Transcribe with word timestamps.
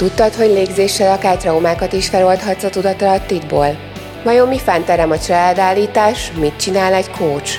Tudtad, 0.00 0.34
hogy 0.34 0.48
légzéssel 0.48 1.12
akár 1.12 1.36
traumákat 1.36 1.92
is 1.92 2.08
feloldhatsz 2.08 2.62
a 2.62 2.68
tudatalattidból? 2.68 3.78
Vajon 4.24 4.48
mi 4.48 4.58
fánterem 4.58 5.10
a 5.10 5.18
családállítás, 5.18 6.32
mit 6.32 6.56
csinál 6.56 6.94
egy 6.94 7.10
coach? 7.10 7.58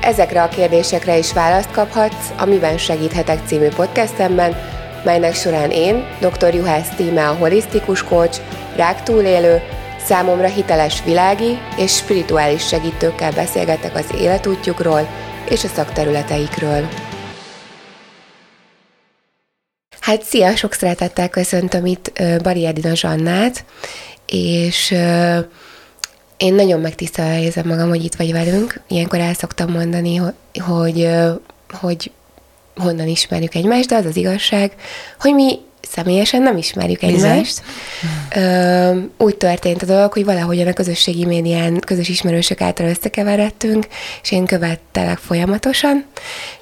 Ezekre 0.00 0.42
a 0.42 0.48
kérdésekre 0.48 1.18
is 1.18 1.32
választ 1.32 1.70
kaphatsz 1.70 2.32
a 2.38 2.44
Miben 2.44 2.78
segíthetek 2.78 3.38
című 3.46 3.68
podcastemben, 3.68 4.56
melynek 5.04 5.34
során 5.34 5.70
én, 5.70 6.04
dr. 6.20 6.54
Juhász 6.54 6.88
Tíme 6.96 7.28
a 7.28 7.34
holisztikus 7.34 8.02
coach, 8.02 8.40
rák 8.76 9.02
túlélő, 9.02 9.62
számomra 10.04 10.46
hiteles 10.46 11.02
világi 11.04 11.58
és 11.78 11.96
spirituális 11.96 12.66
segítőkkel 12.66 13.32
beszélgetek 13.32 13.94
az 13.94 14.06
életútjukról 14.18 15.08
és 15.48 15.64
a 15.64 15.68
szakterületeikről. 15.68 16.88
Hát 20.06 20.22
szia, 20.22 20.56
sok 20.56 20.72
szeretettel 20.72 21.28
köszöntöm 21.28 21.86
itt 21.86 22.22
Bari 22.42 22.66
Edina 22.66 22.94
Zsannát, 22.94 23.64
és 24.26 24.90
én 26.36 26.54
nagyon 26.54 26.80
megtisztelve 26.80 27.40
érzem 27.40 27.66
magam, 27.66 27.88
hogy 27.88 28.04
itt 28.04 28.14
vagy 28.14 28.32
velünk. 28.32 28.80
Ilyenkor 28.88 29.18
el 29.18 29.34
szoktam 29.34 29.70
mondani, 29.70 30.16
hogy, 30.58 31.08
hogy 31.80 32.10
honnan 32.76 33.06
ismerjük 33.06 33.54
egymást, 33.54 33.88
de 33.88 33.96
az 33.96 34.04
az 34.04 34.16
igazság, 34.16 34.72
hogy 35.20 35.34
mi 35.34 35.58
személyesen 35.80 36.42
nem 36.42 36.56
ismerjük 36.56 37.02
egymást. 37.02 37.62
Ö, 38.36 38.98
úgy 39.18 39.36
történt 39.36 39.82
a 39.82 39.86
dolog, 39.86 40.12
hogy 40.12 40.24
valahogyan 40.24 40.66
a 40.66 40.72
közösségi 40.72 41.24
médián 41.24 41.80
közös 41.80 42.08
ismerősök 42.08 42.60
által 42.60 42.88
összekeveredtünk, 42.88 43.86
és 44.22 44.32
én 44.32 44.46
követtelek 44.46 45.18
folyamatosan, 45.18 46.04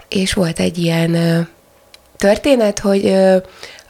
és 0.09 0.33
volt 0.33 0.59
egy 0.59 0.79
ilyen 0.79 1.47
történet, 2.25 2.79
hogy 2.79 3.15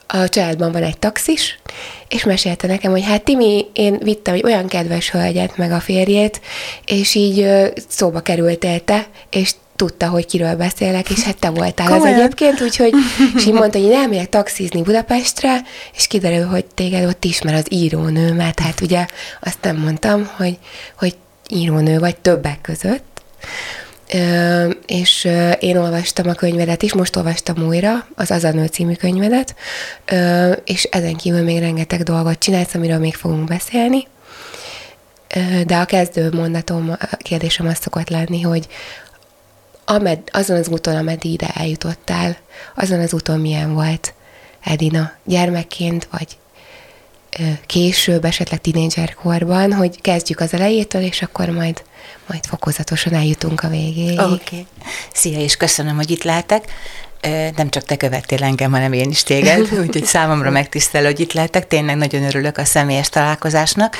a 0.07 0.29
családban 0.29 0.71
van 0.71 0.83
egy 0.83 0.97
taxis, 0.97 1.59
és 2.07 2.23
mesélte 2.23 2.67
nekem, 2.67 2.91
hogy 2.91 3.03
hát 3.03 3.23
Timi, 3.23 3.65
én 3.73 3.97
vittem 3.99 4.33
egy 4.33 4.43
olyan 4.43 4.67
kedves 4.67 5.11
hölgyet, 5.11 5.57
meg 5.57 5.71
a 5.71 5.79
férjét, 5.79 6.41
és 6.85 7.15
így 7.15 7.47
szóba 7.87 8.19
kerültél 8.19 8.83
te, 8.83 9.07
és 9.29 9.51
tudta, 9.75 10.07
hogy 10.07 10.25
kiről 10.25 10.55
beszélek, 10.55 11.09
és 11.09 11.23
hát 11.23 11.37
te 11.37 11.49
voltál 11.49 11.87
Komolyan? 11.87 12.13
az 12.13 12.19
egyébként, 12.19 12.61
úgyhogy, 12.61 12.93
és 13.35 13.45
így 13.45 13.53
mondta, 13.53 13.79
hogy 13.79 13.87
én 13.87 13.97
elmegyek 13.97 14.29
taxizni 14.29 14.81
Budapestre, 14.81 15.61
és 15.95 16.07
kiderül, 16.07 16.45
hogy 16.45 16.65
téged 16.65 17.05
ott 17.05 17.23
ismer 17.25 17.53
az 17.53 17.65
írónő, 17.69 18.33
mert 18.33 18.59
hát 18.59 18.81
ugye 18.81 19.05
azt 19.41 19.57
nem 19.61 19.77
mondtam, 19.77 20.29
hogy, 20.37 20.57
hogy 20.97 21.15
írónő 21.49 21.99
vagy 21.99 22.15
többek 22.15 22.61
között, 22.61 23.21
és 24.85 25.27
én 25.59 25.77
olvastam 25.77 26.27
a 26.27 26.33
könyvedet 26.33 26.83
is, 26.83 26.93
most 26.93 27.15
olvastam 27.15 27.67
újra, 27.67 28.07
az 28.15 28.31
Az 28.31 28.43
a 28.43 28.51
nő 28.51 28.65
című 28.65 28.93
könyvedet, 28.93 29.55
és 30.63 30.83
ezen 30.83 31.15
kívül 31.15 31.41
még 31.41 31.59
rengeteg 31.59 32.03
dolgot 32.03 32.39
csinálsz, 32.39 32.73
amiről 32.73 32.97
még 32.97 33.15
fogunk 33.15 33.47
beszélni. 33.47 34.07
De 35.65 35.77
a 35.77 35.85
kezdő 35.85 36.29
mondatom, 36.31 36.89
a 36.89 37.15
kérdésem 37.17 37.67
az 37.67 37.77
szokott 37.81 38.09
lenni, 38.09 38.41
hogy 38.41 38.67
amed, 39.85 40.19
azon 40.31 40.57
az 40.57 40.67
úton, 40.67 40.95
ameddig 40.95 41.31
ide 41.31 41.47
eljutottál, 41.53 42.37
azon 42.75 42.99
az 42.99 43.13
úton 43.13 43.39
milyen 43.39 43.73
volt 43.73 44.13
Edina 44.63 45.11
gyermekként, 45.23 46.07
vagy 46.11 46.37
később, 47.65 48.25
esetleg 48.25 48.61
tinédzserkorban, 48.61 49.73
hogy 49.73 50.01
kezdjük 50.01 50.39
az 50.39 50.53
elejétől, 50.53 51.01
és 51.01 51.21
akkor 51.21 51.49
majd 51.49 51.83
majd 52.27 52.45
fokozatosan 52.45 53.13
eljutunk 53.13 53.63
a 53.63 53.67
végéig. 53.67 54.19
Oké. 54.19 54.33
Okay. 54.33 54.65
Szia, 55.13 55.39
és 55.39 55.57
köszönöm, 55.57 55.95
hogy 55.95 56.11
itt 56.11 56.23
lehetek. 56.23 56.63
Nem 57.55 57.69
csak 57.69 57.83
te 57.83 57.95
követtél 57.95 58.43
engem, 58.43 58.71
hanem 58.71 58.93
én 58.93 59.09
is 59.09 59.23
téged, 59.23 59.59
úgyhogy 59.85 60.05
számomra 60.05 60.49
megtisztelő, 60.49 61.05
hogy 61.05 61.19
itt 61.19 61.33
lehetek. 61.33 61.67
Tényleg 61.67 61.95
nagyon 61.95 62.23
örülök 62.23 62.57
a 62.57 62.65
személyes 62.65 63.09
találkozásnak. 63.09 63.95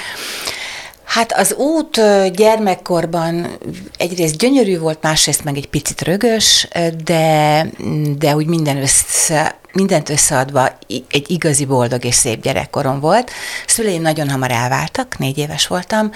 Hát 1.03 1.33
az 1.33 1.53
út 1.53 2.01
gyermekkorban 2.31 3.57
egyrészt 3.97 4.37
gyönyörű 4.37 4.79
volt, 4.79 5.01
másrészt 5.01 5.43
meg 5.43 5.57
egy 5.57 5.67
picit 5.67 6.01
rögös, 6.01 6.67
de, 7.03 7.65
de 8.17 8.35
úgy 8.35 8.45
minden 8.45 8.77
össze, 8.77 9.55
mindent 9.75 10.09
összeadva 10.09 10.69
egy 10.87 11.25
igazi 11.27 11.65
boldog 11.65 12.05
és 12.05 12.15
szép 12.15 12.41
gyerekkorom 12.41 12.99
volt. 12.99 13.31
Szüleim 13.67 14.01
nagyon 14.01 14.29
hamar 14.29 14.51
elváltak, 14.51 15.17
négy 15.17 15.37
éves 15.37 15.67
voltam, 15.67 16.11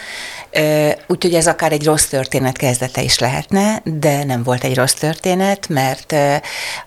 úgyhogy 1.07 1.33
ez 1.33 1.47
akár 1.47 1.71
egy 1.71 1.85
rossz 1.85 2.05
történet 2.05 2.57
kezdete 2.57 3.01
is 3.01 3.19
lehetne, 3.19 3.81
de 3.83 4.23
nem 4.23 4.43
volt 4.43 4.63
egy 4.63 4.75
rossz 4.75 4.93
történet, 4.93 5.67
mert 5.69 6.15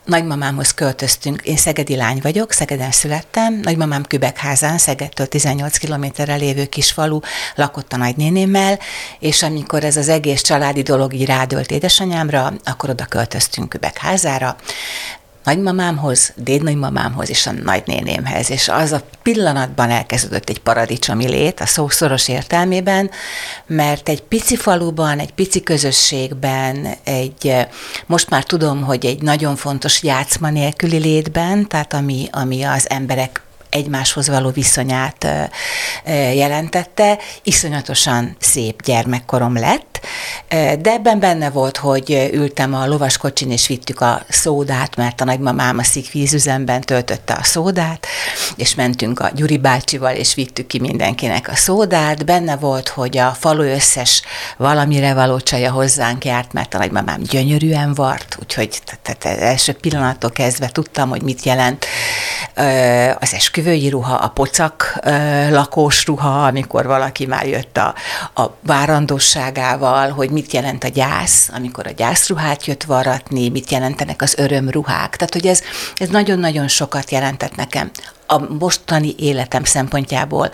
nagymamámhoz 0.04 0.74
költöztünk, 0.74 1.42
én 1.42 1.56
szegedi 1.56 1.96
lány 1.96 2.18
vagyok, 2.22 2.52
Szegeden 2.52 2.90
születtem, 2.90 3.60
nagymamám 3.62 4.02
Kübekházán, 4.02 4.78
Szegedtől 4.78 5.26
18 5.26 5.76
kilométerre 5.76 6.34
lévő 6.34 6.64
kis 6.66 6.92
falu, 6.92 7.18
lakott 7.54 7.92
a 7.92 7.96
nagynénémmel, 7.96 8.78
és 9.18 9.42
amikor 9.42 9.84
ez 9.84 9.96
az 9.96 10.08
egész 10.08 10.40
családi 10.40 10.82
dolog 10.82 11.14
így 11.14 11.26
rádölt 11.26 11.70
édesanyámra, 11.70 12.52
akkor 12.64 12.90
oda 12.90 13.04
költöztünk 13.04 13.68
Kübekházára 13.68 14.56
nagymamámhoz, 15.44 16.32
dédnagymamámhoz 16.36 17.30
és 17.30 17.46
a 17.46 17.52
nagynénémhez, 17.52 18.50
és 18.50 18.68
az 18.68 18.92
a 18.92 19.02
pillanatban 19.22 19.90
elkezdődött 19.90 20.48
egy 20.48 20.60
paradicsomi 20.60 21.28
lét 21.28 21.60
a 21.60 21.66
szó 21.66 21.88
értelmében, 22.26 23.10
mert 23.66 24.08
egy 24.08 24.22
pici 24.22 24.56
faluban, 24.56 25.18
egy 25.18 25.32
pici 25.32 25.62
közösségben, 25.62 26.86
egy, 27.04 27.66
most 28.06 28.30
már 28.30 28.44
tudom, 28.44 28.82
hogy 28.82 29.06
egy 29.06 29.22
nagyon 29.22 29.56
fontos 29.56 30.02
játszma 30.02 30.50
nélküli 30.50 30.98
létben, 30.98 31.68
tehát 31.68 31.94
ami, 31.94 32.28
ami 32.32 32.62
az 32.62 32.90
emberek 32.90 33.42
egymáshoz 33.72 34.28
való 34.28 34.50
viszonyát 34.50 35.26
jelentette. 36.34 37.18
Iszonyatosan 37.42 38.36
szép 38.40 38.82
gyermekkorom 38.82 39.56
lett, 39.56 40.00
de 40.78 40.90
ebben 40.90 41.20
benne 41.20 41.50
volt, 41.50 41.76
hogy 41.76 42.30
ültem 42.32 42.74
a 42.74 42.86
lovaskocsin, 42.86 43.50
és 43.50 43.66
vittük 43.66 44.00
a 44.00 44.22
szódát, 44.28 44.96
mert 44.96 45.20
a 45.20 45.24
nagymamám 45.24 45.78
a 45.78 45.82
szikvízüzemben 45.82 46.80
töltötte 46.80 47.34
a 47.34 47.42
szódát, 47.42 48.06
és 48.56 48.74
mentünk 48.74 49.20
a 49.20 49.30
Gyuri 49.34 49.58
bácsival, 49.58 50.14
és 50.14 50.34
vittük 50.34 50.66
ki 50.66 50.78
mindenkinek 50.78 51.48
a 51.48 51.54
szódát. 51.54 52.24
Benne 52.24 52.56
volt, 52.56 52.88
hogy 52.88 53.18
a 53.18 53.30
falu 53.30 53.62
összes 53.62 54.22
valamire 54.56 55.14
való 55.14 55.40
csaja 55.40 55.72
hozzánk 55.72 56.24
járt, 56.24 56.52
mert 56.52 56.74
a 56.74 56.78
nagymamám 56.78 57.22
gyönyörűen 57.22 57.94
vart, 57.94 58.36
úgyhogy 58.40 58.78
tehát 59.02 59.40
első 59.40 59.72
pillanattól 59.72 60.30
kezdve 60.30 60.68
tudtam, 60.68 61.08
hogy 61.08 61.22
mit 61.22 61.44
jelent 61.44 61.86
az 63.18 63.32
esküvői 63.62 63.88
ruha, 63.88 64.14
a 64.14 64.28
pocak 64.28 65.00
lakós 65.50 66.06
ruha, 66.06 66.46
amikor 66.46 66.86
valaki 66.86 67.26
már 67.26 67.46
jött 67.46 67.76
a, 67.76 67.94
a 68.42 68.50
várandosságával, 68.60 70.10
hogy 70.10 70.30
mit 70.30 70.52
jelent 70.52 70.84
a 70.84 70.88
gyász, 70.88 71.50
amikor 71.54 71.86
a 71.86 71.90
gyászruhát 71.90 72.66
jött 72.66 72.82
varatni, 72.82 73.48
mit 73.48 73.70
jelentenek 73.70 74.22
az 74.22 74.34
örömruhák. 74.38 75.16
Tehát, 75.16 75.32
hogy 75.32 75.46
ez, 75.46 75.62
ez 75.96 76.08
nagyon-nagyon 76.08 76.68
sokat 76.68 77.10
jelentett 77.10 77.56
nekem 77.56 77.90
a 78.26 78.38
mostani 78.58 79.14
életem 79.18 79.64
szempontjából 79.64 80.50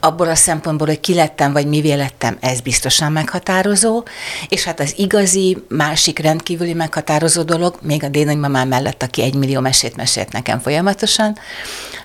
abból 0.00 0.28
a 0.28 0.34
szempontból, 0.34 0.86
hogy 0.86 1.00
ki 1.00 1.14
lettem, 1.14 1.52
vagy 1.52 1.66
mivé 1.66 1.92
lettem, 1.92 2.36
ez 2.40 2.60
biztosan 2.60 3.12
meghatározó, 3.12 4.02
és 4.48 4.64
hát 4.64 4.80
az 4.80 4.94
igazi, 4.96 5.56
másik 5.68 6.18
rendkívüli 6.18 6.72
meghatározó 6.72 7.42
dolog, 7.42 7.78
még 7.82 8.04
a 8.04 8.08
dénagymamám 8.08 8.68
mellett, 8.68 9.02
aki 9.02 9.22
egy 9.22 9.34
millió 9.34 9.60
mesét 9.60 9.96
mesélt 9.96 10.32
nekem 10.32 10.60
folyamatosan, 10.60 11.38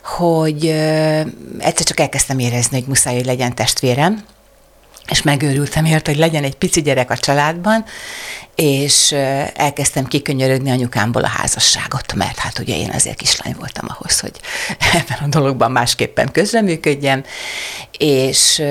hogy 0.04 0.66
egyszer 1.58 1.86
csak 1.86 2.00
elkezdtem 2.00 2.40
érezni, 2.40 2.78
hogy 2.80 2.88
muszáj, 2.88 3.16
hogy 3.16 3.26
legyen 3.26 3.56
testvérem, 3.56 4.24
és 5.10 5.22
megőrültem 5.22 5.86
ért, 5.86 6.08
hogy 6.08 6.18
legyen 6.18 6.44
egy 6.44 6.56
pici 6.56 6.82
gyerek 6.82 7.10
a 7.10 7.18
családban, 7.18 7.86
és 8.56 9.12
elkezdtem 9.54 10.06
kikönyörögni 10.06 10.72
anyukámból 10.72 11.24
a 11.24 11.28
házasságot, 11.28 12.14
mert 12.14 12.38
hát 12.38 12.60
ugye 12.60 12.78
én 12.78 12.90
azért 12.90 13.18
kislány 13.18 13.56
voltam 13.60 13.86
ahhoz, 13.88 14.20
hogy 14.20 14.32
ebben 15.00 15.18
a 15.22 15.28
dologban 15.28 15.72
másképpen 15.72 16.32
közreműködjem, 16.32 17.24
és 17.98 18.64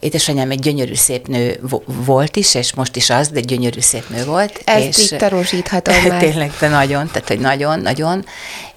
édesanyám 0.00 0.50
egy 0.50 0.60
gyönyörű 0.60 0.94
szép 0.94 1.26
nő 1.26 1.60
volt 1.84 2.36
is, 2.36 2.54
és 2.54 2.74
most 2.74 2.96
is 2.96 3.10
az, 3.10 3.28
de 3.28 3.40
gyönyörű 3.40 3.80
szép 3.80 4.08
nő 4.08 4.24
volt. 4.24 4.62
Ezt 4.64 4.98
és, 4.98 5.12
így 5.12 5.18
tanúsíthatom 5.18 5.94
már. 6.08 6.20
Tényleg, 6.20 6.52
de 6.60 6.68
nagyon, 6.68 7.06
tehát 7.06 7.28
hogy 7.28 7.40
nagyon, 7.40 7.80
nagyon, 7.80 8.24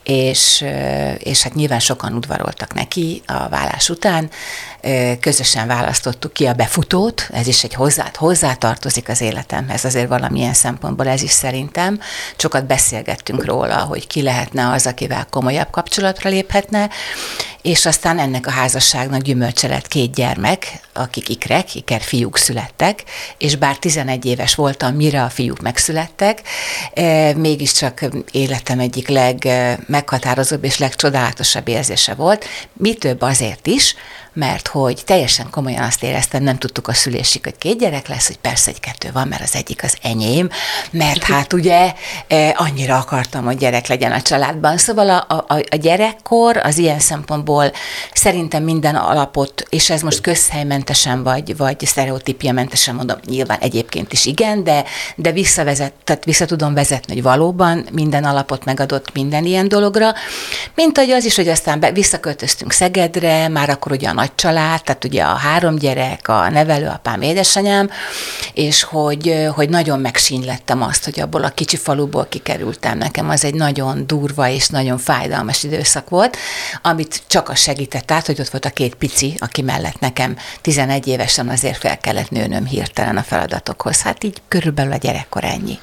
és, 0.04 0.66
és 1.18 1.42
hát 1.42 1.54
nyilván 1.54 1.80
sokan 1.80 2.14
udvaroltak 2.14 2.74
neki 2.74 3.22
a 3.26 3.50
vállás 3.50 3.90
után, 3.90 4.30
közösen 5.20 5.68
választottuk 5.68 6.34
ki 6.34 6.46
a 6.46 6.54
befutót, 6.54 7.30
ez 7.34 7.48
is 7.48 7.64
egy 7.64 7.74
hozzá, 7.74 8.12
hozzátartozik 8.14 9.10
az 9.10 9.22
életemhez, 9.22 9.86
azért 9.86 10.08
valamilyen 10.28 10.54
szempontból 10.54 11.08
ez 11.08 11.22
is 11.22 11.32
szerintem. 11.32 12.00
Sokat 12.38 12.66
beszélgettünk 12.66 13.46
róla, 13.46 13.78
hogy 13.78 14.08
ki 14.08 14.22
lehetne 14.22 14.70
az, 14.70 14.86
akivel 14.88 15.26
komolyabb 15.30 15.70
kapcsolatra 15.70 16.30
léphetne, 16.30 16.90
és 17.68 17.86
aztán 17.86 18.20
ennek 18.20 18.48
a 18.48 18.52
házasságnak 18.52 19.22
gyümölcse 19.22 19.68
lett 19.68 19.88
két 19.88 20.14
gyermek, 20.14 20.80
akik 20.94 21.30
ikrek, 21.30 21.76
iker 21.76 22.02
fiúk 22.02 22.38
születtek, 22.38 23.04
és 23.38 23.56
bár 23.56 23.78
11 23.78 24.26
éves 24.26 24.56
voltam, 24.56 24.96
mire 24.96 25.24
a 25.24 25.30
fiúk 25.30 25.62
megszülettek, 25.62 26.42
mégiscsak 27.36 28.06
életem 28.32 28.80
egyik 28.80 29.08
legmeghatározóbb 29.08 30.64
és 30.64 30.78
legcsodálatosabb 30.78 31.68
érzése 31.68 32.14
volt. 32.14 32.46
Mi 32.74 32.94
több 32.94 33.22
azért 33.22 33.68
is, 33.68 33.96
mert 34.38 34.68
hogy 34.68 35.02
teljesen 35.06 35.50
komolyan 35.50 35.84
azt 35.84 36.04
éreztem, 36.04 36.44
nem 36.44 36.58
tudtuk 36.58 36.88
a 36.88 36.94
szülésig, 36.94 37.44
hogy 37.44 37.58
két 37.58 37.80
gyerek 37.80 38.08
lesz, 38.08 38.28
hogy 38.28 38.38
persze 38.38 38.72
egy 38.72 38.80
kettő 38.80 39.10
van, 39.14 39.28
mert 39.28 39.42
az 39.42 39.56
egyik 39.56 39.84
az 39.84 39.98
enyém, 40.02 40.50
mert 40.92 41.24
hát 41.24 41.54
ugye 41.54 41.94
e, 42.28 42.54
annyira 42.58 42.98
akartam, 42.98 43.46
hogy 43.46 43.58
gyerek 43.58 43.88
legyen 43.88 44.12
a 44.12 44.22
családban. 44.22 44.78
Szóval 44.78 45.10
a, 45.10 45.46
a, 45.48 45.60
a 45.70 45.76
gyerekkor 45.76 46.58
az 46.58 46.78
ilyen 46.78 47.00
szempontból 47.00 47.57
szerintem 48.14 48.64
minden 48.64 48.96
alapot, 48.96 49.64
és 49.70 49.90
ez 49.90 50.02
most 50.02 50.22
közhelymentesen 50.22 51.24
vagy, 51.24 51.58
vagy 51.58 51.86
sztereotípiamentesen 51.86 52.96
mondom, 52.96 53.18
nyilván 53.26 53.60
egyébként 53.60 54.14
is 54.14 54.26
igen, 54.26 54.64
de, 54.64 54.84
de 55.16 55.32
visszavezet, 55.32 55.94
tehát 56.04 56.26
vissza 56.26 56.46
tudom 56.46 56.74
vezetni, 56.74 57.14
hogy 57.14 57.24
valóban 57.24 57.88
minden 57.92 58.24
alapot 58.24 58.66
megadott 58.66 59.14
minden 59.14 59.46
ilyen 59.46 59.68
dologra, 59.68 60.14
mint 60.76 60.98
hogy 60.98 61.10
az 61.10 61.26
is, 61.26 61.36
hogy 61.36 61.48
aztán 61.48 61.80
be, 61.80 61.92
visszaköltöztünk 61.92 62.72
Szegedre, 62.72 63.48
már 63.48 63.70
akkor 63.70 63.92
ugye 63.92 64.10
a 64.10 64.14
nagy 64.14 64.36
család, 64.36 64.84
tehát 64.84 65.04
ugye 65.04 65.24
a 65.24 65.36
három 65.36 65.76
gyerek, 65.76 66.28
a 66.28 66.50
nevelőapám, 66.50 67.22
édesanyám, 67.22 67.90
és 68.54 68.84
hogy, 68.84 69.48
hogy 69.56 69.70
nagyon 69.70 70.00
megsínlettem 70.00 70.82
azt, 70.82 71.04
hogy 71.04 71.20
abból 71.20 71.44
a 71.44 71.50
kicsi 71.50 71.78
faluból 71.78 72.26
kikerültem. 72.30 72.98
Nekem 72.98 73.30
az 73.30 73.44
egy 73.44 73.54
nagyon 73.54 74.08
durva 74.08 74.50
és 74.50 74.68
nagyon 74.68 74.98
fájdalmas 74.98 75.64
időszak 75.64 76.10
volt, 76.10 76.38
amit 76.82 77.22
csak 77.28 77.47
az 77.50 77.60
segített 77.60 78.12
át, 78.12 78.26
hogy 78.26 78.40
ott 78.40 78.50
volt 78.50 78.66
a 78.66 78.70
két 78.70 78.96
pici, 78.96 79.36
aki 79.40 79.62
mellett 79.62 80.00
nekem 80.00 80.38
11 80.62 81.08
évesen 81.08 81.50
azért 81.50 81.78
fel 81.78 81.98
kellett 81.98 82.30
nőnöm 82.30 82.66
hirtelen 82.66 83.18
a 83.18 83.24
feladatokhoz. 83.24 84.02
Hát 84.02 84.24
így 84.24 84.42
körülbelül 84.48 84.92
a 84.92 84.98
gyerekkor 84.98 85.44
ennyi. 85.44 85.80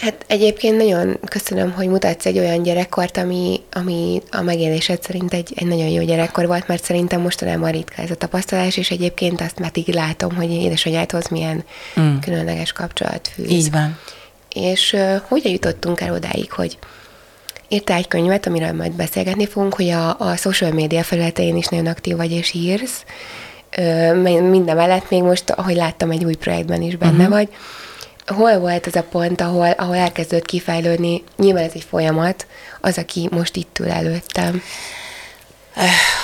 Hát 0.00 0.24
egyébként 0.26 0.76
nagyon 0.76 1.18
köszönöm, 1.24 1.72
hogy 1.72 1.88
mutatsz 1.88 2.26
egy 2.26 2.38
olyan 2.38 2.62
gyerekkort, 2.62 3.16
ami, 3.16 3.60
ami 3.72 4.22
a 4.30 4.40
megélésed 4.40 5.02
szerint 5.02 5.32
egy, 5.32 5.52
egy 5.56 5.66
nagyon 5.66 5.88
jó 5.88 6.02
gyerekkor 6.02 6.46
volt, 6.46 6.68
mert 6.68 6.84
szerintem 6.84 7.20
mostanában 7.20 7.70
ritka 7.70 8.02
ez 8.02 8.10
a 8.10 8.14
tapasztalás, 8.14 8.76
és 8.76 8.90
egyébként 8.90 9.40
azt 9.40 9.58
már 9.58 9.70
így 9.74 9.94
látom, 9.94 10.34
hogy 10.34 10.50
édesanyádhoz 10.50 11.28
milyen 11.28 11.64
mm. 12.00 12.18
különleges 12.18 12.72
kapcsolat 12.72 13.30
fűz. 13.34 13.50
Így 13.50 13.70
van. 13.70 13.98
És 14.54 14.92
uh, 14.92 15.16
hogyan 15.28 15.52
jutottunk 15.52 16.00
el 16.00 16.12
odáig, 16.12 16.52
hogy 16.52 16.78
írtál 17.72 17.96
egy 17.96 18.08
könyvet, 18.08 18.46
amiről 18.46 18.72
majd 18.72 18.92
beszélgetni 18.92 19.46
fogunk, 19.46 19.74
hogy 19.74 19.88
a, 19.88 20.18
a 20.18 20.36
social 20.36 20.72
media 20.72 21.02
felületein 21.02 21.56
is 21.56 21.66
nagyon 21.66 21.86
aktív 21.86 22.16
vagy 22.16 22.30
és 22.30 22.52
írsz. 22.52 23.04
Minden 24.40 24.76
mellett 24.76 25.10
még 25.10 25.22
most, 25.22 25.50
ahogy 25.50 25.76
láttam, 25.76 26.10
egy 26.10 26.24
új 26.24 26.34
projektben 26.34 26.82
is 26.82 26.96
benne 26.96 27.12
uh-huh. 27.12 27.28
vagy 27.28 27.48
hol 28.26 28.58
volt 28.58 28.86
az 28.86 28.96
a 28.96 29.02
pont, 29.02 29.40
ahol, 29.40 29.70
ahol 29.70 29.96
elkezdődött 29.96 30.46
kifejlődni, 30.46 31.22
nyilván 31.36 31.64
ez 31.64 31.72
egy 31.74 31.86
folyamat, 31.88 32.46
az, 32.80 32.98
aki 32.98 33.28
most 33.30 33.56
itt 33.56 33.78
ül 33.78 33.90
előttem? 33.90 34.62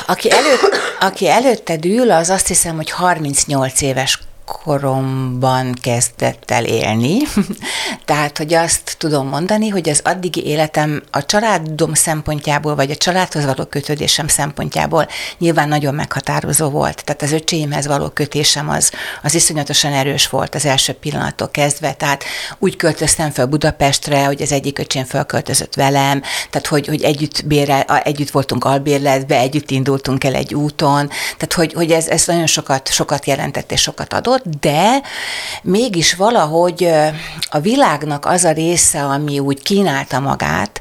Aki, 0.07 0.31
előtt, 0.31 0.77
aki 1.01 1.29
előtted 1.29 1.85
ül, 1.85 2.11
az 2.11 2.31
azt 2.31 2.47
hiszem, 2.47 2.77
hogy 2.77 2.91
38 2.91 3.81
éves 3.81 4.19
koromban 4.47 5.73
kezdett 5.81 6.51
el 6.51 6.65
élni. 6.65 7.17
Tehát, 8.05 8.39
hogy 8.39 8.55
azt 8.55 8.95
tudom 8.99 9.29
mondani, 9.29 9.69
hogy 9.69 9.89
az 9.89 10.01
addigi 10.05 10.47
életem 10.47 11.03
a 11.11 11.27
családom 11.27 11.95
szempontjából, 11.95 12.75
vagy 12.75 12.91
a 12.91 12.97
családhoz 12.97 13.45
való 13.45 13.65
kötődésem 13.65 14.29
szempontjából 14.29 15.09
nyilván 15.39 15.69
nagyon 15.69 15.95
meghatározó 15.95 16.69
volt. 16.69 17.05
Tehát 17.05 17.23
az 17.23 17.33
öcséimhez 17.33 17.87
való 17.87 18.09
kötésem 18.09 18.69
az, 18.69 18.93
az 19.23 19.35
iszonyatosan 19.35 19.93
erős 19.93 20.29
volt 20.29 20.55
az 20.55 20.65
első 20.65 20.93
pillanattól 20.93 21.51
kezdve. 21.51 21.93
Tehát 21.93 22.25
úgy 22.59 22.77
költöztem 22.77 23.31
fel 23.31 23.47
Budapestre, 23.47 24.25
hogy 24.25 24.43
az 24.43 24.53
egyik 24.53 24.79
öcsém 24.79 25.05
felköltözött 25.05 25.75
velem, 25.75 26.21
tehát 26.51 26.67
hogy, 26.67 26.87
hogy 26.87 27.03
együtt, 27.03 27.47
bérel, 27.47 27.83
együtt 27.83 28.31
voltunk 28.31 28.65
albérletbe, 28.65 29.39
együtt 29.39 29.71
indultunk 29.71 30.25
el 30.25 30.35
egy 30.35 30.55
úton, 30.55 31.09
tehát 31.09 31.53
hogy, 31.53 31.73
hogy 31.73 31.93
ez, 31.93 32.09
ez 32.09 32.27
nagyon 32.27 32.47
sokat, 32.47 32.89
sokat 32.93 33.27
jelentett 33.27 33.73
és 33.73 33.81
sokat 33.81 34.13
adott 34.13 34.36
volt, 34.37 34.59
de 34.59 35.03
mégis 35.63 36.15
valahogy 36.15 36.89
a 37.51 37.59
világnak 37.59 38.27
az 38.27 38.45
a 38.45 38.53
része, 38.53 39.03
ami 39.03 39.39
úgy 39.39 39.63
kínálta 39.63 40.21
magát, 40.21 40.81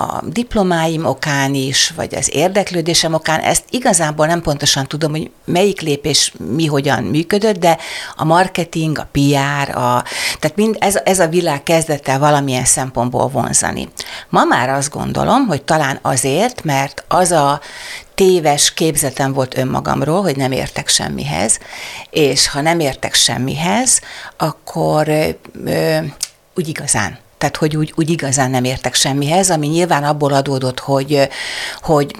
a 0.00 0.22
diplomáim 0.26 1.04
okán 1.04 1.54
is, 1.54 1.92
vagy 1.96 2.14
az 2.14 2.34
érdeklődésem 2.34 3.14
okán, 3.14 3.40
ezt 3.40 3.64
igazából 3.70 4.26
nem 4.26 4.42
pontosan 4.42 4.86
tudom, 4.86 5.10
hogy 5.10 5.30
melyik 5.44 5.80
lépés 5.80 6.32
mi 6.54 6.66
hogyan 6.66 7.02
működött, 7.02 7.58
de 7.58 7.78
a 8.16 8.24
marketing, 8.24 8.98
a 8.98 9.08
PR, 9.12 9.76
a, 9.76 10.04
tehát 10.38 10.56
mind 10.56 10.76
ez, 10.78 10.98
ez 11.04 11.18
a 11.18 11.28
világ 11.28 11.62
kezdett 11.62 12.08
el 12.08 12.18
valamilyen 12.18 12.64
szempontból 12.64 13.28
vonzani. 13.28 13.88
Ma 14.28 14.44
már 14.44 14.68
azt 14.68 14.90
gondolom, 14.90 15.46
hogy 15.46 15.62
talán 15.62 15.98
azért, 16.02 16.64
mert 16.64 17.04
az 17.08 17.30
a 17.30 17.60
téves 18.14 18.74
képzetem 18.74 19.32
volt 19.32 19.58
önmagamról, 19.58 20.22
hogy 20.22 20.36
nem 20.36 20.52
értek 20.52 20.88
semmihez, 20.88 21.58
és 22.10 22.48
ha 22.48 22.60
nem 22.60 22.80
értek 22.80 23.14
semmihez, 23.14 24.00
akkor 24.36 25.08
ö, 25.64 25.98
úgy 26.54 26.68
igazán 26.68 27.18
tehát 27.40 27.56
hogy 27.56 27.76
úgy, 27.76 27.92
úgy 27.96 28.10
igazán 28.10 28.50
nem 28.50 28.64
értek 28.64 28.94
semmihez, 28.94 29.50
ami 29.50 29.66
nyilván 29.66 30.04
abból 30.04 30.32
adódott, 30.32 30.80
hogy, 30.80 31.28
hogy 31.82 32.14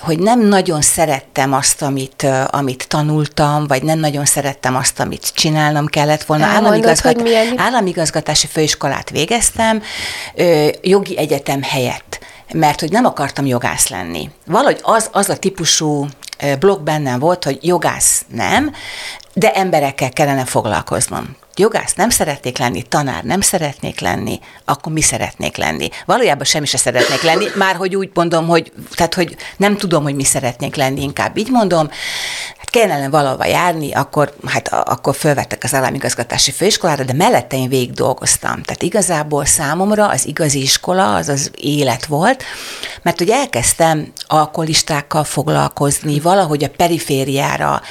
hogy 0.00 0.18
nem 0.18 0.40
nagyon 0.40 0.80
szerettem 0.80 1.52
azt, 1.52 1.82
amit, 1.82 2.26
amit 2.50 2.88
tanultam, 2.88 3.66
vagy 3.66 3.82
nem 3.82 3.98
nagyon 3.98 4.24
szerettem 4.24 4.76
azt, 4.76 5.00
amit 5.00 5.32
csinálnom 5.34 5.86
kellett 5.86 6.24
volna. 6.24 6.44
Államigazgat. 6.44 7.22
Államigazgatási 7.56 8.46
főiskolát 8.46 9.10
végeztem, 9.10 9.82
jogi 10.82 11.18
egyetem 11.18 11.62
helyett 11.62 12.18
mert 12.52 12.80
hogy 12.80 12.90
nem 12.90 13.04
akartam 13.04 13.46
jogász 13.46 13.88
lenni. 13.88 14.30
Valahogy 14.46 14.78
az, 14.82 15.08
az 15.12 15.28
a 15.28 15.36
típusú 15.36 16.06
blog 16.58 16.82
bennem 16.82 17.18
volt, 17.18 17.44
hogy 17.44 17.58
jogász 17.62 18.24
nem, 18.28 18.72
de 19.32 19.52
emberekkel 19.52 20.10
kellene 20.10 20.44
foglalkoznom. 20.44 21.36
Jogász 21.60 21.94
nem 21.94 22.10
szeretnék 22.10 22.58
lenni, 22.58 22.82
tanár 22.82 23.22
nem 23.22 23.40
szeretnék 23.40 24.00
lenni, 24.00 24.38
akkor 24.64 24.92
mi 24.92 25.00
szeretnék 25.00 25.56
lenni? 25.56 25.88
Valójában 26.06 26.44
semmi 26.44 26.66
se 26.66 26.76
szeretnék 26.76 27.22
lenni, 27.22 27.46
már 27.56 27.76
hogy 27.76 27.96
úgy 27.96 28.10
mondom, 28.14 28.46
hogy, 28.46 28.72
tehát, 28.94 29.14
hogy 29.14 29.36
nem 29.56 29.76
tudom, 29.76 30.02
hogy 30.02 30.14
mi 30.14 30.24
szeretnék 30.24 30.76
lenni, 30.76 31.02
inkább 31.02 31.36
így 31.36 31.50
mondom, 31.50 31.90
kellene 32.70 33.08
valahova 33.08 33.46
járni, 33.46 33.92
akkor, 33.92 34.34
hát 34.46 34.68
akkor 34.68 35.14
fölvettek 35.14 35.64
az 35.64 35.74
államigazgatási 35.74 36.50
főiskolára, 36.50 37.04
de 37.04 37.12
mellette 37.12 37.56
én 37.56 37.68
végig 37.68 37.92
dolgoztam. 37.92 38.62
Tehát 38.62 38.82
igazából 38.82 39.44
számomra 39.44 40.08
az 40.08 40.26
igazi 40.26 40.62
iskola 40.62 41.14
az 41.14 41.28
az 41.28 41.50
élet 41.56 42.06
volt, 42.06 42.42
mert 43.02 43.18
hogy 43.18 43.30
elkezdtem 43.30 44.12
alkoholistákkal 44.26 45.24
foglalkozni, 45.24 46.20
valahogy 46.20 46.64
a 46.64 46.70
perifériára, 46.76 47.82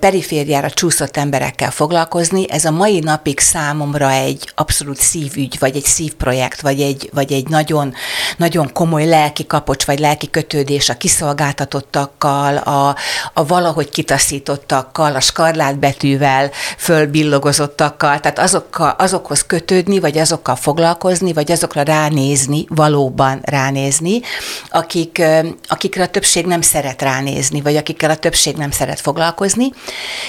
perifériára 0.00 0.70
csúszott 0.70 1.16
emberekkel 1.16 1.70
foglalkozni. 1.70 2.50
Ez 2.50 2.64
a 2.64 2.70
mai 2.70 2.93
napig 2.98 3.40
számomra 3.40 4.10
egy 4.10 4.52
abszolút 4.54 4.96
szívügy, 5.00 5.56
vagy 5.58 5.76
egy 5.76 5.84
szívprojekt, 5.84 6.60
vagy 6.60 6.80
egy, 6.80 7.10
vagy 7.12 7.32
egy 7.32 7.48
nagyon, 7.48 7.94
nagyon 8.36 8.72
komoly 8.72 9.06
lelki 9.06 9.46
kapocs, 9.46 9.84
vagy 9.84 9.98
lelki 9.98 10.30
kötődés 10.30 10.88
a 10.88 10.96
kiszolgáltatottakkal, 10.96 12.56
a, 12.56 12.96
a 13.32 13.46
valahogy 13.46 13.90
kitaszítottakkal, 13.90 15.14
a 15.14 15.20
skarlátbetűvel 15.20 16.50
fölbillogozottakkal, 16.78 18.20
tehát 18.20 18.38
azokkal, 18.38 18.94
azokhoz 18.98 19.46
kötődni, 19.46 20.00
vagy 20.00 20.18
azokkal 20.18 20.56
foglalkozni, 20.56 21.32
vagy 21.32 21.52
azokra 21.52 21.82
ránézni, 21.82 22.64
valóban 22.68 23.40
ránézni, 23.42 24.20
akik, 24.68 25.22
akikre 25.68 26.02
a 26.02 26.08
többség 26.08 26.46
nem 26.46 26.60
szeret 26.60 27.02
ránézni, 27.02 27.60
vagy 27.60 27.76
akikkel 27.76 28.10
a 28.10 28.16
többség 28.16 28.56
nem 28.56 28.70
szeret 28.70 29.00
foglalkozni. 29.00 29.70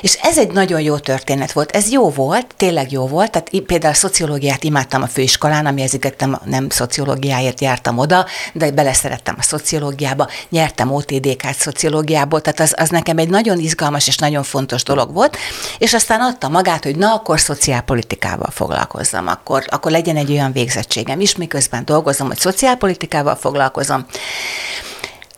És 0.02 0.18
ez 0.22 0.38
egy 0.38 0.52
nagyon 0.52 0.82
jó 0.82 0.98
történet 0.98 1.52
volt. 1.52 1.72
Ez 1.72 1.92
jó 1.92 2.10
volt, 2.10 2.55
tényleg 2.58 2.92
jó 2.92 3.08
volt. 3.08 3.32
Tehát 3.32 3.50
például 3.66 3.94
a 3.94 3.96
szociológiát 3.96 4.64
imádtam 4.64 5.02
a 5.02 5.08
főiskolán, 5.08 5.66
ami 5.66 5.84
az 5.84 6.00
nem 6.46 6.70
szociológiáért 6.70 7.62
jártam 7.62 7.98
oda, 7.98 8.26
de 8.54 8.72
beleszerettem 8.72 9.36
a 9.38 9.42
szociológiába, 9.42 10.28
nyertem 10.50 10.92
OTDK-t 10.92 11.56
szociológiából, 11.56 12.42
tehát 12.42 12.60
az, 12.60 12.74
az 12.78 12.90
nekem 12.90 13.18
egy 13.18 13.30
nagyon 13.30 13.60
izgalmas 13.60 14.08
és 14.08 14.18
nagyon 14.18 14.44
fontos 14.44 14.84
dolog 14.84 15.14
volt, 15.14 15.38
és 15.78 15.94
aztán 15.94 16.22
adta 16.22 16.50
magát, 16.50 16.84
hogy 16.84 16.96
na, 16.96 17.14
akkor 17.14 17.40
szociálpolitikával 17.40 18.50
foglalkozzam, 18.52 19.28
akkor, 19.28 19.66
akkor 19.68 19.92
legyen 19.92 20.16
egy 20.16 20.32
olyan 20.32 20.52
végzettségem 20.52 21.20
is, 21.20 21.36
miközben 21.36 21.86
dolgozom, 21.86 22.28
hogy 22.28 22.38
szociálpolitikával 22.38 23.36
foglalkozom. 23.36 24.06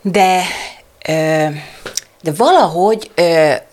De 0.02 0.44
de 2.22 2.32
valahogy, 2.36 3.10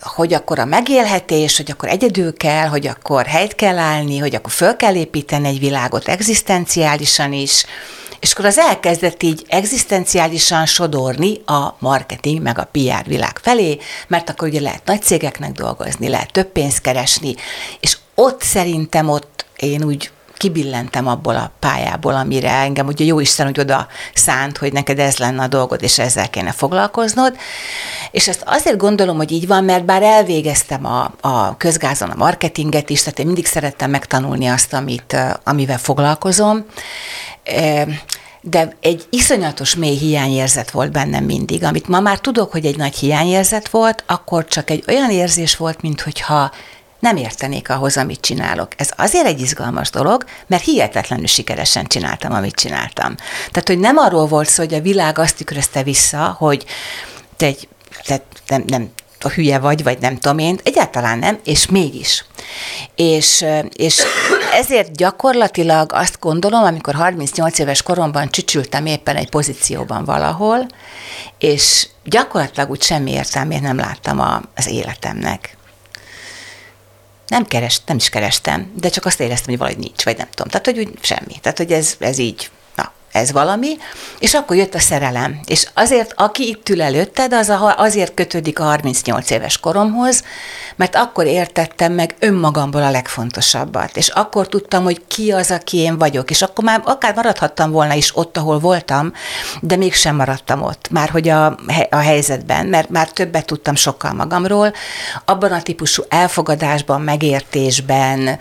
hogy 0.01 0.33
akkor 0.33 0.59
a 0.59 0.65
megélhetés, 0.65 1.57
hogy 1.57 1.71
akkor 1.71 1.89
egyedül 1.89 2.37
kell, 2.37 2.67
hogy 2.67 2.87
akkor 2.87 3.25
helyt 3.25 3.55
kell 3.55 3.77
állni, 3.77 4.17
hogy 4.17 4.35
akkor 4.35 4.51
föl 4.51 4.75
kell 4.75 4.95
építeni 4.95 5.47
egy 5.47 5.59
világot 5.59 6.07
egzisztenciálisan 6.07 7.33
is, 7.33 7.65
És 8.19 8.31
akkor 8.31 8.45
az 8.45 8.57
elkezdett 8.57 9.23
így 9.23 9.45
egzisztenciálisan 9.47 10.65
sodorni 10.65 11.41
a 11.45 11.75
marketing 11.79 12.41
meg 12.41 12.59
a 12.59 12.69
PR 12.71 13.07
világ 13.07 13.39
felé, 13.41 13.77
mert 14.07 14.29
akkor 14.29 14.47
ugye 14.47 14.61
lehet 14.61 14.85
nagy 14.85 15.01
cégeknek 15.01 15.51
dolgozni, 15.51 16.07
lehet 16.07 16.31
több 16.31 16.47
pénzt 16.47 16.81
keresni, 16.81 17.35
és 17.79 17.97
ott 18.15 18.41
szerintem 18.41 19.09
ott 19.09 19.45
én 19.55 19.83
úgy 19.83 20.11
kibillentem 20.37 21.07
abból 21.07 21.35
a 21.35 21.51
pályából, 21.59 22.15
amire 22.15 22.51
engem 22.51 22.87
ugye 22.87 23.05
jó 23.05 23.19
Isten 23.19 23.47
úgy 23.47 23.59
oda 23.59 23.87
szánt, 24.13 24.57
hogy 24.57 24.73
neked 24.73 24.99
ez 24.99 25.17
lenne 25.17 25.43
a 25.43 25.47
dolgod, 25.47 25.83
és 25.83 25.99
ezzel 25.99 26.29
kéne 26.29 26.51
foglalkoznod. 26.51 27.35
És 28.11 28.27
ezt 28.27 28.43
azért 28.45 28.77
gondolom, 28.77 29.17
hogy 29.17 29.31
így 29.31 29.47
van, 29.47 29.63
mert 29.63 29.85
bár 29.85 30.01
elvégeztem 30.03 30.85
a, 30.85 31.13
a 31.21 31.57
közgázon 31.57 32.09
a 32.09 32.15
marketinget 32.15 32.89
is, 32.89 32.99
tehát 32.99 33.19
én 33.19 33.25
mindig 33.25 33.45
szerettem 33.45 33.89
megtanulni 33.89 34.47
azt, 34.47 34.73
amit, 34.73 35.17
amivel 35.43 35.77
foglalkozom, 35.77 36.65
de 38.41 38.75
egy 38.81 39.05
iszonyatos 39.09 39.75
mély 39.75 39.97
hiányérzet 39.97 40.71
volt 40.71 40.91
bennem 40.91 41.23
mindig, 41.23 41.63
amit 41.63 41.87
ma 41.87 41.99
már 41.99 42.19
tudok, 42.19 42.51
hogy 42.51 42.65
egy 42.65 42.77
nagy 42.77 42.95
hiányérzet 42.95 43.69
volt, 43.69 44.03
akkor 44.07 44.45
csak 44.45 44.69
egy 44.69 44.83
olyan 44.87 45.09
érzés 45.09 45.57
volt, 45.57 45.81
mintha 45.81 46.51
nem 46.99 47.15
értenék 47.17 47.69
ahhoz, 47.69 47.97
amit 47.97 48.21
csinálok. 48.21 48.71
Ez 48.77 48.89
azért 48.97 49.25
egy 49.25 49.41
izgalmas 49.41 49.89
dolog, 49.89 50.25
mert 50.47 50.63
hihetetlenül 50.63 51.27
sikeresen 51.27 51.85
csináltam, 51.85 52.33
amit 52.33 52.55
csináltam. 52.55 53.15
Tehát, 53.51 53.67
hogy 53.67 53.79
nem 53.79 53.97
arról 53.97 54.27
volt 54.27 54.49
szó, 54.49 54.63
hogy 54.63 54.73
a 54.73 54.81
világ 54.81 55.19
azt 55.19 55.35
tükrözte 55.35 55.83
vissza, 55.83 56.35
hogy 56.37 56.65
te 57.37 57.45
egy, 57.45 57.67
te 58.05 58.21
nem, 58.47 58.63
nem 58.67 58.91
a 59.25 59.29
hülye 59.29 59.59
vagy, 59.59 59.83
vagy 59.83 59.99
nem 59.99 60.17
tudom 60.17 60.37
én, 60.37 60.59
egyáltalán 60.63 61.19
nem, 61.19 61.39
és 61.43 61.67
mégis. 61.67 62.25
És, 62.95 63.45
és 63.73 64.01
ezért 64.53 64.95
gyakorlatilag 64.95 65.93
azt 65.93 66.19
gondolom, 66.19 66.63
amikor 66.63 66.93
38 66.93 67.59
éves 67.59 67.81
koromban 67.81 68.29
csücsültem 68.29 68.85
éppen 68.85 69.15
egy 69.15 69.29
pozícióban 69.29 70.05
valahol, 70.05 70.65
és 71.39 71.87
gyakorlatilag 72.03 72.69
úgy 72.69 72.81
semmi 72.81 73.11
értelmét 73.11 73.61
nem 73.61 73.77
láttam 73.77 74.19
a, 74.19 74.41
az 74.55 74.67
életemnek. 74.67 75.57
Nem 77.27 77.45
keres, 77.45 77.81
nem 77.85 77.97
is 77.97 78.09
kerestem, 78.09 78.71
de 78.75 78.89
csak 78.89 79.05
azt 79.05 79.19
éreztem, 79.19 79.49
hogy 79.49 79.57
valahogy 79.57 79.79
nincs, 79.79 80.03
vagy 80.03 80.17
nem 80.17 80.27
tudom. 80.29 80.47
Tehát, 80.47 80.65
hogy 80.65 80.79
úgy 80.79 80.89
semmi. 81.01 81.39
Tehát, 81.41 81.57
hogy 81.57 81.71
ez, 81.71 81.95
ez 81.99 82.17
így 82.17 82.49
ez 83.15 83.31
valami, 83.31 83.77
és 84.19 84.33
akkor 84.33 84.55
jött 84.55 84.75
a 84.75 84.79
szerelem. 84.79 85.39
És 85.45 85.67
azért, 85.73 86.13
aki 86.15 86.47
itt 86.47 86.69
ül 86.69 86.81
előtted, 86.81 87.33
az 87.33 87.49
a, 87.49 87.75
azért 87.77 88.13
kötődik 88.13 88.59
a 88.59 88.63
38 88.63 89.29
éves 89.29 89.59
koromhoz, 89.59 90.23
mert 90.75 90.95
akkor 90.95 91.25
értettem 91.25 91.93
meg 91.93 92.15
önmagamból 92.19 92.83
a 92.83 92.91
legfontosabbat, 92.91 93.97
és 93.97 94.07
akkor 94.07 94.47
tudtam, 94.47 94.83
hogy 94.83 95.01
ki 95.07 95.31
az, 95.31 95.51
aki 95.51 95.77
én 95.77 95.97
vagyok, 95.97 96.29
és 96.29 96.41
akkor 96.41 96.63
már 96.63 96.81
akár 96.85 97.15
maradhattam 97.15 97.71
volna 97.71 97.93
is 97.93 98.17
ott, 98.17 98.37
ahol 98.37 98.59
voltam, 98.59 99.13
de 99.61 99.75
mégsem 99.75 100.15
maradtam 100.15 100.61
ott, 100.61 100.89
már 100.89 101.09
hogy 101.09 101.29
a, 101.29 101.45
a 101.89 101.95
helyzetben, 101.95 102.65
mert 102.65 102.89
már 102.89 103.09
többet 103.11 103.45
tudtam 103.45 103.75
sokkal 103.75 104.13
magamról, 104.13 104.73
abban 105.25 105.51
a 105.51 105.61
típusú 105.61 106.03
elfogadásban, 106.09 107.01
megértésben, 107.01 108.39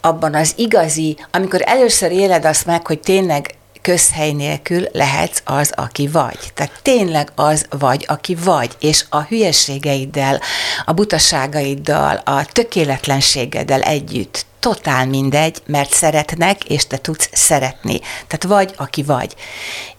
abban 0.00 0.34
az 0.34 0.52
igazi, 0.56 1.16
amikor 1.30 1.60
először 1.64 2.10
éled 2.10 2.44
azt 2.44 2.66
meg, 2.66 2.86
hogy 2.86 3.00
tényleg 3.00 3.54
közhely 3.84 4.32
nélkül 4.32 4.88
lehetsz 4.92 5.42
az, 5.44 5.72
aki 5.74 6.08
vagy. 6.08 6.38
Tehát 6.54 6.80
tényleg 6.82 7.32
az 7.34 7.66
vagy, 7.78 8.04
aki 8.08 8.34
vagy, 8.34 8.76
és 8.80 9.04
a 9.08 9.20
hülyeségeiddel, 9.20 10.40
a 10.84 10.92
butaságaiddal, 10.92 12.20
a 12.24 12.44
tökéletlenségeddel 12.44 13.80
együtt 13.80 14.46
totál 14.58 15.06
mindegy, 15.06 15.62
mert 15.66 15.92
szeretnek, 15.92 16.64
és 16.64 16.86
te 16.86 16.96
tudsz 16.96 17.28
szeretni. 17.32 18.00
Tehát 18.00 18.44
vagy, 18.44 18.74
aki 18.76 19.02
vagy. 19.02 19.34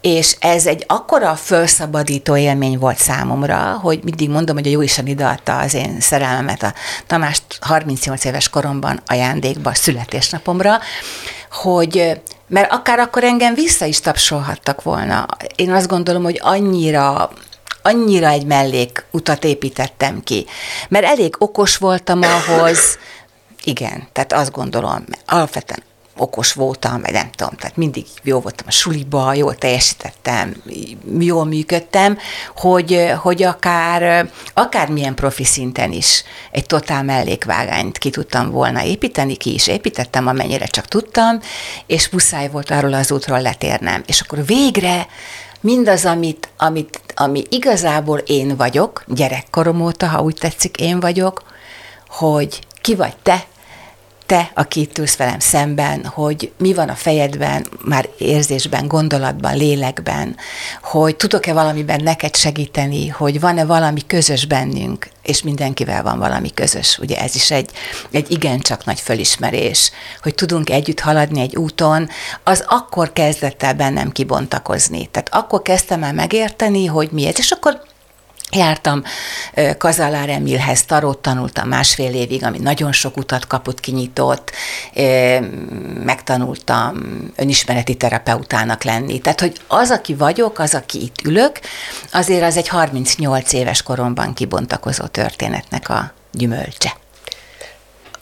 És 0.02 0.36
ez 0.40 0.66
egy 0.66 0.84
akkora 0.88 1.36
felszabadító 1.36 2.36
élmény 2.38 2.78
volt 2.78 2.98
számomra, 2.98 3.80
hogy 3.82 4.00
mindig 4.04 4.30
mondom, 4.30 4.56
hogy 4.56 4.68
a 4.68 4.70
Jóisten 4.70 5.08
ideadta 5.08 5.58
az 5.58 5.74
én 5.74 6.00
szerelmemet 6.00 6.64
a 6.64 6.74
Tamást 7.08 7.44
38 7.62 8.26
éves 8.26 8.50
koromban 8.50 9.02
ajándékba, 9.06 9.74
születésnapomra, 9.74 10.80
hogy 11.52 12.20
mert 12.48 12.72
akár 12.72 13.00
akkor 13.00 13.24
engem 13.24 13.54
vissza 13.54 13.86
is 13.86 14.00
tapsolhattak 14.00 14.84
volna. 14.84 15.26
Én 15.56 15.72
azt 15.72 15.88
gondolom, 15.88 16.24
hogy 16.24 16.40
annyira 16.44 17.32
annyira 17.82 18.28
egy 18.28 18.46
mellék 18.46 19.06
utat 19.12 19.44
építettem 19.44 20.24
ki, 20.24 20.46
mert 20.90 21.06
elég 21.06 21.36
okos 21.38 21.78
voltam 21.78 22.20
ahhoz, 22.22 22.98
igen, 23.64 24.08
tehát 24.12 24.34
azt 24.34 24.52
gondolom, 24.52 25.06
alapvetően 25.26 25.84
okos 26.18 26.54
voltam, 26.54 27.02
vagy 27.02 27.12
nem 27.12 27.30
tudom, 27.36 27.56
tehát 27.56 27.78
mindig 27.78 28.06
jó 28.24 28.40
voltam 28.40 28.66
a 28.68 28.72
suliba, 28.72 29.34
jól 29.34 29.56
teljesítettem, 29.56 30.56
jól 31.20 31.46
működtem, 31.46 32.18
hogy, 32.56 33.12
hogy 33.22 33.44
akár, 33.44 34.30
akár 34.54 34.90
milyen 34.90 35.16
profi 35.16 35.44
szinten 35.44 35.92
is 35.92 36.24
egy 36.52 36.66
totál 36.66 37.04
mellékvágányt 37.04 37.98
ki 37.98 38.10
tudtam 38.10 38.52
volna 38.52 38.84
építeni, 38.84 39.36
ki 39.36 39.54
is 39.54 39.68
építettem, 39.68 40.28
amennyire 40.28 40.66
csak 40.66 40.86
tudtam, 40.86 41.40
és 41.86 42.10
muszáj 42.10 42.50
volt 42.50 42.72
arról 42.72 42.94
az 42.94 43.12
útról 43.12 43.42
letérnem. 43.42 44.04
És 44.06 44.22
akkor 44.22 44.46
végre 44.46 45.08
mindaz, 45.62 46.06
amit, 46.06 46.50
amit, 46.58 47.02
ami 47.16 47.44
igazából 47.50 48.18
én 48.18 48.56
vagyok, 48.56 49.04
gyerekkorom 49.08 49.82
óta, 49.82 50.08
ha 50.08 50.22
úgy 50.22 50.38
tetszik, 50.40 50.78
én 50.78 51.00
vagyok, 51.00 51.44
hogy 52.08 52.60
ki 52.82 52.96
vagy 52.96 53.16
te, 53.24 53.46
te, 54.26 54.52
aki 54.54 54.80
itt 54.80 54.98
ülsz 54.98 55.16
velem 55.16 55.40
szemben, 55.40 56.06
hogy 56.06 56.52
mi 56.58 56.74
van 56.74 56.90
a 56.90 56.96
fejedben, 56.96 57.66
már 57.86 58.10
érzésben, 58.18 58.88
gondolatban, 58.88 59.58
lélekben, 59.58 60.36
hogy 60.82 61.16
tudok-e 61.16 61.54
valamiben 61.54 62.04
neked 62.04 62.36
segíteni, 62.36 63.08
hogy 63.08 63.40
van-e 63.40 63.66
valami 63.66 64.02
közös 64.08 64.46
bennünk, 64.46 65.10
és 65.24 65.42
mindenkivel 65.42 66.04
van 66.04 66.20
valami 66.20 66.54
közös. 66.54 66.98
Ugye 66.98 67.18
ez 67.18 67.36
is 67.36 67.52
egy, 67.52 67.70
egy 68.12 68.32
igencsak 68.32 68.86
nagy 68.86 69.00
fölismerés, 69.00 69.92
hogy 70.22 70.36
tudunk 70.36 70.70
együtt 70.70 71.00
haladni 71.00 71.42
egy 71.42 71.56
úton, 71.56 72.10
az 72.44 72.64
akkor 72.68 73.14
kezdett 73.14 73.64
el 73.64 73.74
bennem 73.74 74.12
kibontakozni. 74.12 75.06
Tehát 75.06 75.30
akkor 75.34 75.62
kezdtem 75.62 76.04
el 76.04 76.14
megérteni, 76.14 76.86
hogy 76.86 77.10
mi 77.12 77.28
ez, 77.28 77.38
és 77.38 77.52
akkor 77.52 77.82
Jártam 78.56 79.04
Kazalár 79.78 80.30
Emilhez, 80.30 80.86
tarót 80.86 81.18
tanultam 81.18 81.68
másfél 81.68 82.14
évig, 82.14 82.44
ami 82.44 82.58
nagyon 82.58 82.92
sok 82.92 83.18
utat 83.18 83.48
kapott, 83.48 83.80
kinyitott, 83.80 84.52
megtanultam 86.04 86.96
önismereti 87.36 87.96
terapeutának 87.96 88.84
lenni. 88.84 89.20
Tehát, 89.20 89.40
hogy 89.40 89.58
az, 89.68 89.92
aki 89.92 90.14
vagyok, 90.14 90.60
az, 90.60 90.74
aki 90.74 91.02
itt 91.02 91.22
ülök, 91.24 91.60
azért 92.12 92.44
az 92.44 92.58
egy 92.58 92.68
38 92.68 93.54
éves 93.54 93.82
koromban 93.82 94.34
kibontakozó 94.34 95.06
történetnek 95.06 95.90
a 95.90 96.14
gyümölcse. 96.32 96.94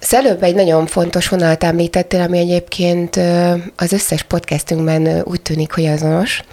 Előbb 0.09 0.43
egy 0.43 0.55
nagyon 0.55 0.87
fontos 0.87 1.27
vonalat 1.27 1.63
említettél, 1.63 2.21
ami 2.21 2.37
egyébként 2.37 3.15
az 3.75 3.91
összes 3.91 4.23
podcastünkben 4.23 5.21
úgy 5.23 5.41
tűnik, 5.41 5.73
hogy 5.73 5.85
azonos, 5.85 6.43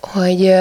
hogy 0.00 0.54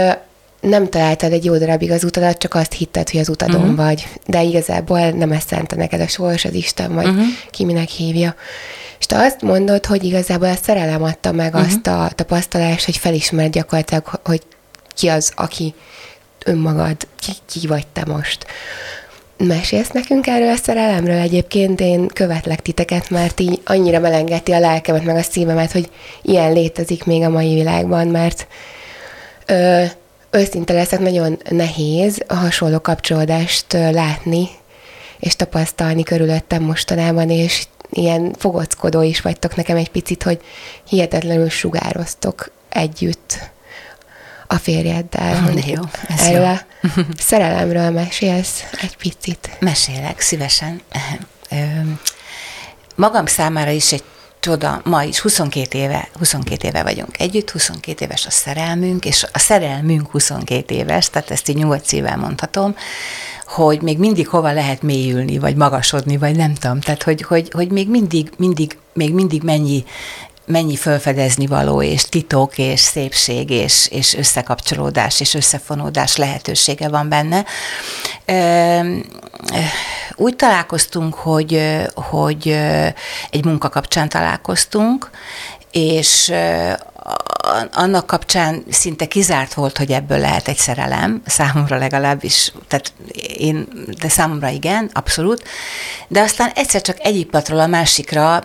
nem 0.62 0.90
találtad 0.90 1.32
egy 1.32 1.46
jó 1.46 1.58
darabig 1.58 1.92
az 1.92 2.04
utadat, 2.04 2.38
csak 2.38 2.54
azt 2.54 2.74
hitted, 2.74 3.10
hogy 3.10 3.20
az 3.20 3.30
utadon 3.30 3.62
uh-huh. 3.62 3.76
vagy. 3.76 4.08
De 4.26 4.44
igazából 4.44 5.10
nem 5.10 5.32
ezt 5.32 5.48
szánta 5.48 5.76
neked 5.76 6.00
a 6.02 6.08
sors, 6.08 6.46
az 6.46 6.54
Isten, 6.54 6.94
vagy 6.94 7.08
uh-huh. 7.08 7.26
ki 7.52 7.66
minek 7.66 7.90
hívja. 7.90 8.36
És 9.00 9.06
te 9.06 9.18
azt 9.18 9.42
mondod, 9.42 9.86
hogy 9.86 10.04
igazából 10.04 10.48
a 10.48 10.56
szerelem 10.64 11.04
adta 11.04 11.32
meg 11.32 11.54
uh-huh. 11.54 11.68
azt 11.68 11.88
a 11.88 12.12
tapasztalást, 12.16 12.86
hogy 12.86 12.98
felismered 12.98 13.52
gyakorlatilag, 13.52 14.20
hogy 14.24 14.42
ki 14.96 15.08
az, 15.08 15.32
aki 15.36 15.74
önmagad, 16.46 16.98
ki, 17.20 17.32
ki 17.46 17.68
vagy 17.68 17.88
te 17.88 18.04
most. 18.06 18.46
Mesélsz 19.38 19.90
nekünk 19.90 20.28
erről 20.28 20.50
a 20.50 20.56
szerelemről? 20.56 21.20
Egyébként 21.20 21.80
én 21.80 22.08
követlek 22.08 22.62
titeket, 22.62 23.10
mert 23.10 23.40
így 23.40 23.62
annyira 23.66 24.00
melengeti 24.00 24.52
a 24.52 24.60
lelkemet, 24.60 25.04
meg 25.04 25.16
a 25.16 25.22
szívemet, 25.22 25.72
hogy 25.72 25.90
ilyen 26.22 26.54
létezik 26.54 27.04
még 27.04 27.24
a 27.24 27.30
mai 27.30 27.54
világban, 27.54 28.08
mert 28.08 28.48
ö, 29.46 29.84
őszinte 30.32 30.74
leszek, 30.74 31.00
nagyon 31.00 31.40
nehéz 31.50 32.24
a 32.28 32.34
hasonló 32.34 32.80
kapcsolódást 32.80 33.74
látni 33.74 34.50
és 35.20 35.36
tapasztalni 35.36 36.04
körülöttem 36.04 36.64
mostanában, 36.64 37.30
és 37.30 37.68
ilyen 37.90 38.34
fogockodó 38.38 39.02
is 39.02 39.22
vagytok 39.22 39.56
nekem 39.56 39.78
egy 39.78 39.90
picit, 39.90 40.24
hogy 40.24 40.42
hihetetlenül 40.88 41.50
sugároztok 41.50 42.52
együtt 42.70 43.40
a 44.48 44.56
férjeddel. 44.56 45.52
De 45.54 45.62
jó, 45.66 45.82
ez 46.08 46.22
Erről 46.22 46.42
jó. 46.42 46.52
a 46.52 46.62
szerelemről 47.18 47.90
mesélsz 47.90 48.64
egy 48.82 48.98
picit. 48.98 49.50
Mesélek, 49.60 50.20
szívesen. 50.20 50.82
Magam 52.96 53.26
számára 53.26 53.72
is 53.72 53.92
egy 53.92 54.04
csoda, 54.42 54.82
ma 54.84 55.04
is 55.04 55.20
22 55.20 55.78
éve, 55.78 56.08
22 56.18 56.68
éve 56.68 56.84
vagyunk 56.84 57.20
együtt, 57.20 57.50
22 57.50 58.06
éves 58.06 58.26
a 58.26 58.30
szerelmünk, 58.30 59.06
és 59.06 59.26
a 59.32 59.40
szerelmünk 59.40 60.12
22 60.12 60.76
éves, 60.76 61.10
tehát 61.10 61.32
ezt 61.32 61.50
így 61.50 61.56
nyugodt 61.56 61.86
szívvel 61.86 62.18
mondhatom, 62.18 62.76
hogy 63.46 63.82
még 63.82 63.98
mindig 63.98 64.28
hova 64.28 64.52
lehet 64.52 64.82
mélyülni, 64.82 65.38
vagy 65.38 65.56
magasodni, 65.56 66.18
vagy 66.18 66.36
nem 66.36 66.54
tudom. 66.54 66.80
Tehát, 66.80 67.04
hogy, 67.04 67.22
hogy, 67.22 67.50
hogy 67.52 67.72
még 67.72 67.90
mindig, 67.90 68.32
mindig, 68.38 68.78
még 68.94 69.14
mindig 69.14 69.44
mennyi 69.44 69.84
mennyi 70.46 70.76
felfedezni 70.76 71.48
való, 71.48 71.82
és 71.82 72.04
titok, 72.04 72.58
és 72.58 72.80
szépség, 72.80 73.50
és, 73.50 73.88
és 73.92 74.14
összekapcsolódás, 74.14 75.20
és 75.20 75.34
összefonódás 75.34 76.16
lehetősége 76.16 76.90
van 76.90 77.10
benne. 77.10 77.46
Úgy 80.16 80.36
találkoztunk, 80.36 81.16
hogy, 81.16 81.80
hogy 81.94 82.48
egy 83.30 83.46
munka 83.46 83.70
kapcsán 83.70 84.10
találkoztunk, 84.10 85.10
és 85.72 86.34
annak 87.72 88.08
kapcsán 88.08 88.64
szinte 88.70 89.06
kizárt 89.06 89.54
volt, 89.54 89.78
hogy 89.78 89.92
ebből 89.92 90.20
lehet 90.20 90.48
egy 90.48 90.58
szerelem, 90.58 91.22
számomra 91.26 91.78
legalábbis, 91.78 92.54
tehát 92.68 92.94
én, 93.38 93.68
de 94.02 94.10
számomra 94.10 94.48
igen, 94.48 94.90
abszolút, 94.94 95.44
de 96.08 96.22
aztán 96.22 96.52
egyszer 96.56 96.82
csak 96.82 96.98
egyik 97.00 97.30
patról 97.30 97.60
a 97.60 97.68
másikra 97.68 98.44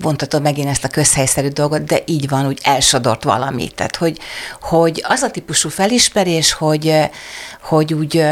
vontatod 0.00 0.42
megint 0.42 0.68
ezt 0.68 0.84
a 0.84 0.88
közhelyszerű 0.88 1.48
dolgot, 1.48 1.84
de 1.84 2.02
így 2.06 2.28
van, 2.28 2.46
úgy 2.46 2.60
elsodort 2.62 3.24
valamit. 3.24 3.74
Tehát, 3.74 3.96
hogy, 3.96 4.18
hogy 4.60 5.04
az 5.08 5.22
a 5.22 5.30
típusú 5.30 5.68
felismerés, 5.68 6.52
hogy, 6.52 7.10
hogy 7.62 7.94
úgy 7.94 8.24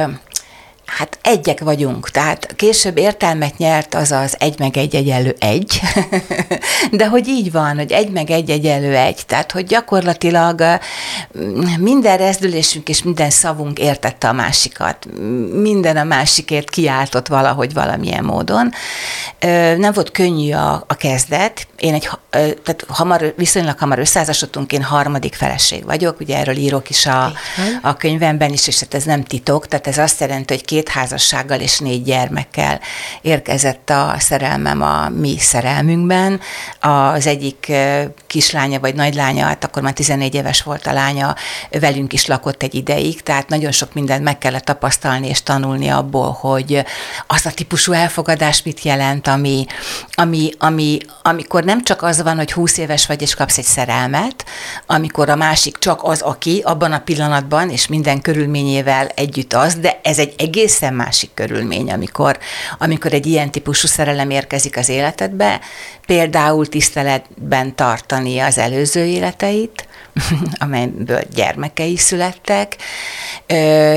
Hát 0.86 1.18
egyek 1.22 1.60
vagyunk, 1.60 2.10
tehát 2.10 2.54
később 2.56 2.98
értelmet 2.98 3.56
nyert 3.56 3.94
az 3.94 4.10
az 4.10 4.36
egy 4.38 4.58
meg 4.58 4.76
egy 4.76 4.94
egyenlő 4.94 5.36
egy, 5.38 5.80
de 6.90 7.06
hogy 7.08 7.28
így 7.28 7.52
van, 7.52 7.76
hogy 7.76 7.92
egy 7.92 8.10
meg 8.10 8.30
egy 8.30 8.50
egyenlő 8.50 8.96
egy, 8.96 9.26
tehát 9.26 9.52
hogy 9.52 9.66
gyakorlatilag 9.66 10.62
minden 11.78 12.16
rezdülésünk 12.16 12.88
és 12.88 13.02
minden 13.02 13.30
szavunk 13.30 13.78
értette 13.78 14.28
a 14.28 14.32
másikat, 14.32 15.06
minden 15.52 15.96
a 15.96 16.04
másikért 16.04 16.70
kiáltott 16.70 17.26
valahogy 17.26 17.72
valamilyen 17.72 18.24
módon. 18.24 18.72
Nem 19.76 19.92
volt 19.92 20.10
könnyű 20.10 20.52
a, 20.52 20.84
a 20.86 20.94
kezdet, 20.94 21.66
én 21.78 21.94
egy, 21.94 22.08
tehát 22.30 22.84
hamar, 22.88 23.34
viszonylag 23.36 23.78
hamar 23.78 23.98
összeházasodtunk, 23.98 24.72
én 24.72 24.82
harmadik 24.82 25.34
feleség 25.34 25.84
vagyok, 25.84 26.20
ugye 26.20 26.36
erről 26.38 26.56
írok 26.56 26.90
is 26.90 27.06
a, 27.06 27.32
a 27.82 27.96
könyvemben 27.96 28.52
is, 28.52 28.66
és 28.66 28.80
hát 28.80 28.94
ez 28.94 29.04
nem 29.04 29.24
titok, 29.24 29.66
tehát 29.66 29.86
ez 29.86 29.98
azt 29.98 30.20
jelenti, 30.20 30.54
hogy 30.54 30.64
két 30.72 30.88
házassággal 30.88 31.60
és 31.60 31.78
négy 31.78 32.02
gyermekkel 32.02 32.80
érkezett 33.22 33.90
a 33.90 34.14
szerelmem 34.18 34.82
a 34.82 35.08
mi 35.08 35.38
szerelmünkben. 35.38 36.40
Az 36.80 37.26
egyik 37.26 37.72
kislánya 38.26 38.80
vagy 38.80 38.94
nagylánya, 38.94 39.44
hát 39.44 39.64
akkor 39.64 39.82
már 39.82 39.92
14 39.92 40.34
éves 40.34 40.62
volt 40.62 40.86
a 40.86 40.92
lánya, 40.92 41.34
velünk 41.70 42.12
is 42.12 42.26
lakott 42.26 42.62
egy 42.62 42.74
ideig, 42.74 43.22
tehát 43.22 43.48
nagyon 43.48 43.72
sok 43.72 43.94
mindent 43.94 44.22
meg 44.24 44.38
kellett 44.38 44.64
tapasztalni 44.64 45.28
és 45.28 45.42
tanulni 45.42 45.88
abból, 45.88 46.36
hogy 46.40 46.84
az 47.26 47.46
a 47.46 47.50
típusú 47.50 47.92
elfogadás 47.92 48.62
mit 48.62 48.82
jelent, 48.82 49.28
ami, 49.28 49.66
ami, 50.12 50.50
ami, 50.58 50.98
amikor 51.22 51.64
nem 51.64 51.82
csak 51.82 52.02
az 52.02 52.22
van, 52.22 52.36
hogy 52.36 52.52
20 52.52 52.78
éves 52.78 53.06
vagy 53.06 53.22
és 53.22 53.34
kapsz 53.34 53.58
egy 53.58 53.64
szerelmet, 53.64 54.44
amikor 54.86 55.28
a 55.28 55.36
másik 55.36 55.78
csak 55.78 56.00
az, 56.02 56.20
aki 56.20 56.60
abban 56.64 56.92
a 56.92 56.98
pillanatban 56.98 57.70
és 57.70 57.86
minden 57.86 58.20
körülményével 58.20 59.06
együtt 59.06 59.52
az, 59.52 59.74
de 59.74 60.00
ez 60.02 60.18
egy 60.18 60.34
egészen 60.62 60.94
másik 60.94 61.30
körülmény, 61.34 61.92
amikor, 61.92 62.38
amikor 62.78 63.12
egy 63.12 63.26
ilyen 63.26 63.50
típusú 63.50 63.86
szerelem 63.86 64.30
érkezik 64.30 64.76
az 64.76 64.88
életedbe, 64.88 65.60
például 66.06 66.68
tiszteletben 66.68 67.76
tartani 67.76 68.38
az 68.38 68.58
előző 68.58 69.04
életeit, 69.04 69.88
amelyből 70.64 71.22
gyermekei 71.34 71.96
születtek, 71.96 72.76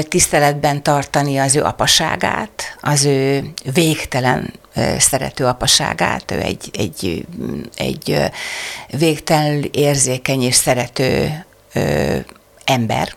tiszteletben 0.07 0.83
tartani 0.83 1.37
az 1.37 1.55
ő 1.55 1.63
apaságát, 1.63 2.77
az 2.81 3.05
ő 3.05 3.51
végtelen 3.73 4.53
szerető 4.97 5.45
apaságát, 5.45 6.31
ő 6.31 6.39
egy, 6.39 6.69
egy, 6.73 7.25
egy 7.75 8.19
végtelenül 8.89 9.63
érzékeny 9.63 10.41
és 10.41 10.55
szerető 10.55 11.45
ember, 12.65 13.15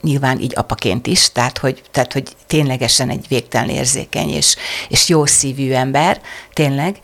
nyilván 0.00 0.40
így 0.40 0.52
apaként 0.56 1.06
is, 1.06 1.32
tehát 1.32 1.58
hogy, 1.58 1.82
tehát, 1.90 2.12
hogy 2.12 2.36
ténylegesen 2.46 3.10
egy 3.10 3.26
végtelen 3.28 3.68
érzékeny 3.68 4.28
és, 4.28 4.56
és 4.88 5.08
jó 5.08 5.26
szívű 5.26 5.72
ember, 5.72 6.20
tényleg. 6.52 6.96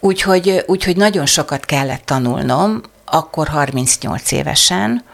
Úgyhogy, 0.00 0.64
úgyhogy 0.66 0.96
nagyon 0.96 1.26
sokat 1.26 1.64
kellett 1.64 2.04
tanulnom, 2.04 2.82
akkor 3.04 3.48
38 3.48 4.32
évesen, 4.32 5.04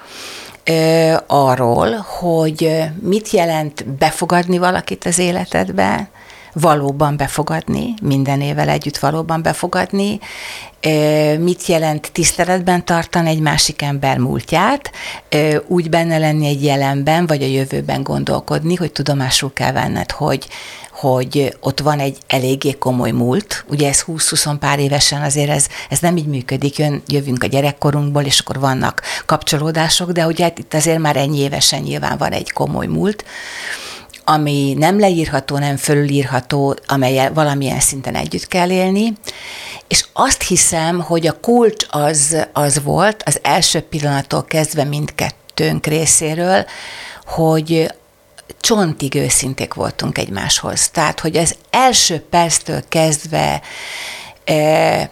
arról, 1.26 1.96
hogy 1.96 2.82
mit 3.00 3.30
jelent 3.30 3.86
befogadni 3.86 4.58
valakit 4.58 5.04
az 5.04 5.18
életedbe, 5.18 6.10
valóban 6.52 7.16
befogadni, 7.16 7.94
minden 8.02 8.40
évvel 8.40 8.68
együtt 8.68 8.98
valóban 8.98 9.42
befogadni, 9.42 10.20
mit 11.38 11.66
jelent 11.66 12.12
tiszteletben 12.12 12.84
tartani 12.84 13.28
egy 13.28 13.40
másik 13.40 13.82
ember 13.82 14.18
múltját, 14.18 14.90
úgy 15.66 15.88
benne 15.88 16.18
lenni 16.18 16.46
egy 16.46 16.64
jelenben, 16.64 17.26
vagy 17.26 17.42
a 17.42 17.46
jövőben 17.46 18.02
gondolkodni, 18.02 18.74
hogy 18.74 18.92
tudomásul 18.92 19.52
kell 19.52 19.72
venned, 19.72 20.10
hogy 20.10 20.48
hogy 20.92 21.56
ott 21.60 21.80
van 21.80 21.98
egy 21.98 22.18
eléggé 22.26 22.72
komoly 22.72 23.10
múlt, 23.10 23.64
ugye 23.68 23.88
ez 23.88 24.04
20-20 24.06 24.56
pár 24.60 24.78
évesen 24.78 25.22
azért 25.22 25.50
ez, 25.50 25.66
ez 25.90 25.98
nem 25.98 26.16
így 26.16 26.26
működik, 26.26 26.78
Jön, 26.78 27.02
jövünk 27.06 27.42
a 27.42 27.46
gyerekkorunkból, 27.46 28.22
és 28.22 28.38
akkor 28.38 28.60
vannak 28.60 29.02
kapcsolódások, 29.26 30.10
de 30.10 30.26
ugye 30.26 30.52
itt 30.56 30.74
azért 30.74 30.98
már 30.98 31.16
ennyi 31.16 31.38
évesen 31.38 31.82
nyilván 31.82 32.18
van 32.18 32.32
egy 32.32 32.50
komoly 32.50 32.86
múlt, 32.86 33.24
ami 34.24 34.74
nem 34.78 34.98
leírható, 34.98 35.58
nem 35.58 35.76
fölülírható, 35.76 36.76
amelyel 36.86 37.32
valamilyen 37.32 37.80
szinten 37.80 38.14
együtt 38.14 38.48
kell 38.48 38.70
élni, 38.70 39.12
és 39.88 40.04
azt 40.12 40.42
hiszem, 40.42 41.00
hogy 41.00 41.26
a 41.26 41.40
kulcs 41.40 41.86
az, 41.90 42.46
az 42.52 42.82
volt 42.82 43.22
az 43.26 43.38
első 43.42 43.80
pillanattól 43.80 44.44
kezdve 44.44 44.84
mindkettőnk 44.84 45.86
részéről, 45.86 46.64
hogy 47.26 47.94
csontig 48.60 49.14
őszinték 49.14 49.74
voltunk 49.74 50.18
egymáshoz. 50.18 50.88
Tehát, 50.88 51.20
hogy 51.20 51.36
az 51.36 51.56
első 51.70 52.20
perctől 52.30 52.82
kezdve 52.88 53.60
e, 54.44 55.10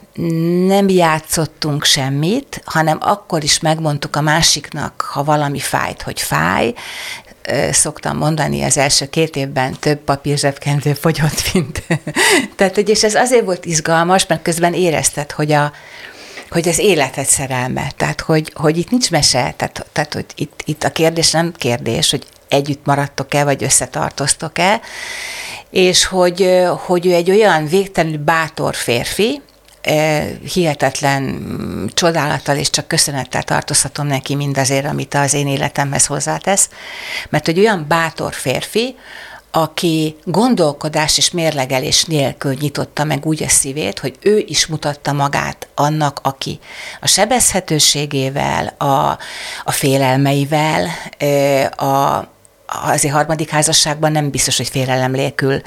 nem 0.67 0.89
játszottunk 0.89 1.85
semmit, 1.85 2.63
hanem 2.65 2.99
akkor 3.01 3.43
is 3.43 3.61
megmondtuk 3.61 4.17
a 4.17 4.21
másiknak, 4.21 5.01
ha 5.01 5.25
valami 5.25 5.59
fájt, 5.59 6.03
hogy 6.03 6.21
fáj, 6.21 6.75
szoktam 7.71 8.17
mondani, 8.17 8.63
az 8.63 8.77
első 8.77 9.07
két 9.07 9.37
évben 9.37 9.77
több 9.81 9.99
papírzsebkendő 9.99 10.93
fogyott, 10.93 11.43
mint... 11.53 11.83
Tehát, 12.57 12.75
hogy 12.75 12.89
és 12.89 13.05
ez 13.05 13.15
azért 13.15 13.45
volt 13.45 13.65
izgalmas, 13.65 14.27
mert 14.27 14.43
közben 14.43 14.75
érezted, 14.75 15.31
hogy 15.31 15.53
a, 15.53 15.73
hogy 16.51 16.69
az 16.69 16.79
életed 16.79 17.25
szerelme, 17.25 17.91
tehát 17.97 18.21
hogy, 18.21 18.53
hogy 18.55 18.79
itt 18.79 18.91
nincs 18.91 19.11
mese, 19.11 19.55
tehát, 19.57 19.87
tehát 19.93 20.15
hogy 20.15 20.27
itt, 20.35 20.63
itt 20.65 20.85
a 20.85 20.91
kérdés 20.91 21.31
nem 21.31 21.53
kérdés, 21.57 22.11
hogy 22.11 22.27
együtt 22.49 22.85
maradtok-e, 22.85 23.45
vagy 23.45 23.63
összetartoztok-e, 23.63 24.81
és 25.71 26.05
hogy, 26.05 26.61
hogy 26.87 27.07
ő 27.07 27.15
egy 27.15 27.31
olyan 27.31 27.67
végtelenül 27.67 28.19
bátor 28.19 28.75
férfi, 28.75 29.41
hihetetlen 30.53 31.43
csodálattal 31.95 32.57
és 32.57 32.71
csak 32.71 32.89
köszönettel 32.89 33.43
tartozhatom 33.43 34.07
neki 34.07 34.35
mindazért, 34.35 34.87
amit 34.87 35.15
az 35.15 35.35
én 35.35 35.47
életemhez 35.47 36.07
hozzátesz, 36.07 36.69
mert 37.29 37.47
hogy 37.47 37.59
olyan 37.59 37.85
bátor 37.89 38.33
férfi, 38.33 38.97
aki 39.51 40.17
gondolkodás 40.25 41.19
és 41.19 41.31
mérlegelés 41.31 42.05
nélkül 42.05 42.57
nyitotta 42.61 43.05
meg 43.05 43.27
úgy 43.27 43.43
a 43.43 43.49
szívét, 43.49 43.99
hogy 43.99 44.17
ő 44.21 44.45
is 44.47 44.67
mutatta 44.67 45.13
magát 45.13 45.69
annak, 45.75 46.21
aki 46.23 46.59
a 47.01 47.07
sebezhetőségével, 47.07 48.75
a, 48.79 49.19
a 49.65 49.73
félelmeivel, 49.73 50.89
a, 51.77 52.25
azért 52.67 53.15
harmadik 53.15 53.51
házasságban 53.51 54.13
nem 54.13 54.31
biztos, 54.31 54.57
hogy 54.57 54.69
félelem 54.69 55.11
nélkül 55.11 55.63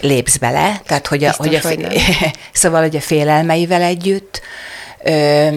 lépsz 0.00 0.36
bele, 0.36 0.80
tehát 0.86 1.06
hogy 1.06 1.24
a, 1.24 1.34
Biztos, 1.40 1.62
hogy 1.62 1.82
a, 1.82 1.88
hogy 1.88 2.00
szóval, 2.52 2.80
hogy 2.80 2.96
a 2.96 3.00
félelmeivel 3.00 3.82
együtt, 3.82 4.40
ö, 5.04 5.48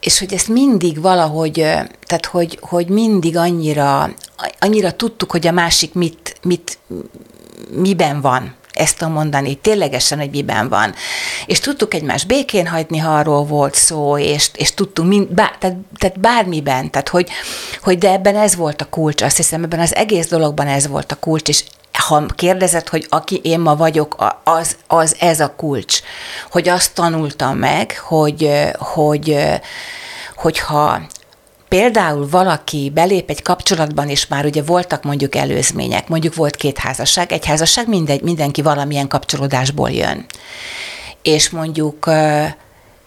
és 0.00 0.18
hogy 0.18 0.32
ezt 0.32 0.48
mindig 0.48 1.00
valahogy, 1.00 1.52
tehát 2.06 2.26
hogy, 2.30 2.58
hogy 2.60 2.88
mindig 2.88 3.36
annyira, 3.36 4.14
annyira 4.58 4.92
tudtuk, 4.92 5.30
hogy 5.30 5.46
a 5.46 5.52
másik 5.52 5.94
mit, 5.94 6.36
mit, 6.42 6.78
miben 7.70 8.20
van, 8.20 8.56
ezt 8.78 9.02
a 9.02 9.08
mondani, 9.08 9.54
ténylegesen, 9.54 10.18
hogy 10.18 10.30
miben 10.30 10.68
van. 10.68 10.94
És 11.46 11.60
tudtuk 11.60 11.94
egymást 11.94 12.26
békén 12.26 12.66
hagyni, 12.66 12.98
ha 12.98 13.14
arról 13.14 13.44
volt 13.44 13.74
szó, 13.74 14.18
és, 14.18 14.50
és 14.54 14.74
tudtunk, 14.74 15.08
mind, 15.08 15.28
bár, 15.28 15.56
tehát, 15.58 15.76
tehát 15.98 16.20
bármiben, 16.20 16.90
tehát 16.90 17.08
hogy, 17.08 17.28
hogy 17.82 17.98
de 17.98 18.10
ebben 18.10 18.36
ez 18.36 18.56
volt 18.56 18.80
a 18.80 18.88
kulcs, 18.88 19.22
azt 19.22 19.36
hiszem, 19.36 19.64
ebben 19.64 19.80
az 19.80 19.94
egész 19.94 20.28
dologban 20.28 20.66
ez 20.66 20.86
volt 20.86 21.12
a 21.12 21.16
kulcs, 21.16 21.48
és 21.48 21.64
ha 21.98 22.26
kérdezed, 22.26 22.88
hogy 22.88 23.06
aki 23.08 23.40
én 23.42 23.60
ma 23.60 23.76
vagyok, 23.76 24.16
az, 24.44 24.76
az 24.86 25.16
ez 25.18 25.40
a 25.40 25.54
kulcs. 25.56 26.00
Hogy 26.50 26.68
azt 26.68 26.94
tanultam 26.94 27.56
meg, 27.56 27.98
hogy, 27.98 28.50
hogy 28.78 29.36
hogyha 30.36 31.00
például 31.68 32.28
valaki 32.28 32.90
belép 32.94 33.30
egy 33.30 33.42
kapcsolatban, 33.42 34.08
és 34.08 34.26
már 34.26 34.44
ugye 34.44 34.62
voltak 34.62 35.02
mondjuk 35.02 35.34
előzmények, 35.34 36.08
mondjuk 36.08 36.34
volt 36.34 36.56
két 36.56 36.78
házasság, 36.78 37.32
egy 37.32 37.46
házasság 37.46 37.88
mindegy, 37.88 38.22
mindenki 38.22 38.62
valamilyen 38.62 39.08
kapcsolódásból 39.08 39.90
jön. 39.90 40.26
És 41.22 41.50
mondjuk 41.50 42.10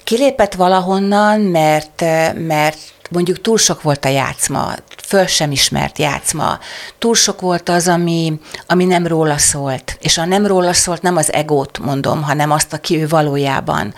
kilépett 0.03 0.53
valahonnan, 0.53 1.39
mert, 1.39 2.01
mert 2.35 2.77
mondjuk 3.09 3.41
túl 3.41 3.57
sok 3.57 3.81
volt 3.81 4.05
a 4.05 4.09
játszma, 4.09 4.73
föl 5.11 5.25
sem 5.25 5.51
ismert 5.51 5.97
játszma, 5.97 6.59
túl 6.99 7.15
sok 7.15 7.41
volt 7.41 7.69
az, 7.69 7.87
ami, 7.87 8.39
ami 8.67 8.85
nem 8.85 9.07
róla 9.07 9.37
szólt. 9.37 9.97
És 10.01 10.17
a 10.17 10.25
nem 10.25 10.45
róla 10.45 10.73
szólt 10.73 11.01
nem 11.01 11.17
az 11.17 11.33
egót 11.33 11.79
mondom, 11.79 12.23
hanem 12.23 12.51
azt, 12.51 12.73
aki 12.73 13.01
ő 13.01 13.07
valójában, 13.07 13.93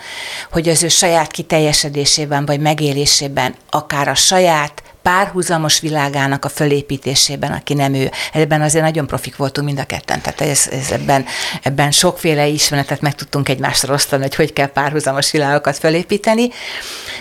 hogy 0.50 0.68
az 0.68 0.82
ő 0.82 0.88
saját 0.88 1.30
kiteljesedésében 1.30 2.46
vagy 2.46 2.60
megélésében, 2.60 3.54
akár 3.70 4.08
a 4.08 4.14
saját 4.14 4.82
párhuzamos 5.02 5.80
világának 5.80 6.44
a 6.44 6.48
fölépítésében, 6.48 7.52
aki 7.52 7.74
nem 7.74 7.94
ő. 7.94 8.10
Ebben 8.32 8.62
azért 8.62 8.84
nagyon 8.84 9.06
profik 9.06 9.36
voltunk 9.36 9.66
mind 9.66 9.78
a 9.78 9.84
ketten, 9.84 10.20
tehát 10.20 10.40
ez, 10.40 10.68
ez 10.70 10.90
ebben, 10.90 11.24
ebben 11.62 11.90
sokféle 11.90 12.46
ismeretet 12.46 13.00
meg 13.00 13.14
tudtunk 13.14 13.48
egymásra 13.48 13.94
osztani, 13.94 14.22
hogy 14.22 14.34
hogy 14.34 14.52
kell 14.52 14.72
párhuzamos 14.72 15.30
világokat 15.30 15.78
fölépíteni. 15.78 16.50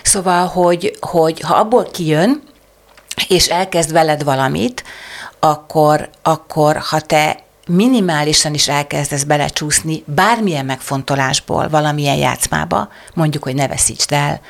Szóval, 0.04 0.48
hogy, 0.48 0.98
hogy 1.00 1.40
ha 1.40 1.56
abból 1.56 1.88
kijön, 1.92 2.52
és 3.28 3.48
elkezd 3.48 3.92
veled 3.92 4.24
valamit, 4.24 4.84
akkor, 5.40 6.10
akkor 6.22 6.78
ha 6.78 7.00
te 7.00 7.44
minimálisan 7.68 8.54
is 8.54 8.68
elkezdesz 8.68 9.24
belecsúszni 9.24 10.04
bármilyen 10.06 10.66
megfontolásból, 10.66 11.70
valamilyen 11.70 12.16
játszmába, 12.16 12.90
mondjuk, 13.14 13.44
hogy 13.44 13.56
ne 13.56 13.68
veszítsd 13.68 14.12
el, 14.12 14.42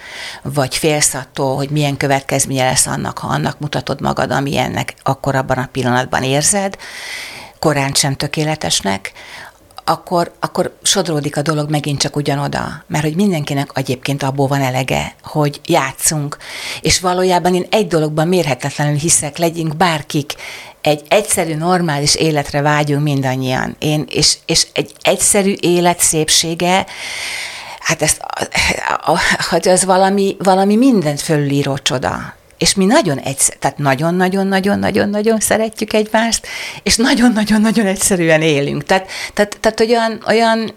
vagy 0.41 0.75
félsz 0.75 1.13
attól, 1.13 1.55
hogy 1.55 1.69
milyen 1.69 1.97
következménye 1.97 2.65
lesz 2.65 2.87
annak, 2.87 3.17
ha 3.17 3.27
annak 3.27 3.59
mutatod 3.59 4.01
magad, 4.01 4.31
amilyennek 4.31 4.93
akkor 5.03 5.35
abban 5.35 5.57
a 5.57 5.69
pillanatban 5.71 6.23
érzed, 6.23 6.77
korán 7.59 7.93
sem 7.93 8.15
tökéletesnek, 8.15 9.11
akkor, 9.83 10.31
akkor 10.39 10.75
sodródik 10.81 11.37
a 11.37 11.41
dolog 11.41 11.69
megint 11.69 11.99
csak 11.99 12.15
ugyanoda. 12.15 12.83
Mert 12.87 13.03
hogy 13.03 13.15
mindenkinek 13.15 13.69
egyébként 13.73 14.23
abból 14.23 14.47
van 14.47 14.61
elege, 14.61 15.15
hogy 15.23 15.61
játszunk. 15.65 16.37
És 16.81 16.99
valójában 16.99 17.55
én 17.55 17.65
egy 17.69 17.87
dologban 17.87 18.27
mérhetetlenül 18.27 18.97
hiszek, 18.97 19.37
legyünk 19.37 19.75
bárkik, 19.75 20.33
egy 20.81 21.01
egyszerű, 21.07 21.55
normális 21.55 22.15
életre 22.15 22.61
vágyunk 22.61 23.03
mindannyian. 23.03 23.75
Én, 23.79 24.05
és, 24.09 24.37
és 24.45 24.67
egy 24.73 24.91
egyszerű 25.01 25.53
élet 25.59 25.99
szépsége, 25.99 26.85
hát 27.79 28.01
ezt, 28.01 28.21
hogy 29.49 29.67
az 29.67 29.85
valami, 29.85 30.35
valami 30.39 30.75
mindent 30.75 31.21
fölülíró 31.21 31.77
csoda. 31.77 32.33
És 32.63 32.75
mi 32.75 32.85
nagyon 32.85 33.17
egyszer, 33.17 33.55
tehát 33.55 33.77
nagyon-nagyon-nagyon-nagyon-nagyon 33.77 35.39
szeretjük 35.39 35.93
egymást, 35.93 36.47
és 36.83 36.95
nagyon-nagyon-nagyon 36.95 37.85
egyszerűen 37.85 38.41
élünk. 38.41 38.83
Tehát, 38.83 39.07
tehát, 39.33 39.57
tehát 39.59 39.79
olyan, 39.79 40.23
olyan, 40.27 40.73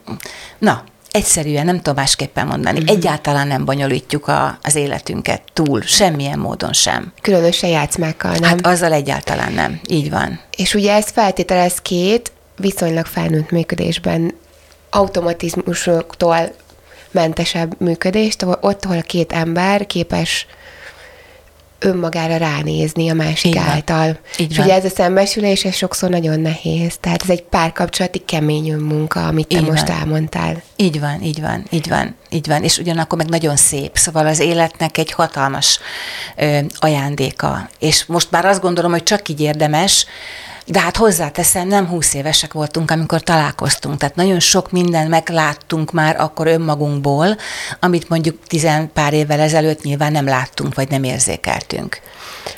na, 0.58 0.84
egyszerűen, 1.10 1.64
nem 1.64 1.76
tudom 1.76 1.94
másképpen 1.94 2.46
mondani, 2.46 2.78
mm-hmm. 2.78 2.96
egyáltalán 2.96 3.46
nem 3.46 3.64
bonyolítjuk 3.64 4.28
a, 4.28 4.58
az 4.62 4.74
életünket 4.74 5.42
túl, 5.52 5.80
semmilyen 5.82 6.38
módon 6.38 6.72
sem. 6.72 7.12
Különösen 7.20 7.70
játszmákkal, 7.70 8.32
nem? 8.32 8.42
Hát 8.42 8.66
azzal 8.66 8.92
egyáltalán 8.92 9.52
nem, 9.52 9.80
így 9.88 10.10
van. 10.10 10.40
És 10.56 10.74
ugye 10.74 10.92
ez 10.92 11.08
feltételez 11.10 11.78
két 11.82 12.32
viszonylag 12.56 13.06
felnőtt 13.06 13.50
működésben 13.50 14.34
automatizmusoktól 14.90 16.54
mentesebb 17.10 17.80
működést, 17.80 18.42
ott, 18.60 18.84
ahol 18.84 18.98
a 18.98 19.02
két 19.02 19.32
ember 19.32 19.86
képes 19.86 20.46
önmagára 21.86 22.36
ránézni 22.36 23.08
a 23.08 23.14
másik 23.14 23.54
Így 23.54 23.56
által. 23.56 24.18
Így 24.38 24.50
és 24.50 24.56
van. 24.56 24.66
ugye 24.66 24.74
ez 24.74 24.84
a 24.84 24.88
szembesülés, 24.88 25.64
ez 25.64 25.74
sokszor 25.74 26.10
nagyon 26.10 26.40
nehéz. 26.40 26.96
Tehát 27.00 27.22
ez 27.22 27.30
egy 27.30 27.42
párkapcsolati 27.42 28.18
kemény 28.18 28.70
önmunka, 28.70 29.26
amit 29.26 29.46
te 29.46 29.56
így 29.56 29.66
most 29.66 29.88
van. 29.88 29.96
elmondtál. 29.96 30.62
Így 30.76 31.00
van, 31.00 31.22
így 31.22 31.40
van, 31.40 31.64
így 31.70 31.88
van, 31.88 32.14
így 32.30 32.46
van. 32.46 32.62
És 32.62 32.78
ugyanakkor 32.78 33.18
meg 33.18 33.28
nagyon 33.28 33.56
szép. 33.56 33.90
Szóval 33.96 34.26
az 34.26 34.38
életnek 34.38 34.98
egy 34.98 35.12
hatalmas 35.12 35.78
ö, 36.36 36.58
ajándéka. 36.74 37.68
És 37.78 38.04
most 38.06 38.30
már 38.30 38.44
azt 38.44 38.60
gondolom, 38.60 38.90
hogy 38.90 39.02
csak 39.02 39.28
így 39.28 39.40
érdemes, 39.40 40.06
de 40.66 40.80
hát 40.80 40.96
hozzáteszem, 40.96 41.68
nem 41.68 41.86
húsz 41.86 42.14
évesek 42.14 42.52
voltunk, 42.52 42.90
amikor 42.90 43.20
találkoztunk, 43.20 43.96
tehát 43.96 44.14
nagyon 44.14 44.40
sok 44.40 44.70
minden 44.70 45.08
megláttunk 45.08 45.92
már 45.92 46.20
akkor 46.20 46.46
önmagunkból, 46.46 47.36
amit 47.80 48.08
mondjuk 48.08 48.38
tizen 48.46 48.90
pár 48.92 49.12
évvel 49.12 49.40
ezelőtt 49.40 49.82
nyilván 49.82 50.12
nem 50.12 50.26
láttunk, 50.26 50.74
vagy 50.74 50.88
nem 50.88 51.04
érzékeltünk. 51.04 52.00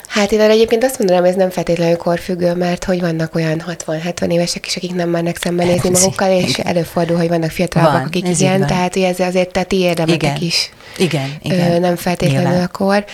Hát 0.07 0.31
én 0.31 0.39
egyébként 0.39 0.83
azt 0.83 0.97
mondanám, 0.97 1.23
ez 1.23 1.35
nem 1.35 1.49
feltétlenül 1.49 1.97
korfüggő, 1.97 2.53
mert 2.53 2.83
hogy 2.83 2.99
vannak 2.99 3.35
olyan 3.35 3.63
60-70 3.85 4.31
évesek 4.31 4.65
is, 4.65 4.75
akik 4.75 4.95
nem 4.95 5.09
mernek 5.09 5.37
szembenézni 5.37 5.89
magukkal, 5.89 6.31
és 6.31 6.53
előfordul, 6.53 7.17
hogy 7.17 7.27
vannak 7.27 7.49
fiatalabbak, 7.49 7.97
van, 7.97 8.05
akik 8.05 8.27
igen, 8.27 8.67
tehát 8.67 8.93
hogy 8.93 9.03
ez 9.03 9.19
azért 9.19 9.51
tehát 9.51 9.67
ti 9.67 9.79
érdemetek 9.79 10.21
igen. 10.21 10.35
is. 10.41 10.71
Igen, 10.97 11.37
igen. 11.41 11.71
Ö, 11.71 11.79
nem 11.79 11.95
feltétlenül 11.95 12.49
Nyilván. 12.49 12.63
akkor. 12.63 13.05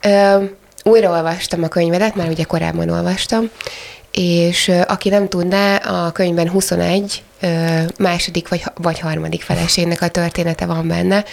Ö, 0.00 0.44
újraolvastam 0.82 1.62
a 1.62 1.68
könyvedet, 1.68 2.14
már 2.14 2.28
ugye 2.28 2.44
korábban 2.44 2.90
olvastam, 2.90 3.50
és 4.12 4.72
aki 4.86 5.08
nem 5.08 5.28
tudná, 5.28 5.76
a 5.76 6.10
könyvben 6.12 6.50
21 6.50 7.22
második 7.98 8.48
vagy, 8.48 8.64
vagy 8.74 8.98
harmadik 8.98 9.42
feleségnek 9.42 10.02
a 10.02 10.08
története 10.08 10.66
van 10.66 10.88
benne, 10.88 11.24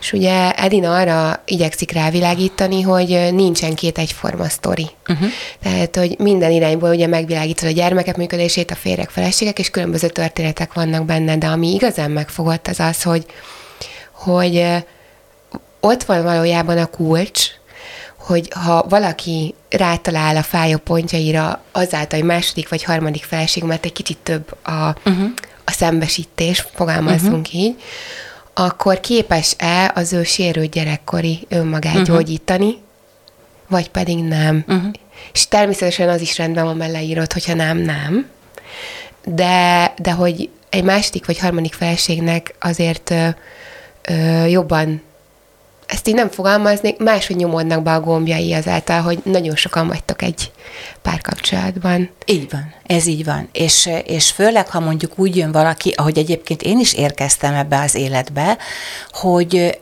és 0.00 0.12
ugye 0.12 0.52
Edina 0.52 0.96
arra 0.96 1.42
igyekszik 1.44 1.92
rávilágítani, 1.92 2.82
hogy 2.82 3.28
nincsen 3.32 3.74
két 3.74 3.98
egyforma 3.98 4.48
sztori. 4.48 4.90
Uh-huh. 5.08 5.28
Tehát, 5.62 5.96
hogy 5.96 6.18
minden 6.18 6.50
irányból 6.50 6.90
ugye 6.90 7.06
megvilágítod 7.06 7.68
a 7.68 7.72
gyermekek 7.72 8.16
működését, 8.16 8.70
a 8.70 8.74
férjek, 8.74 9.10
feleségek, 9.10 9.58
és 9.58 9.70
különböző 9.70 10.08
történetek 10.08 10.72
vannak 10.72 11.04
benne, 11.04 11.36
de 11.36 11.46
ami 11.46 11.74
igazán 11.74 12.10
megfogott 12.10 12.68
az 12.68 12.80
az, 12.80 13.02
hogy, 13.02 13.26
hogy 14.12 14.66
ott 15.80 16.02
van 16.02 16.22
valójában 16.22 16.78
a 16.78 16.86
kulcs, 16.86 17.48
hogy 18.30 18.48
ha 18.54 18.84
valaki 18.88 19.54
rátalál 19.68 20.36
a 20.36 20.42
fájó 20.42 20.76
pontjaira 20.76 21.62
azáltal, 21.72 22.18
hogy 22.18 22.28
második 22.28 22.68
vagy 22.68 22.84
harmadik 22.84 23.24
feleség, 23.24 23.62
mert 23.62 23.84
egy 23.84 23.92
kicsit 23.92 24.18
több 24.22 24.56
a, 24.62 24.94
uh-huh. 25.04 25.30
a 25.64 25.70
szembesítés, 25.70 26.66
fogalmazunk 26.74 27.46
uh-huh. 27.46 27.60
így, 27.60 27.74
akkor 28.54 29.00
képes-e 29.00 29.92
az 29.94 30.12
ő 30.12 30.24
sérült 30.24 30.70
gyerekkori 30.70 31.46
önmagát 31.48 31.94
uh-huh. 31.94 32.06
gyógyítani, 32.06 32.78
vagy 33.68 33.88
pedig 33.88 34.18
nem. 34.18 34.64
Uh-huh. 34.68 34.90
És 35.32 35.48
természetesen 35.48 36.08
az 36.08 36.20
is 36.20 36.38
rendben 36.38 36.64
van, 36.64 36.76
mert 36.76 36.92
leírod, 36.92 37.32
hogyha 37.32 37.54
nem, 37.54 37.78
nem. 37.78 38.26
De, 39.24 39.92
de 39.98 40.12
hogy 40.12 40.50
egy 40.68 40.84
második 40.84 41.26
vagy 41.26 41.38
harmadik 41.38 41.74
feleségnek 41.74 42.54
azért 42.60 43.10
ö, 43.10 43.28
ö, 44.02 44.44
jobban 44.46 45.02
ezt 45.90 46.08
így 46.08 46.14
nem 46.14 46.30
fogalmaznék, 46.30 46.98
máshogy 46.98 47.36
nyomódnak 47.36 47.82
be 47.82 47.92
a 47.92 48.00
gombjai 48.00 48.52
azáltal, 48.54 49.00
hogy 49.00 49.18
nagyon 49.24 49.56
sokan 49.56 49.86
vagytok 49.86 50.22
egy 50.22 50.50
párkapcsolatban. 51.02 52.10
Így 52.24 52.50
van, 52.50 52.74
ez 52.86 53.06
így 53.06 53.24
van. 53.24 53.48
És, 53.52 53.88
és 54.04 54.30
főleg, 54.30 54.68
ha 54.68 54.80
mondjuk 54.80 55.18
úgy 55.18 55.36
jön 55.36 55.52
valaki, 55.52 55.94
ahogy 55.96 56.18
egyébként 56.18 56.62
én 56.62 56.78
is 56.78 56.94
érkeztem 56.94 57.54
ebbe 57.54 57.80
az 57.80 57.94
életbe, 57.94 58.58
hogy 59.10 59.78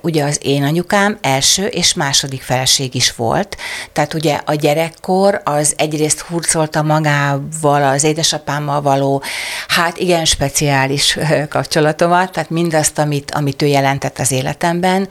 ugye 0.00 0.24
az 0.24 0.38
én 0.42 0.62
anyukám 0.62 1.18
első 1.20 1.66
és 1.66 1.94
második 1.94 2.42
feleség 2.42 2.94
is 2.94 3.14
volt, 3.14 3.56
tehát 3.92 4.14
ugye 4.14 4.40
a 4.44 4.54
gyerekkor 4.54 5.40
az 5.44 5.74
egyrészt 5.76 6.20
hurcolta 6.20 6.82
magával 6.82 7.82
az 7.82 8.04
édesapámmal 8.04 8.82
való, 8.82 9.22
hát 9.68 9.98
igen 9.98 10.24
speciális 10.24 11.18
kapcsolatomat, 11.48 12.32
tehát 12.32 12.50
mindazt, 12.50 12.98
amit, 12.98 13.30
amit 13.30 13.62
ő 13.62 13.66
jelentett 13.66 14.18
az 14.18 14.32
életemben, 14.32 15.08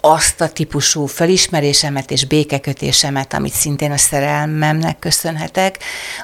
azt 0.00 0.40
a 0.40 0.48
típusú 0.48 1.06
felismerésemet 1.06 2.10
és 2.10 2.24
békekötésemet, 2.24 3.34
amit 3.34 3.52
szintén 3.52 3.90
a 3.90 3.96
szerelmemnek 3.96 4.98
köszönhetek, 4.98 5.78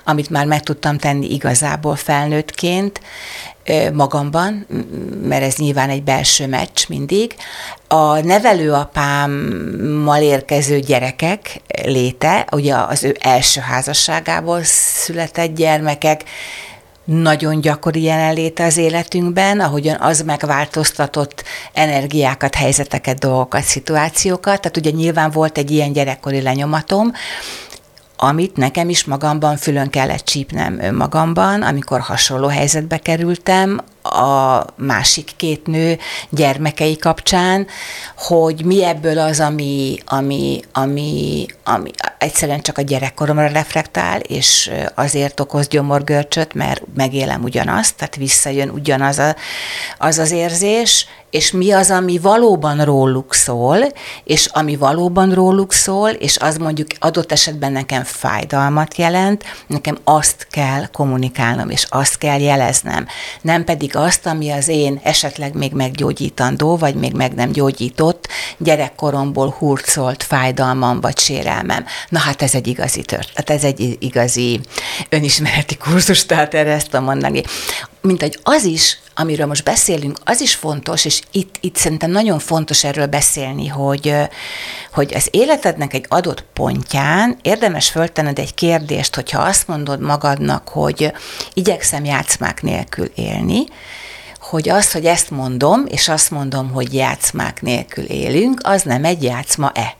amit 0.04 0.30
már 0.30 0.46
meg 0.46 0.62
tudtam 0.62 0.98
tenni 0.98 1.32
igazából 1.32 1.96
felnőttként, 1.96 3.00
magamban, 3.92 4.66
mert 5.22 5.42
ez 5.42 5.56
nyilván 5.56 5.90
egy 5.90 6.02
belső 6.02 6.46
meccs 6.46 6.88
mindig. 6.88 7.34
A 7.88 8.20
nevelőapámmal 8.20 10.22
érkező 10.22 10.80
gyerekek 10.80 11.60
léte, 11.84 12.46
ugye 12.52 12.74
az 12.74 13.04
ő 13.04 13.16
első 13.20 13.60
házasságából 13.60 14.60
született 14.62 15.54
gyermekek, 15.54 16.24
nagyon 17.06 17.60
gyakori 17.60 18.02
jelenléte 18.02 18.64
az 18.64 18.76
életünkben, 18.76 19.60
ahogyan 19.60 19.96
az 20.00 20.20
megváltoztatott 20.20 21.44
energiákat, 21.72 22.54
helyzeteket, 22.54 23.18
dolgokat, 23.18 23.62
szituációkat. 23.62 24.60
Tehát 24.60 24.76
ugye 24.76 24.90
nyilván 24.90 25.30
volt 25.30 25.58
egy 25.58 25.70
ilyen 25.70 25.92
gyerekkori 25.92 26.42
lenyomatom, 26.42 27.12
amit 28.16 28.56
nekem 28.56 28.88
is 28.88 29.04
magamban 29.04 29.56
fülön 29.56 29.90
kellett 29.90 30.24
csípnem 30.24 30.80
önmagamban, 30.80 31.62
amikor 31.62 32.00
hasonló 32.00 32.46
helyzetbe 32.46 32.98
kerültem, 32.98 33.80
a 34.08 34.66
másik 34.76 35.30
két 35.36 35.66
nő 35.66 35.98
gyermekei 36.30 36.96
kapcsán, 36.96 37.66
hogy 38.16 38.64
mi 38.64 38.84
ebből 38.84 39.18
az, 39.18 39.40
ami, 39.40 39.98
ami, 40.06 40.60
ami, 40.72 41.46
ami 41.64 41.90
egyszerűen 42.18 42.60
csak 42.60 42.78
a 42.78 42.82
gyerekkoromra 42.82 43.46
reflektál, 43.46 44.20
és 44.20 44.70
azért 44.94 45.40
okoz 45.40 45.68
gyomorgörcsöt, 45.68 46.54
mert 46.54 46.82
megélem 46.94 47.42
ugyanazt, 47.42 47.96
tehát 47.96 48.16
visszajön 48.16 48.68
ugyanaz 48.68 49.18
a, 49.18 49.36
az, 49.98 50.18
az 50.18 50.30
érzés, 50.30 51.06
és 51.30 51.50
mi 51.50 51.72
az, 51.72 51.90
ami 51.90 52.18
valóban 52.18 52.84
róluk 52.84 53.34
szól, 53.34 53.78
és 54.24 54.46
ami 54.46 54.76
valóban 54.76 55.32
róluk 55.32 55.72
szól, 55.72 56.10
és 56.10 56.36
az 56.36 56.56
mondjuk 56.56 56.86
adott 56.98 57.32
esetben 57.32 57.72
nekem 57.72 58.04
fájdalmat 58.04 58.96
jelent, 58.96 59.44
nekem 59.66 59.98
azt 60.04 60.46
kell 60.50 60.86
kommunikálnom, 60.86 61.70
és 61.70 61.86
azt 61.88 62.18
kell 62.18 62.40
jeleznem. 62.40 63.06
Nem 63.40 63.64
pedig 63.64 63.95
azt, 63.96 64.26
ami 64.26 64.50
az 64.50 64.68
én 64.68 65.00
esetleg 65.02 65.54
még 65.54 65.72
meggyógyítandó, 65.72 66.76
vagy 66.76 66.94
még 66.94 67.12
meg 67.12 67.34
nem 67.34 67.52
gyógyított 67.52 68.28
gyerekkoromból 68.58 69.54
hurcolt 69.58 70.22
fájdalmam, 70.22 71.00
vagy 71.00 71.18
sérelmem. 71.18 71.84
Na 72.08 72.18
hát 72.18 72.42
ez 72.42 72.54
egy 72.54 72.66
igazi 72.66 73.02
tört, 73.02 73.30
hát 73.34 73.50
ez 73.50 73.64
egy 73.64 73.96
igazi 73.98 74.60
önismereti 75.08 75.76
kurzus, 75.76 76.26
tehát 76.26 76.54
erre 76.54 76.72
ezt 76.72 76.90
tudom 76.90 77.04
mondani 77.04 77.42
mint 78.06 78.20
hogy 78.20 78.38
az 78.42 78.64
is, 78.64 78.98
amiről 79.14 79.46
most 79.46 79.64
beszélünk, 79.64 80.18
az 80.24 80.40
is 80.40 80.54
fontos, 80.54 81.04
és 81.04 81.20
itt, 81.30 81.56
itt 81.60 81.76
szerintem 81.76 82.10
nagyon 82.10 82.38
fontos 82.38 82.84
erről 82.84 83.06
beszélni, 83.06 83.66
hogy, 83.66 84.14
hogy 84.92 85.14
az 85.14 85.28
életednek 85.30 85.94
egy 85.94 86.04
adott 86.08 86.44
pontján 86.52 87.38
érdemes 87.42 87.90
föltenned 87.90 88.38
egy 88.38 88.54
kérdést, 88.54 89.14
hogyha 89.14 89.42
azt 89.42 89.68
mondod 89.68 90.00
magadnak, 90.00 90.68
hogy 90.68 91.12
igyekszem 91.54 92.04
játszmák 92.04 92.62
nélkül 92.62 93.10
élni, 93.14 93.64
hogy 94.50 94.68
az, 94.68 94.92
hogy 94.92 95.04
ezt 95.04 95.30
mondom, 95.30 95.84
és 95.88 96.08
azt 96.08 96.30
mondom, 96.30 96.70
hogy 96.70 96.94
játszmák 96.94 97.62
nélkül 97.62 98.04
élünk, 98.04 98.60
az 98.62 98.82
nem 98.82 99.04
egy 99.04 99.22
játszma-e. 99.22 99.96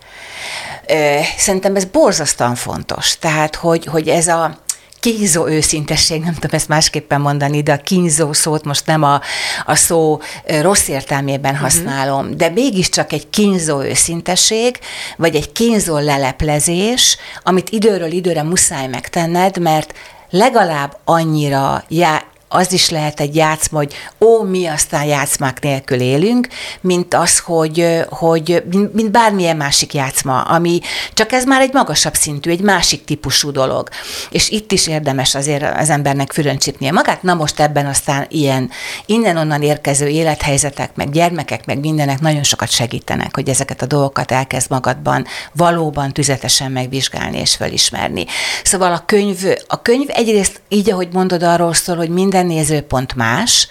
Szerintem 1.39 1.77
ez 1.77 1.85
borzasztóan 1.85 2.55
fontos. 2.55 3.19
Tehát, 3.19 3.55
hogy, 3.55 3.87
hogy 3.87 4.09
ez 4.09 4.29
a, 4.29 4.59
kínzó 5.01 5.47
őszintesség, 5.47 6.23
nem 6.23 6.35
tudom 6.35 6.51
ezt 6.53 6.69
másképpen 6.69 7.21
mondani, 7.21 7.63
de 7.63 7.73
a 7.73 7.77
kínzó 7.77 8.33
szót 8.33 8.65
most 8.65 8.87
nem 8.87 9.03
a, 9.03 9.21
a 9.67 9.75
szó 9.75 10.21
rossz 10.61 10.89
értelmében 10.89 11.53
mhm. 11.53 11.63
használom, 11.63 12.25
uh-huh. 12.25 12.37
de 12.37 12.49
mégiscsak 12.49 13.13
egy 13.13 13.31
kínzó 13.31 13.81
őszintesség, 13.83 14.79
vagy 15.17 15.35
egy 15.35 15.53
kínzó 15.53 15.99
leleplezés, 15.99 17.17
amit 17.43 17.71
időről 17.71 18.11
időre 18.11 18.43
muszáj 18.43 18.87
megtenned, 18.87 19.59
mert 19.59 19.93
legalább 20.31 20.97
annyira 21.05 21.85
já, 21.89 22.23
az 22.49 22.73
is 22.73 22.91
lehet 22.91 23.21
egy 23.21 23.37
játszma, 23.37 23.79
hogy 23.79 23.95
ó, 24.21 24.43
mi 24.43 24.67
aztán 24.67 25.05
játszmák 25.05 25.61
nélkül 25.61 26.01
élünk, 26.01 26.49
mint 26.81 27.15
az, 27.15 27.39
hogy, 27.39 28.05
hogy 28.09 28.63
mint 28.93 29.11
bármilyen 29.11 29.57
másik 29.57 29.95
játszma, 29.95 30.41
ami 30.41 30.81
csak 31.13 31.33
ez 31.33 31.45
már 31.45 31.61
egy 31.61 31.73
magasabb 31.73 32.15
szintű, 32.15 32.51
egy 32.51 32.61
másik 32.61 33.05
típusú 33.05 33.51
dolog. 33.51 33.89
És 34.31 34.49
itt 34.51 34.73
is 34.73 34.87
érdemes 34.87 35.35
azért 35.35 35.79
az 35.79 35.91
embernek 35.91 36.33
fülöncsipnie 36.33 36.93
magát. 36.93 37.23
Na 37.23 37.35
most 37.35 37.61
ebben 37.61 37.87
aztán 37.87 38.27
ilyen 38.29 38.71
innen-onnan 39.07 39.63
érkező 39.63 40.07
élethelyzetek, 40.07 40.95
meg 40.95 41.11
gyermekek, 41.11 41.67
meg 41.67 41.79
mindenek 41.79 42.21
nagyon 42.21 42.43
sokat 42.43 42.71
segítenek, 42.71 43.35
hogy 43.35 43.49
ezeket 43.49 43.83
a 43.83 43.87
dolgokat 43.87 44.33
elkezd 44.33 44.71
magadban 44.71 45.27
valóban 45.53 46.13
tüzetesen 46.13 46.73
megvizsgálni 46.73 47.39
és 47.39 47.55
felismerni. 47.55 48.27
Szóval 48.65 48.93
a 48.93 49.03
könyv, 49.07 49.39
a 49.67 49.83
könyv 49.83 50.07
egyrészt 50.09 50.61
így, 50.69 50.91
ahogy 50.91 51.09
mondod, 51.13 51.43
arról 51.43 51.75
szól, 51.75 51.97
hogy 51.97 52.09
minden 52.09 52.35
minden 52.37 52.57
nézőpont 52.57 53.15
más. 53.15 53.69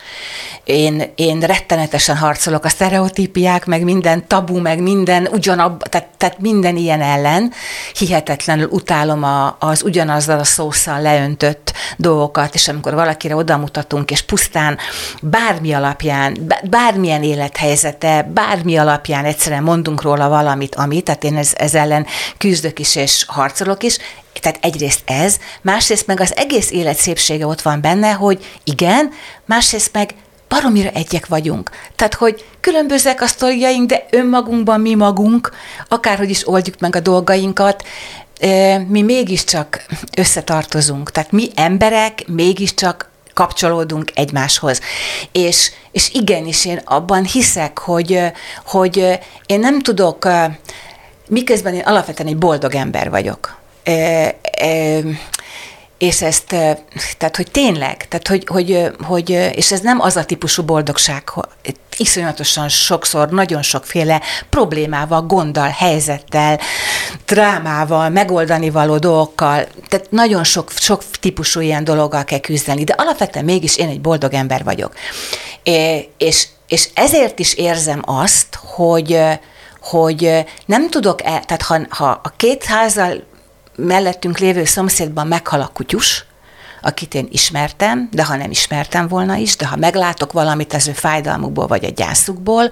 Én, 0.63 1.04
én 1.15 1.39
rettenetesen 1.39 2.17
harcolok 2.17 2.65
a 2.65 2.69
sztereotípiák, 2.69 3.65
meg 3.65 3.84
minden 3.84 4.28
tabu, 4.28 4.62
meg 4.62 4.82
minden 4.82 5.28
ugyanab, 5.32 5.84
tehát, 5.84 6.08
tehát 6.17 6.39
minden 6.39 6.75
ilyen 6.75 7.01
ellen. 7.01 7.51
Hihetetlenül 7.97 8.67
utálom 8.67 9.23
a, 9.23 9.56
az 9.60 9.84
ugyanazzal 9.84 10.39
a 10.39 10.43
szószal 10.43 11.01
leöntött 11.01 11.73
dolgokat, 11.97 12.54
és 12.54 12.67
amikor 12.67 12.93
valakire 12.93 13.36
odamutatunk, 13.36 14.12
és 14.12 14.21
pusztán 14.21 14.78
bármi 15.21 15.73
alapján, 15.73 16.54
bármilyen 16.69 17.23
élethelyzete, 17.23 18.30
bármi 18.34 18.78
alapján 18.78 19.25
egyszerűen 19.25 19.63
mondunk 19.63 20.01
róla 20.01 20.30
valamit, 20.30 20.75
amit, 20.75 21.04
tehát 21.04 21.23
én 21.23 21.38
ez, 21.38 21.51
ez 21.56 21.73
ellen 21.73 22.06
küzdök 22.38 22.80
is, 22.80 22.95
és 22.95 23.23
harcolok 23.28 23.84
is, 23.84 23.97
tehát 24.39 24.60
egyrészt 24.62 25.02
ez, 25.06 25.38
másrészt 25.62 26.08
meg 26.08 26.19
az 26.19 26.36
egész 26.36 26.71
élet 26.71 26.98
szépsége 26.98 27.48
ott 27.48 27.62
van 27.62 27.82
benne, 27.82 28.12
hogy 28.12 28.45
igen, 28.63 29.12
másrészt 29.45 29.93
meg 29.93 30.13
baromira 30.48 30.89
egyek 30.89 31.28
vagyunk. 31.28 31.69
Tehát, 31.95 32.13
hogy 32.13 32.45
különbözőek 32.60 33.21
a 33.21 33.28
sztoriaink, 33.28 33.89
de 33.89 34.06
önmagunkban 34.10 34.82
mi 34.82 34.95
magunk, 34.95 35.52
akárhogy 35.88 36.30
is 36.30 36.48
oldjuk 36.48 36.80
meg 36.80 36.95
a 36.95 37.00
dolgainkat, 37.00 37.84
mi 38.88 39.02
mégiscsak 39.02 39.86
összetartozunk. 40.17 41.12
Tehát 41.12 41.32
mi 41.32 41.50
emberek 41.56 42.28
mégiscsak 42.28 43.10
kapcsolódunk 43.34 44.12
egymáshoz. 44.15 44.82
És, 45.32 45.71
és 45.91 46.13
igenis, 46.13 46.65
én 46.65 46.82
abban 46.86 47.24
hiszek, 47.24 47.80
hogy, 47.80 48.21
hogy 48.65 49.19
én 49.45 49.60
nem 49.60 49.82
tudok, 49.82 50.28
miközben 51.28 51.74
én 51.74 51.82
alapvetően 51.86 52.30
egy 52.30 52.38
boldog 52.38 52.76
ember 52.76 53.10
vagyok 53.10 53.63
és 55.98 56.21
ezt, 56.21 56.48
tehát 57.17 57.36
hogy 57.36 57.52
tényleg, 57.52 58.08
tehát 58.08 58.28
hogy, 58.28 58.43
hogy, 58.48 58.91
hogy, 59.04 59.30
és 59.30 59.71
ez 59.71 59.80
nem 59.80 60.02
az 60.02 60.15
a 60.15 60.26
típusú 60.26 60.63
boldogság, 60.63 61.24
iszonyatosan 61.98 62.69
sokszor, 62.69 63.30
nagyon 63.30 63.62
sokféle 63.62 64.21
problémával, 64.50 65.21
gonddal, 65.21 65.69
helyzettel, 65.69 66.60
drámával, 67.26 68.10
megoldani 68.10 68.69
való 68.69 68.98
dolgokkal, 68.98 69.67
tehát 69.88 70.08
nagyon 70.10 70.43
sok, 70.43 70.71
sok 70.71 71.04
típusú 71.19 71.60
ilyen 71.60 71.84
dologgal 71.84 72.24
kell 72.24 72.39
küzdeni, 72.39 72.84
de 72.84 72.93
alapvetően 72.98 73.45
mégis 73.45 73.78
én 73.78 73.89
egy 73.89 74.02
boldog 74.02 74.34
ember 74.34 74.63
vagyok. 74.63 74.93
És, 76.17 76.48
és 76.67 76.89
ezért 76.93 77.39
is 77.39 77.54
érzem 77.54 78.02
azt, 78.06 78.60
hogy, 78.76 79.21
hogy 79.82 80.45
nem 80.65 80.89
tudok 80.89 81.24
el, 81.24 81.43
tehát 81.45 81.62
ha, 81.62 81.80
ha 81.89 82.19
a 82.24 82.34
két 82.38 82.63
házal 82.63 83.24
mellettünk 83.76 84.38
lévő 84.38 84.64
szomszédban 84.64 85.28
meghal 85.28 85.62
a 85.62 85.70
kutyus, 85.74 86.26
akit 86.86 87.13
én 87.13 87.28
ismertem, 87.32 88.10
de 88.12 88.24
ha 88.24 88.36
nem 88.36 88.52
ismertem 88.52 89.08
volna 89.08 89.36
is, 89.36 89.56
de 89.56 89.65
ha 89.65 89.76
meglátok 89.76 90.32
valamit 90.32 90.74
az 90.74 90.88
ő 90.88 90.91
fájdalmukból 90.91 91.67
vagy 91.67 91.86
a 91.86 91.89
gyászukból, 91.95 92.71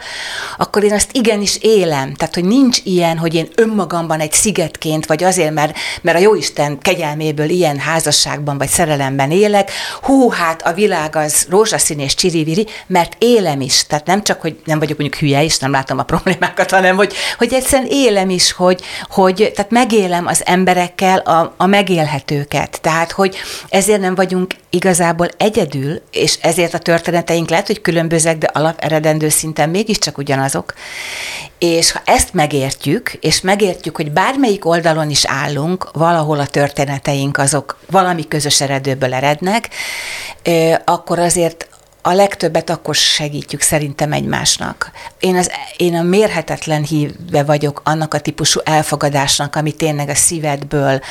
akkor 0.58 0.84
én 0.84 0.94
azt 0.94 1.10
igenis 1.12 1.58
élem. 1.62 2.14
Tehát, 2.14 2.34
hogy 2.34 2.46
nincs 2.46 2.80
ilyen, 2.84 3.18
hogy 3.18 3.34
én 3.34 3.48
önmagamban 3.56 4.20
egy 4.20 4.32
szigetként, 4.32 5.06
vagy 5.06 5.24
azért, 5.24 5.54
mert, 5.54 5.78
mert 6.02 6.18
a 6.18 6.22
Jóisten 6.22 6.78
kegyelméből 6.80 7.50
ilyen 7.50 7.80
házasságban 7.80 8.58
vagy 8.58 8.68
szerelemben 8.68 9.32
élek, 9.32 9.72
hú, 10.02 10.30
hát 10.30 10.62
a 10.62 10.74
világ 10.74 11.16
az 11.16 11.46
rózsaszín 11.50 12.00
és 12.00 12.16
csiriviri, 12.16 12.68
mert 12.88 13.16
élem 13.18 13.62
is. 13.62 13.86
Tehát 13.86 14.06
nem 14.06 14.24
csak, 14.24 14.42
hogy 14.42 14.62
nem 14.66 14.80
vagyok 14.80 14.98
mondjuk 14.98 15.22
hülye 15.22 15.44
is, 15.44 15.58
nem 15.58 15.72
látom 15.72 16.00
a 16.00 16.04
problémákat, 16.04 16.72
hanem 16.72 16.96
hogy, 16.96 17.14
hogy 17.38 17.54
egyszerűen 17.54 17.90
élem 17.92 18.30
is, 18.30 18.52
hogy, 18.52 18.82
hogy 19.10 19.52
tehát 19.56 19.72
megélem 19.72 20.28
az 20.28 20.42
emberekkel 20.46 21.20
a, 21.20 21.54
a 21.58 21.66
megélhetőket. 21.66 22.82
Tehát, 22.82 23.12
hogy 23.12 23.38
ezért 23.70 24.02
nem 24.04 24.16
vagyunk 24.16 24.56
igazából 24.70 25.28
egyedül, 25.38 26.02
és 26.12 26.38
ezért 26.42 26.74
a 26.74 26.78
történeteink 26.78 27.50
lehet, 27.50 27.68
hogy 27.68 27.82
különbözőek, 27.82 28.38
de 28.38 28.50
alaperedendő 28.54 29.30
szinten 29.30 29.70
mégiscsak 29.70 30.18
ugyanazok. 30.18 30.74
És 31.58 31.92
ha 31.92 32.02
ezt 32.06 32.34
megértjük, 32.34 33.14
és 33.14 33.42
megértjük, 33.42 33.96
hogy 33.96 34.12
bármelyik 34.12 34.66
oldalon 34.66 35.10
is 35.10 35.26
állunk, 35.26 35.90
valahol 35.94 36.40
a 36.40 36.48
történeteink 36.48 37.38
azok 37.38 37.80
valami 37.90 38.28
közös 38.28 38.62
eredőből 38.62 39.14
erednek, 39.14 39.70
akkor 40.86 41.20
azért 41.20 41.68
a 42.02 42.14
legtöbbet 42.14 42.70
akkor 42.70 42.96
segítjük 42.96 43.62
szerintem 43.62 44.12
egymásnak. 44.12 44.92
Én, 45.20 45.36
az, 45.36 45.52
én 45.78 45.96
a 45.96 46.02
mérhetetlen 46.02 46.84
híve 46.84 47.44
vagyok 47.44 47.82
annak 47.84 48.14
a 48.14 48.20
típusú 48.20 48.60
elfogadásnak, 48.64 49.56
ami 49.56 49.72
tényleg 49.72 50.10
a 50.10 50.16
szívedből 50.16 51.02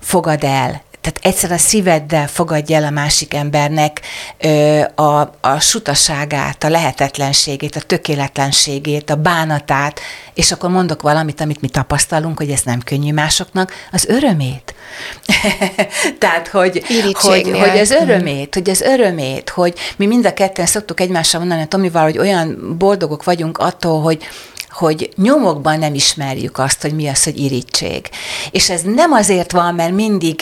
fogad 0.00 0.44
el, 0.44 0.82
tehát 1.04 1.20
egyszer 1.22 1.52
a 1.52 1.58
szíveddel 1.58 2.28
fogadj 2.28 2.74
el 2.74 2.84
a 2.84 2.90
másik 2.90 3.34
embernek 3.34 4.00
ö, 4.38 4.80
a, 4.94 5.20
a 5.40 5.60
sutaságát, 5.60 6.64
a 6.64 6.68
lehetetlenségét, 6.68 7.76
a 7.76 7.80
tökéletlenségét, 7.80 9.10
a 9.10 9.14
bánatát, 9.14 10.00
és 10.34 10.52
akkor 10.52 10.70
mondok 10.70 11.02
valamit, 11.02 11.40
amit 11.40 11.60
mi 11.60 11.68
tapasztalunk, 11.68 12.38
hogy 12.38 12.50
ez 12.50 12.60
nem 12.64 12.80
könnyű 12.80 13.12
másoknak, 13.12 13.72
az 13.92 14.04
örömét. 14.06 14.74
Tehát, 16.18 16.48
hogy, 16.48 16.82
hogy, 17.12 17.50
hogy 17.50 17.78
az 17.78 17.90
örömét, 17.90 18.54
hogy 18.54 18.70
az 18.70 18.80
örömét, 18.80 19.48
hogy 19.48 19.74
mi 19.96 20.06
mind 20.06 20.26
a 20.26 20.34
ketten 20.34 20.66
szoktuk 20.66 21.00
egymással 21.00 21.40
mondani, 21.40 21.68
Tomival, 21.68 22.02
hogy 22.02 22.18
olyan 22.18 22.74
boldogok 22.78 23.24
vagyunk 23.24 23.58
attól, 23.58 24.02
hogy, 24.02 24.28
hogy 24.70 25.10
nyomokban 25.16 25.78
nem 25.78 25.94
ismerjük 25.94 26.58
azt, 26.58 26.82
hogy 26.82 26.94
mi 26.94 27.08
az, 27.08 27.24
hogy 27.24 27.38
irítség. 27.38 28.08
És 28.50 28.70
ez 28.70 28.80
nem 28.82 29.12
azért 29.12 29.52
van, 29.52 29.74
mert 29.74 29.92
mindig 29.92 30.40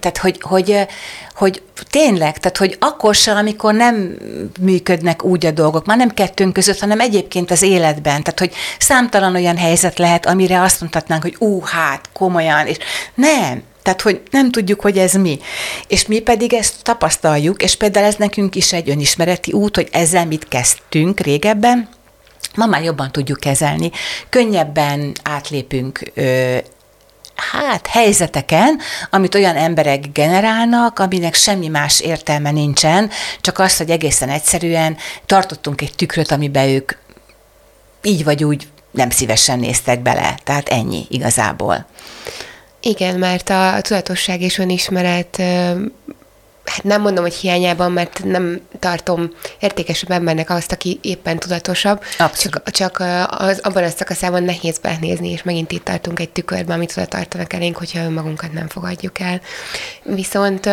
tehát 0.00 0.18
hogy, 0.18 0.38
hogy, 0.40 0.86
hogy 1.34 1.62
tényleg, 1.90 2.38
tehát 2.38 2.56
hogy 2.56 2.76
akkor 2.80 3.14
sem, 3.14 3.36
amikor 3.36 3.74
nem 3.74 4.16
működnek 4.60 5.24
úgy 5.24 5.46
a 5.46 5.50
dolgok, 5.50 5.86
már 5.86 5.96
nem 5.96 6.14
kettőnk 6.14 6.52
között, 6.52 6.78
hanem 6.78 7.00
egyébként 7.00 7.50
az 7.50 7.62
életben. 7.62 8.22
Tehát, 8.22 8.38
hogy 8.38 8.52
számtalan 8.78 9.34
olyan 9.34 9.56
helyzet 9.56 9.98
lehet, 9.98 10.26
amire 10.26 10.62
azt 10.62 10.80
mondhatnánk, 10.80 11.22
hogy 11.22 11.36
ú, 11.38 11.60
hát, 11.60 12.08
komolyan, 12.12 12.66
és 12.66 12.76
nem, 13.14 13.62
tehát, 13.82 14.00
hogy 14.00 14.22
nem 14.30 14.50
tudjuk, 14.50 14.80
hogy 14.80 14.98
ez 14.98 15.12
mi. 15.12 15.38
És 15.86 16.06
mi 16.06 16.18
pedig 16.18 16.54
ezt 16.54 16.74
tapasztaljuk, 16.82 17.62
és 17.62 17.76
például 17.76 18.06
ez 18.06 18.14
nekünk 18.14 18.54
is 18.54 18.72
egy 18.72 18.90
önismereti 18.90 19.52
út, 19.52 19.76
hogy 19.76 19.88
ezzel 19.92 20.26
mit 20.26 20.48
kezdtünk 20.48 21.20
régebben, 21.20 21.88
ma 22.54 22.66
már 22.66 22.82
jobban 22.82 23.12
tudjuk 23.12 23.40
kezelni. 23.40 23.90
Könnyebben 24.28 25.12
átlépünk 25.22 26.10
ö, 26.14 26.56
hát 27.36 27.86
helyzeteken, 27.86 28.78
amit 29.10 29.34
olyan 29.34 29.56
emberek 29.56 30.12
generálnak, 30.12 30.98
aminek 30.98 31.34
semmi 31.34 31.68
más 31.68 32.00
értelme 32.00 32.50
nincsen, 32.50 33.10
csak 33.40 33.58
az, 33.58 33.76
hogy 33.76 33.90
egészen 33.90 34.28
egyszerűen 34.28 34.96
tartottunk 35.26 35.80
egy 35.80 35.94
tükröt, 35.94 36.30
amiben 36.30 36.68
ők 36.68 36.92
így 38.02 38.24
vagy 38.24 38.44
úgy 38.44 38.68
nem 38.90 39.10
szívesen 39.10 39.58
néztek 39.58 40.00
bele. 40.00 40.38
Tehát 40.44 40.68
ennyi 40.68 41.06
igazából. 41.08 41.86
Igen, 42.80 43.18
mert 43.18 43.50
a 43.50 43.78
tudatosság 43.80 44.40
és 44.40 44.58
önismeret 44.58 45.42
hát 46.68 46.82
nem 46.82 47.00
mondom, 47.00 47.24
hogy 47.24 47.34
hiányában, 47.34 47.92
mert 47.92 48.24
nem 48.24 48.60
tartom 48.78 49.30
értékesebb 49.60 50.10
embernek 50.10 50.50
azt, 50.50 50.72
aki 50.72 50.98
éppen 51.02 51.38
tudatosabb, 51.38 52.02
Abszolút. 52.18 52.62
csak, 52.64 52.70
csak 52.70 53.02
az, 53.28 53.60
abban 53.62 53.82
a 53.82 53.88
szakaszában 53.88 54.42
nehéz 54.42 54.78
benézni, 54.78 55.30
és 55.30 55.42
megint 55.42 55.72
itt 55.72 55.84
tartunk 55.84 56.20
egy 56.20 56.30
tükörben, 56.30 56.76
amit 56.76 56.92
oda 56.96 57.06
tartanak 57.06 57.52
elénk, 57.52 57.76
hogyha 57.76 58.04
önmagunkat 58.04 58.52
nem 58.52 58.68
fogadjuk 58.68 59.18
el. 59.18 59.40
Viszont 60.02 60.68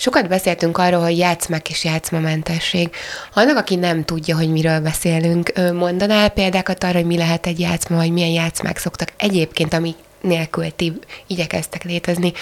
Sokat 0.00 0.28
beszéltünk 0.28 0.78
arról, 0.78 1.02
hogy 1.02 1.18
játszmák 1.18 1.70
és 1.70 1.84
játszmamentesség. 1.84 2.90
Annak, 3.34 3.56
aki 3.56 3.74
nem 3.74 4.04
tudja, 4.04 4.36
hogy 4.36 4.52
miről 4.52 4.80
beszélünk, 4.80 5.52
mondanál 5.72 6.28
példákat 6.28 6.84
arra, 6.84 6.96
hogy 6.96 7.06
mi 7.06 7.16
lehet 7.16 7.46
egy 7.46 7.60
játszma, 7.60 7.96
vagy 7.96 8.12
milyen 8.12 8.28
játszmák 8.28 8.78
szoktak 8.78 9.08
egyébként, 9.16 9.74
ami 9.74 9.94
nélkül 10.20 10.76
ti 10.76 10.98
igyekeztek 11.26 11.84
létezni 11.84 12.32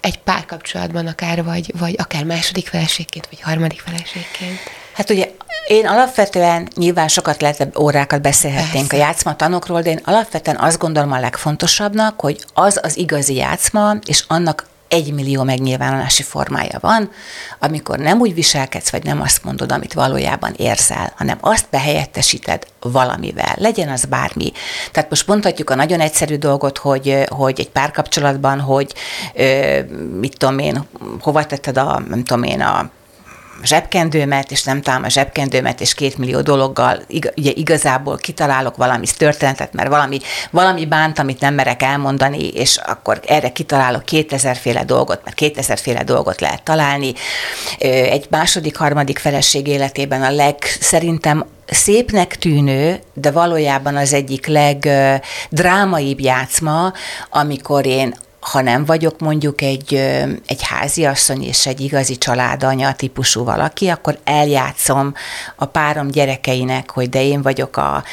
egy 0.00 0.18
párkapcsolatban 0.18 1.06
akár, 1.06 1.44
vagy, 1.44 1.72
vagy 1.78 1.94
akár 1.98 2.24
második 2.24 2.68
feleségként, 2.68 3.28
vagy 3.30 3.40
harmadik 3.40 3.80
feleségként? 3.80 4.58
Hát 4.92 5.10
ugye 5.10 5.30
én 5.66 5.86
alapvetően 5.86 6.68
nyilván 6.76 7.08
sokat 7.08 7.40
lehet, 7.40 7.78
órákat 7.78 8.20
beszélhetnénk 8.20 8.88
Persze. 8.88 9.04
a 9.04 9.06
játszmatanokról, 9.06 9.82
de 9.82 9.90
én 9.90 10.00
alapvetően 10.04 10.56
azt 10.56 10.78
gondolom 10.78 11.12
a 11.12 11.20
legfontosabbnak, 11.20 12.20
hogy 12.20 12.44
az 12.54 12.80
az 12.82 12.96
igazi 12.96 13.34
játszma, 13.34 13.94
és 14.06 14.24
annak 14.28 14.66
egy 14.88 15.12
millió 15.12 15.42
megnyilvánulási 15.42 16.22
formája 16.22 16.78
van, 16.80 17.10
amikor 17.58 17.98
nem 17.98 18.20
úgy 18.20 18.34
viselkedsz, 18.34 18.90
vagy 18.90 19.04
nem 19.04 19.20
azt 19.20 19.44
mondod, 19.44 19.72
amit 19.72 19.92
valójában 19.92 20.52
érzel, 20.56 21.12
hanem 21.16 21.38
azt 21.40 21.66
behelyettesíted 21.70 22.66
valamivel, 22.80 23.54
legyen 23.56 23.88
az 23.88 24.04
bármi. 24.04 24.52
Tehát 24.92 25.10
most 25.10 25.26
mondhatjuk 25.26 25.70
a 25.70 25.74
nagyon 25.74 26.00
egyszerű 26.00 26.36
dolgot, 26.36 26.78
hogy, 26.78 27.24
hogy 27.28 27.60
egy 27.60 27.70
párkapcsolatban, 27.70 28.60
hogy 28.60 28.94
mit 30.20 30.38
tudom 30.38 30.58
én, 30.58 30.86
hova 31.20 31.44
tetted 31.46 31.76
a, 31.76 32.02
nem 32.08 32.24
tudom 32.24 32.42
én, 32.42 32.60
a 32.60 32.90
zsebkendőmet, 33.62 34.50
és 34.50 34.62
nem 34.62 34.82
találom 34.82 35.04
a 35.04 35.08
zsebkendőmet, 35.08 35.80
és 35.80 35.94
két 35.94 36.18
millió 36.18 36.40
dologgal 36.40 37.02
ugye 37.36 37.50
igazából 37.54 38.16
kitalálok 38.16 38.76
valami 38.76 39.06
történetet, 39.16 39.72
mert 39.72 39.88
valami, 39.88 40.18
valami 40.50 40.86
bánt, 40.86 41.18
amit 41.18 41.40
nem 41.40 41.54
merek 41.54 41.82
elmondani, 41.82 42.48
és 42.48 42.76
akkor 42.76 43.20
erre 43.26 43.52
kitalálok 43.52 44.04
kétezerféle 44.04 44.84
dolgot, 44.84 45.20
mert 45.24 45.36
kétezerféle 45.36 46.04
dolgot 46.04 46.40
lehet 46.40 46.62
találni. 46.62 47.12
Egy 47.78 48.26
második, 48.30 48.76
harmadik 48.76 49.18
feleség 49.18 49.66
életében 49.66 50.22
a 50.22 50.30
leg 50.30 50.56
szerintem 50.80 51.46
szépnek 51.66 52.36
tűnő, 52.36 53.00
de 53.14 53.30
valójában 53.30 53.96
az 53.96 54.12
egyik 54.12 54.46
legdrámaibb 54.46 56.20
játszma, 56.20 56.92
amikor 57.30 57.86
én 57.86 58.14
ha 58.52 58.60
nem 58.60 58.84
vagyok 58.84 59.20
mondjuk 59.20 59.62
egy, 59.62 59.94
egy 60.46 60.62
háziasszony 60.62 61.42
és 61.42 61.66
egy 61.66 61.80
igazi 61.80 62.18
családanya 62.18 62.94
típusú 62.94 63.44
valaki, 63.44 63.88
akkor 63.88 64.18
eljátszom 64.24 65.14
a 65.56 65.64
párom 65.64 66.08
gyerekeinek, 66.08 66.90
hogy 66.90 67.08
de 67.08 67.22
én 67.22 67.42
vagyok 67.42 67.76
a, 67.76 68.04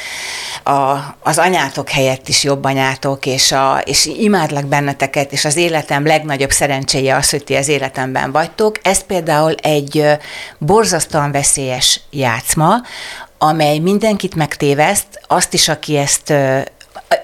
a, 0.70 1.14
az 1.22 1.38
anyátok 1.38 1.88
helyett 1.88 2.28
is 2.28 2.44
jobb 2.44 2.64
anyátok, 2.64 3.26
és, 3.26 3.52
a, 3.52 3.82
és 3.84 4.06
imádlak 4.06 4.66
benneteket, 4.66 5.32
és 5.32 5.44
az 5.44 5.56
életem 5.56 6.06
legnagyobb 6.06 6.50
szerencséje 6.50 7.16
az, 7.16 7.30
hogy 7.30 7.44
ti 7.44 7.54
az 7.54 7.68
életemben 7.68 8.32
vagytok. 8.32 8.78
Ez 8.82 9.02
például 9.02 9.54
egy 9.54 10.06
borzasztóan 10.58 11.32
veszélyes 11.32 12.00
játszma, 12.10 12.74
amely 13.38 13.78
mindenkit 13.78 14.34
megtéveszt, 14.34 15.06
azt 15.26 15.54
is, 15.54 15.68
aki 15.68 15.96
ezt 15.96 16.32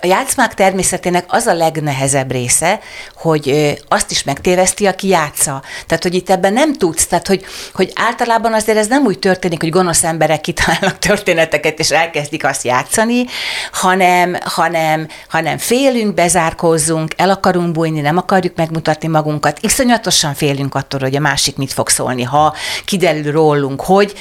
a 0.03 0.07
játszmák 0.07 0.55
természetének 0.55 1.25
az 1.29 1.47
a 1.47 1.55
legnehezebb 1.55 2.31
része, 2.31 2.81
hogy 3.21 3.75
azt 3.89 4.11
is 4.11 4.23
megtéveszti, 4.23 4.87
aki 4.87 5.09
játsza. 5.09 5.63
Tehát, 5.87 6.03
hogy 6.03 6.15
itt 6.15 6.31
ebben 6.31 6.53
nem 6.53 6.73
tudsz, 6.73 7.07
tehát, 7.07 7.27
hogy, 7.27 7.45
hogy 7.75 7.93
általában 7.95 8.53
azért 8.53 8.79
ez 8.79 8.87
nem 8.87 9.05
úgy 9.05 9.19
történik, 9.19 9.61
hogy 9.61 9.71
gonosz 9.71 10.05
emberek 10.05 10.41
kitalálnak 10.41 10.99
történeteket, 11.09 11.79
és 11.79 11.91
elkezdik 11.91 12.45
azt 12.45 12.65
játszani, 12.65 13.25
hanem, 13.73 14.37
hanem, 14.45 15.09
hanem 15.29 15.59
félünk, 15.59 16.15
bezárkózzunk, 16.15 17.13
el 17.17 17.31
akarunk 17.31 17.73
bújni, 17.73 18.01
nem 18.01 18.17
akarjuk 18.17 18.57
megmutatni 18.57 19.09
magunkat, 19.09 19.59
iszonyatosan 19.61 20.35
félünk 20.35 20.75
attól, 20.75 21.01
hogy 21.01 21.17
a 21.17 21.21
másik 21.21 21.57
mit 21.57 21.73
fog 21.73 21.89
szólni, 21.89 22.23
ha 22.23 22.55
kiderül 22.85 23.33
rólunk, 23.33 23.81
hogy 23.81 24.15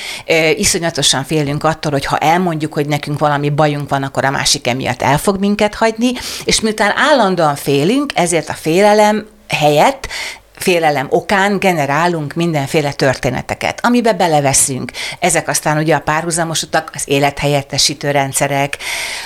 iszonyatosan 0.56 1.24
félünk 1.24 1.64
attól, 1.64 1.92
hogy 1.92 2.06
ha 2.06 2.18
elmondjuk, 2.18 2.74
hogy 2.74 2.88
nekünk 2.88 3.20
valami 3.20 3.50
bajunk 3.50 3.90
van, 3.90 4.04
akkor 4.04 4.26
a 4.26 4.30
másik 4.30 4.68
emiatt 4.68 5.02
el 5.02 5.18
fog 5.18 5.40
minket 5.40 5.76
hagyni, 5.76 6.12
és 6.46 6.62
miután 6.62 6.94
állandóan 6.96 7.56
félünk, 7.56 8.12
ezért 8.16 8.50
a 8.50 8.54
félelem 8.54 8.88
helyett 9.48 10.08
félelem 10.60 11.08
okán 11.10 11.60
generálunk 11.60 12.34
mindenféle 12.34 12.92
történeteket, 12.92 13.80
amibe 13.86 14.14
beleveszünk. 14.14 14.92
Ezek 15.20 15.48
aztán 15.48 15.78
ugye 15.78 15.96
a 15.96 16.00
párhuzamos 16.00 16.64
utak, 16.64 16.92
az 16.94 17.02
élethelyettesítő 17.06 18.12
rendszerek, 18.12 18.78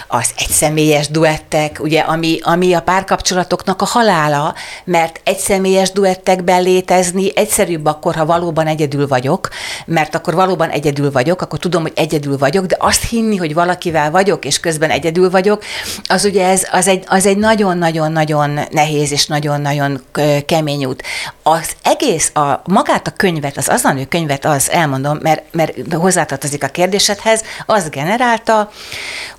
az 0.08 0.30
egyszemélyes 0.38 1.08
duettek, 1.08 1.78
ugye, 1.82 2.00
ami, 2.00 2.39
ami 2.41 2.74
a 2.74 2.82
párkapcsolatoknak 2.82 3.82
a 3.82 3.86
halála, 3.86 4.56
mert 4.86 5.22
egyszemélyes 5.24 5.91
duettekben 5.91 6.62
létezni 6.62 7.32
egyszerűbb 7.36 7.86
akkor, 7.86 8.15
ha 8.15 8.26
valóban 8.26 8.67
egyedül 8.67 9.08
vagyok, 9.08 9.50
mert 9.86 10.15
akkor 10.15 10.34
valóban 10.34 10.69
egyedül 10.69 11.12
vagyok, 11.12 11.41
akkor 11.41 11.60
tudom, 11.60 11.82
hogy 11.82 11.93
egyedül 11.96 12.38
vagyok, 12.38 12.65
de 12.65 12.76
azt 12.80 13.10
hinni, 13.10 13.36
hogy 13.38 13.54
valakivel 13.54 14.12
vagyok, 14.12 14.46
és 14.46 14.60
közben 14.60 14.89
egyedül 14.89 15.30
vagyok, 15.30 15.63
az 16.08 16.26
ugye 16.26 16.48
ez, 16.48 16.67
az 16.72 16.88
egy, 16.88 17.04
az 17.08 17.26
egy 17.26 17.38
nagyon-nagyon-nagyon 17.38 18.60
nehéz 18.72 19.12
és 19.12 19.28
nagyon-nagyon 19.28 20.02
kemény 20.46 20.86
út 20.86 21.04
az 21.43 21.71
egész, 21.83 22.31
a, 22.36 22.62
magát 22.65 23.07
a 23.07 23.12
könyvet, 23.12 23.57
az 23.57 23.69
azonnal 23.69 24.05
könyvet 24.09 24.45
az 24.45 24.69
elmondom, 24.69 25.17
mert, 25.21 25.43
mert 25.51 25.93
hozzátartozik 25.93 26.63
a 26.63 26.67
kérdésedhez, 26.67 27.43
az 27.65 27.89
generálta, 27.89 28.69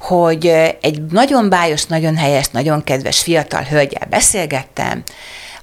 hogy 0.00 0.46
egy 0.80 1.02
nagyon 1.10 1.48
bájos, 1.48 1.84
nagyon 1.84 2.16
helyes, 2.16 2.48
nagyon 2.48 2.84
kedves 2.84 3.22
fiatal 3.22 3.62
hölgyel 3.62 4.06
beszélgettem, 4.10 5.02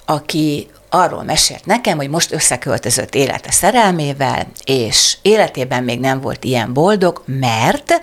aki 0.05 0.67
arról 0.93 1.23
mesélt 1.23 1.65
nekem, 1.65 1.97
hogy 1.97 2.09
most 2.09 2.31
összeköltözött 2.31 3.15
élete 3.15 3.51
szerelmével, 3.51 4.47
és 4.63 5.17
életében 5.21 5.83
még 5.83 5.99
nem 5.99 6.21
volt 6.21 6.43
ilyen 6.43 6.73
boldog, 6.73 7.23
mert 7.25 8.01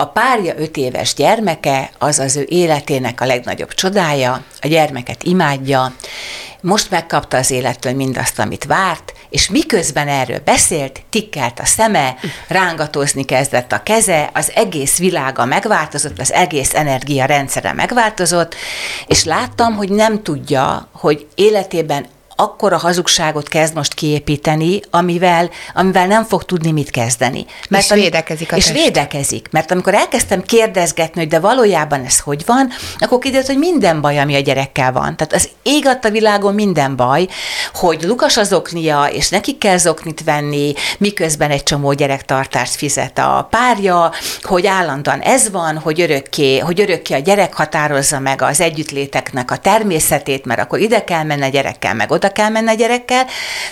a 0.00 0.06
párja 0.06 0.54
öt 0.56 0.76
éves 0.76 1.14
gyermeke 1.14 1.90
az 1.98 2.18
az 2.18 2.36
ő 2.36 2.46
életének 2.48 3.20
a 3.20 3.26
legnagyobb 3.26 3.74
csodája, 3.74 4.42
a 4.60 4.66
gyermeket 4.66 5.22
imádja, 5.22 5.92
most 6.60 6.90
megkapta 6.90 7.36
az 7.36 7.50
élettől 7.50 7.92
mindazt, 7.92 8.38
amit 8.38 8.64
várt, 8.64 9.12
és 9.30 9.48
miközben 9.48 10.08
erről 10.08 10.40
beszélt, 10.44 11.02
tikkelt 11.10 11.60
a 11.60 11.64
szeme, 11.64 12.16
rángatózni 12.48 13.24
kezdett 13.24 13.72
a 13.72 13.82
keze, 13.82 14.30
az 14.32 14.52
egész 14.54 14.98
világa 14.98 15.44
megváltozott, 15.44 16.20
az 16.20 16.32
egész 16.32 16.74
energia 16.74 17.24
rendszere 17.24 17.72
megváltozott, 17.72 18.54
és 19.06 19.24
láttam, 19.24 19.74
hogy 19.74 19.90
nem 19.90 20.22
tudja, 20.22 20.88
hogy 20.92 21.26
életében 21.34 22.06
akkora 22.40 22.76
hazugságot 22.76 23.48
kezd 23.48 23.74
most 23.74 23.94
kiépíteni, 23.94 24.80
amivel, 24.90 25.50
amivel 25.74 26.06
nem 26.06 26.24
fog 26.24 26.44
tudni 26.44 26.70
mit 26.70 26.90
kezdeni. 26.90 27.46
Mert 27.68 27.84
és 27.84 27.90
ami, 27.90 28.00
védekezik 28.00 28.52
a 28.52 28.56
És 28.56 28.64
test. 28.64 28.76
védekezik, 28.76 29.48
mert 29.50 29.70
amikor 29.70 29.94
elkezdtem 29.94 30.42
kérdezgetni, 30.42 31.20
hogy 31.20 31.30
de 31.30 31.38
valójában 31.38 32.04
ez 32.04 32.20
hogy 32.20 32.42
van, 32.46 32.70
akkor 32.98 33.18
kiderült, 33.18 33.46
hogy 33.46 33.58
minden 33.58 34.00
baj, 34.00 34.18
ami 34.18 34.34
a 34.34 34.40
gyerekkel 34.40 34.92
van. 34.92 35.16
Tehát 35.16 35.32
az 35.32 35.48
ég 35.62 35.86
a 36.02 36.08
világon 36.08 36.54
minden 36.54 36.96
baj, 36.96 37.28
hogy 37.74 38.02
lukas 38.02 38.36
az 38.36 38.52
oknia, 38.52 39.04
és 39.12 39.28
neki 39.28 39.58
kell 39.58 39.76
zoknit 39.76 40.24
venni, 40.24 40.72
miközben 40.98 41.50
egy 41.50 41.62
csomó 41.62 41.92
gyerektartást 41.92 42.74
fizet 42.74 43.18
a 43.18 43.46
párja, 43.50 44.12
hogy 44.42 44.66
állandóan 44.66 45.20
ez 45.20 45.50
van, 45.50 45.78
hogy 45.78 46.00
örökké, 46.00 46.58
hogy 46.58 46.80
örökké 46.80 47.14
a 47.14 47.18
gyerek 47.18 47.54
határozza 47.54 48.18
meg 48.18 48.42
az 48.42 48.60
együttléteknek 48.60 49.50
a 49.50 49.56
természetét, 49.56 50.44
mert 50.44 50.60
akkor 50.60 50.78
ide 50.78 51.04
kell 51.04 51.22
menni 51.22 51.42
a 51.42 51.48
gyerekkel, 51.48 51.94
meg 51.94 52.10
oda 52.10 52.28
útra 52.30 52.42
kell 52.42 52.48
menni 52.50 52.68
a 52.68 52.74
gyerekkel. 52.74 53.26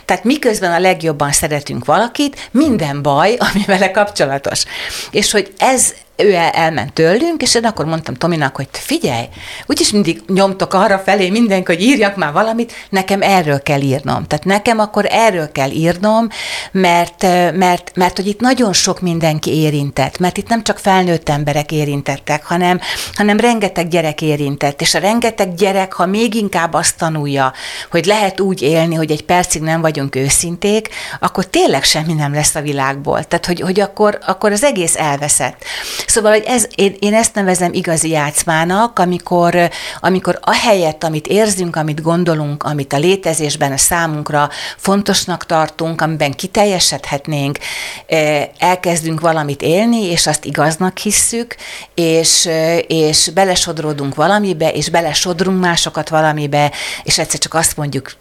Tehát 0.05 0.25
miközben 0.25 0.73
a 0.73 0.79
legjobban 0.79 1.33
szeretünk 1.33 1.85
valakit, 1.85 2.49
minden 2.51 3.03
baj, 3.03 3.37
ami 3.51 3.65
vele 3.67 3.91
kapcsolatos. 3.91 4.65
És 5.11 5.31
hogy 5.31 5.53
ez 5.59 5.95
ő 6.19 6.35
el, 6.35 6.51
elment 6.51 6.93
tőlünk, 6.93 7.43
és 7.43 7.55
én 7.55 7.65
akkor 7.65 7.85
mondtam 7.85 8.15
Tominak, 8.15 8.57
hogy 8.57 8.69
figyelj, 8.73 9.25
úgyis 9.67 9.91
mindig 9.91 10.23
nyomtok 10.27 10.75
arra 10.75 10.99
felé 10.99 11.31
mindenki, 11.31 11.73
hogy 11.73 11.83
írjak 11.83 12.17
már 12.17 12.33
valamit, 12.33 12.73
nekem 12.91 13.23
erről 13.23 13.63
kell 13.63 13.81
írnom. 13.81 14.27
Tehát 14.27 14.45
nekem 14.45 14.79
akkor 14.79 15.07
erről 15.11 15.53
kell 15.53 15.71
írnom, 15.71 16.29
mert, 16.73 17.23
mert, 17.55 17.91
mert 17.95 18.17
hogy 18.17 18.27
itt 18.27 18.41
nagyon 18.41 18.73
sok 18.73 19.01
mindenki 19.01 19.51
érintett, 19.51 20.19
mert 20.19 20.37
itt 20.37 20.49
nem 20.49 20.63
csak 20.63 20.79
felnőtt 20.79 21.29
emberek 21.29 21.73
érintettek, 21.73 22.45
hanem, 22.45 22.81
hanem 23.15 23.37
rengeteg 23.41 23.89
gyerek 23.89 24.23
érintett, 24.23 24.81
és 24.81 24.95
a 24.95 24.99
rengeteg 24.99 25.55
gyerek, 25.55 25.93
ha 25.93 26.07
még 26.07 26.35
inkább 26.35 26.75
azt 26.75 26.97
tanulja, 26.97 27.53
hogy 27.91 28.05
lehet 28.05 28.41
úgy 28.41 28.63
élni, 28.63 28.95
hogy 28.95 29.11
egy 29.11 29.25
percig 29.25 29.63
nem 29.63 29.81
vagyunk 29.81 30.17
őszinték, 30.17 30.89
akkor 31.21 31.47
tényleg 31.47 31.85
semmi 31.85 32.13
nem 32.13 32.35
lesz 32.35 32.55
a 32.55 32.61
világból. 32.61 33.25
Tehát, 33.25 33.47
hogy, 33.47 33.61
hogy 33.61 33.81
akkor, 33.81 34.19
akkor 34.27 34.53
az 34.53 34.65
egész 34.65 34.97
elveszett. 34.97 35.65
Szóval, 36.09 36.33
hogy 36.33 36.45
ez, 36.47 36.67
én, 36.75 36.97
én 36.99 37.15
ezt 37.15 37.35
nevezem 37.35 37.73
igazi 37.73 38.09
játszmának, 38.09 38.99
amikor, 38.99 39.71
amikor 40.01 40.39
a 40.43 40.55
helyet, 40.55 41.05
amit 41.05 41.27
érzünk, 41.27 41.77
amit 41.77 42.03
gondolunk, 42.03 42.63
amit 42.63 42.93
a 42.93 42.99
létezésben 42.99 43.73
a 43.73 43.77
számunkra 43.77 44.51
fontosnak 44.77 45.47
tartunk, 45.47 46.01
amiben 46.01 46.33
kiteljesedhetnénk, 46.33 47.59
eh, 48.07 48.49
elkezdünk 48.59 49.21
valamit 49.21 49.63
élni, 49.63 50.03
és 50.03 50.27
azt 50.27 50.45
igaznak 50.45 50.99
hisszük, 50.99 51.57
és, 51.95 52.47
eh, 52.47 52.79
és 52.87 53.31
belesodródunk 53.35 54.15
valamibe, 54.15 54.73
és 54.73 54.91
belesodrunk 54.91 55.61
másokat 55.61 56.09
valamibe, 56.09 56.73
és 57.03 57.19
egyszer 57.19 57.41
csak 57.41 57.55
azt 57.55 57.77
mondjuk, 57.77 58.13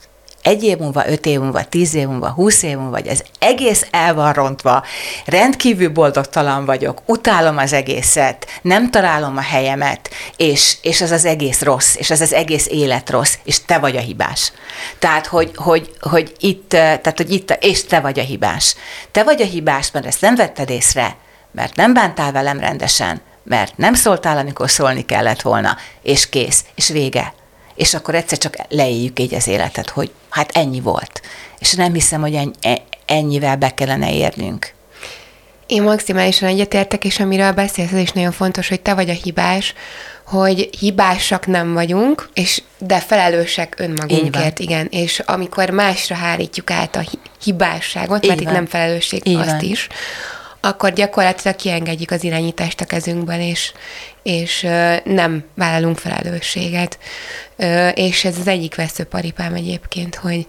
egy 0.47 0.63
év 0.63 0.77
múlva, 0.77 1.09
öt 1.09 1.25
év 1.25 1.39
múlva, 1.39 1.63
tíz 1.63 1.93
év 1.93 2.07
múlva, 2.07 2.29
húsz 2.29 2.63
év 2.63 2.75
múlva, 2.75 2.91
vagy 2.91 3.07
ez 3.07 3.23
egész 3.39 3.87
el 3.91 4.13
van 4.13 4.33
rontva, 4.33 4.83
rendkívül 5.25 5.89
boldogtalan 5.89 6.65
vagyok, 6.65 7.01
utálom 7.05 7.57
az 7.57 7.73
egészet, 7.73 8.47
nem 8.61 8.91
találom 8.91 9.37
a 9.37 9.41
helyemet, 9.41 10.09
és, 10.37 10.77
és 10.81 11.01
az 11.01 11.11
az 11.11 11.25
egész 11.25 11.61
rossz, 11.61 11.95
és 11.95 12.09
az 12.09 12.21
az 12.21 12.33
egész 12.33 12.67
élet 12.67 13.09
rossz, 13.09 13.33
és 13.43 13.65
te 13.65 13.77
vagy 13.77 13.97
a 13.97 13.99
hibás. 13.99 14.51
Tehát, 14.99 15.25
hogy, 15.25 15.51
hogy, 15.55 15.91
hogy 15.99 16.33
itt, 16.39 16.69
tehát, 16.69 17.17
hogy 17.17 17.31
itt, 17.31 17.57
és 17.59 17.85
te 17.85 17.99
vagy 17.99 18.19
a 18.19 18.23
hibás. 18.23 18.75
Te 19.11 19.23
vagy 19.23 19.41
a 19.41 19.45
hibás, 19.45 19.91
mert 19.91 20.05
ezt 20.05 20.21
nem 20.21 20.35
vetted 20.35 20.69
észre, 20.69 21.15
mert 21.51 21.75
nem 21.75 21.93
bántál 21.93 22.31
velem 22.31 22.59
rendesen, 22.59 23.21
mert 23.43 23.77
nem 23.77 23.93
szóltál, 23.93 24.37
amikor 24.37 24.69
szólni 24.69 25.05
kellett 25.05 25.41
volna, 25.41 25.77
és 26.01 26.29
kész, 26.29 26.63
és 26.75 26.87
vége 26.87 27.33
és 27.77 27.93
akkor 27.93 28.15
egyszer 28.15 28.37
csak 28.37 28.55
leéljük 28.69 29.19
így 29.19 29.33
az 29.33 29.47
életet, 29.47 29.89
hogy 29.89 30.11
hát 30.29 30.51
ennyi 30.51 30.81
volt. 30.81 31.21
És 31.59 31.73
nem 31.73 31.93
hiszem, 31.93 32.21
hogy 32.21 32.49
e, 32.61 32.81
ennyivel 33.05 33.55
be 33.55 33.73
kellene 33.73 34.13
érnünk. 34.13 34.75
Én 35.67 35.83
maximálisan 35.83 36.49
egyetértek, 36.49 37.05
és 37.05 37.19
amiről 37.19 37.51
beszélsz, 37.51 37.91
az 37.91 37.99
is 37.99 38.11
nagyon 38.11 38.31
fontos, 38.31 38.67
hogy 38.69 38.81
te 38.81 38.93
vagy 38.93 39.09
a 39.09 39.13
hibás, 39.13 39.73
hogy 40.25 40.69
hibásak 40.79 41.45
nem 41.45 41.73
vagyunk, 41.73 42.29
és 42.33 42.61
de 42.77 42.99
felelősek 42.99 43.75
önmagunkért, 43.77 44.59
igen. 44.59 44.87
És 44.89 45.19
amikor 45.19 45.69
másra 45.69 46.15
hárítjuk 46.15 46.71
át 46.71 46.95
a 46.95 47.03
hibásságot, 47.43 48.23
Így 48.23 48.29
mert 48.29 48.43
van. 48.43 48.49
itt 48.49 48.55
nem 48.55 48.65
felelősség, 48.65 49.27
Így 49.27 49.35
azt 49.35 49.49
van. 49.49 49.59
is, 49.59 49.87
akkor 50.61 50.93
gyakorlatilag 50.93 51.55
kiengedjük 51.55 52.11
az 52.11 52.23
irányítást 52.23 52.81
a 52.81 52.85
kezünkben, 52.85 53.41
és, 53.41 53.71
és 54.27 54.67
nem 55.03 55.43
vállalunk 55.55 55.97
felelősséget. 55.97 56.99
És 57.93 58.25
ez 58.25 58.37
az 58.37 58.47
egyik 58.47 58.75
veszőparipám 58.75 59.53
egyébként, 59.53 60.15
hogy, 60.15 60.47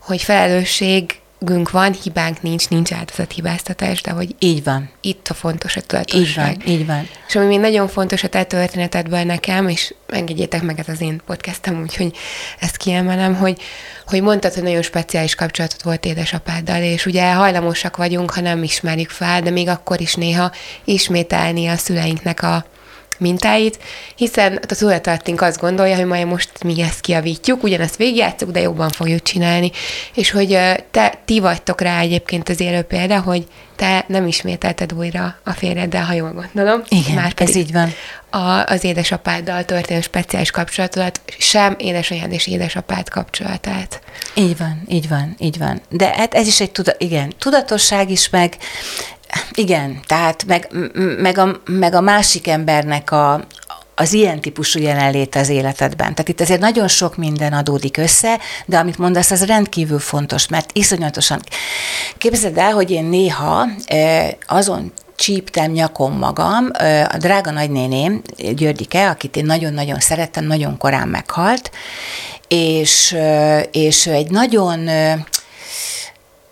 hogy 0.00 0.22
felelősség 0.22 1.18
günk 1.38 1.70
van, 1.70 1.92
hibánk 2.02 2.42
nincs, 2.42 2.68
nincs 2.68 2.90
hibáztatás, 3.34 4.02
de 4.02 4.10
hogy 4.10 4.34
így 4.38 4.64
van. 4.64 4.90
Itt 5.00 5.28
a 5.28 5.34
fontos 5.34 5.76
a 5.76 5.80
tudatosság. 5.80 6.50
Így 6.50 6.64
van, 6.64 6.74
így 6.74 6.86
van. 6.86 7.08
És 7.28 7.36
ami 7.36 7.46
még 7.46 7.58
nagyon 7.58 7.88
fontos 7.88 8.24
a 8.24 8.28
te 8.28 8.44
történetedben 8.44 9.26
nekem, 9.26 9.68
és 9.68 9.94
engedjétek 10.08 10.62
meg, 10.62 10.78
ez 10.78 10.88
az 10.88 11.00
én 11.00 11.20
podcastem, 11.26 11.80
úgyhogy 11.80 12.16
ezt 12.60 12.76
kiemelem, 12.76 13.34
hogy, 13.34 13.60
hogy 14.06 14.22
mondtad, 14.22 14.54
hogy 14.54 14.62
nagyon 14.62 14.82
speciális 14.82 15.34
kapcsolatot 15.34 15.82
volt 15.82 16.04
édesapáddal, 16.04 16.82
és 16.82 17.06
ugye 17.06 17.32
hajlamosak 17.32 17.96
vagyunk, 17.96 18.30
ha 18.30 18.40
nem 18.40 18.62
ismerjük 18.62 19.10
fel, 19.10 19.40
de 19.40 19.50
még 19.50 19.68
akkor 19.68 20.00
is 20.00 20.14
néha 20.14 20.52
ismételni 20.84 21.66
a 21.66 21.76
szüleinknek 21.76 22.42
a 22.42 22.64
mintáit, 23.20 23.78
hiszen 24.16 24.58
a 24.62 24.66
tudatartink 24.66 25.40
azt 25.40 25.60
gondolja, 25.60 25.96
hogy 25.96 26.06
majd 26.06 26.26
most 26.26 26.50
mi 26.64 26.82
ezt 26.82 27.00
kiavítjuk, 27.00 27.62
ugyanezt 27.62 27.96
végigjátszuk, 27.96 28.50
de 28.50 28.60
jobban 28.60 28.88
fogjuk 28.88 29.22
csinálni. 29.22 29.70
És 30.14 30.30
hogy 30.30 30.58
te, 30.90 31.14
ti 31.24 31.40
vagytok 31.40 31.80
rá 31.80 32.00
egyébként 32.00 32.48
az 32.48 32.60
élő 32.60 32.82
példa, 32.82 33.20
hogy 33.20 33.46
te 33.80 34.04
nem 34.08 34.26
ismételted 34.26 34.92
újra 34.92 35.36
a 35.44 35.50
férjeddel, 35.50 36.04
ha 36.04 36.12
jól 36.12 36.32
gondolom. 36.32 36.82
Igen, 36.88 37.14
Már 37.14 37.32
ez 37.36 37.54
így 37.56 37.72
van. 37.72 37.92
A, 38.30 38.72
az 38.72 38.84
édesapáddal 38.84 39.64
történő 39.64 40.00
speciális 40.00 40.50
kapcsolatodat, 40.50 41.20
sem 41.38 41.74
édesanyád 41.78 42.32
és 42.32 42.46
édesapád 42.46 43.08
kapcsolatát. 43.08 44.00
Így 44.34 44.56
van, 44.56 44.82
így 44.88 45.08
van, 45.08 45.34
így 45.38 45.58
van. 45.58 45.80
De 45.88 46.14
hát 46.16 46.34
ez 46.34 46.46
is 46.46 46.60
egy 46.60 46.70
tuda, 46.70 46.92
igen, 46.98 47.32
tudatosság 47.38 48.10
is, 48.10 48.28
meg 48.28 48.56
igen, 49.52 50.00
tehát 50.06 50.44
meg, 50.46 50.68
meg, 51.18 51.38
a, 51.38 51.60
meg 51.64 51.94
a 51.94 52.00
másik 52.00 52.48
embernek 52.48 53.12
a, 53.12 53.44
az 53.94 54.12
ilyen 54.12 54.40
típusú 54.40 54.80
jelenlét 54.80 55.34
az 55.34 55.48
életedben. 55.48 56.14
Tehát 56.14 56.28
itt 56.28 56.40
azért 56.40 56.60
nagyon 56.60 56.88
sok 56.88 57.16
minden 57.16 57.52
adódik 57.52 57.96
össze, 57.96 58.38
de 58.66 58.78
amit 58.78 58.98
mondasz, 58.98 59.30
az 59.30 59.46
rendkívül 59.46 59.98
fontos, 59.98 60.48
mert 60.48 60.70
iszonyatosan. 60.72 61.40
Képzeld 62.18 62.58
el, 62.58 62.72
hogy 62.72 62.90
én 62.90 63.04
néha 63.04 63.66
azon 64.46 64.92
csíptem 65.16 65.70
nyakon 65.70 66.12
magam, 66.12 66.68
a 67.08 67.16
drága 67.16 67.50
nagynéném, 67.50 68.22
Györgyike, 68.54 69.08
akit 69.08 69.36
én 69.36 69.44
nagyon-nagyon 69.44 70.00
szerettem, 70.00 70.44
nagyon 70.44 70.76
korán 70.78 71.08
meghalt, 71.08 71.70
és, 72.48 73.16
és 73.70 74.06
egy 74.06 74.30
nagyon 74.30 74.88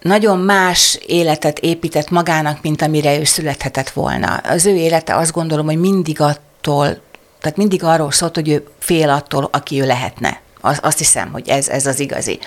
nagyon 0.08 0.38
más 0.38 0.98
életet 1.06 1.58
épített 1.58 2.10
magának, 2.10 2.62
mint 2.62 2.82
amire 2.82 3.18
ő 3.18 3.24
születhetett 3.24 3.90
volna. 3.90 4.34
Az 4.36 4.66
ő 4.66 4.76
élete 4.76 5.16
azt 5.16 5.32
gondolom, 5.32 5.66
hogy 5.66 5.78
mindig 5.78 6.20
attól, 6.20 7.00
tehát 7.40 7.56
mindig 7.56 7.84
arról 7.84 8.10
szólt, 8.10 8.34
hogy 8.34 8.48
ő 8.48 8.66
fél 8.78 9.10
attól, 9.10 9.48
aki 9.52 9.80
ő 9.80 9.86
lehetne. 9.86 10.40
Azt 10.60 10.98
hiszem, 10.98 11.32
hogy 11.32 11.48
ez, 11.48 11.68
ez 11.68 11.86
az 11.86 12.00
igazi. 12.00 12.38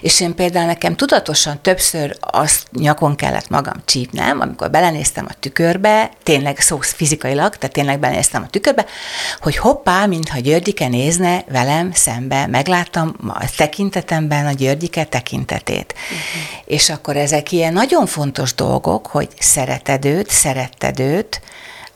És 0.00 0.20
én 0.20 0.34
például 0.34 0.66
nekem 0.66 0.96
tudatosan 0.96 1.62
többször 1.62 2.16
azt 2.20 2.66
nyakon 2.72 3.16
kellett 3.16 3.48
magam 3.48 3.82
csípnem, 3.84 4.40
amikor 4.40 4.70
belenéztem 4.70 5.26
a 5.28 5.34
tükörbe, 5.40 6.10
tényleg 6.22 6.58
szó 6.58 6.78
fizikailag, 6.80 7.56
tehát 7.56 7.74
tényleg 7.74 7.98
belenéztem 7.98 8.42
a 8.42 8.48
tükörbe, 8.48 8.86
hogy 9.40 9.56
hoppá, 9.56 10.06
mintha 10.06 10.38
Györgyike 10.38 10.88
nézne 10.88 11.44
velem 11.48 11.92
szembe, 11.92 12.46
megláttam 12.46 13.14
a 13.28 13.50
tekintetemben 13.56 14.46
a 14.46 14.52
Györgyike 14.52 15.04
tekintetét. 15.04 15.94
Uh-huh. 15.94 16.62
És 16.64 16.90
akkor 16.90 17.16
ezek 17.16 17.52
ilyen 17.52 17.72
nagyon 17.72 18.06
fontos 18.06 18.54
dolgok, 18.54 19.06
hogy 19.06 19.28
szereted 19.38 20.04
őt, 20.04 20.30
szeretted 20.30 21.00
őt, 21.00 21.40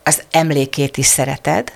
az 0.03 0.23
emlékét 0.31 0.97
is 0.97 1.07
szereted, 1.07 1.73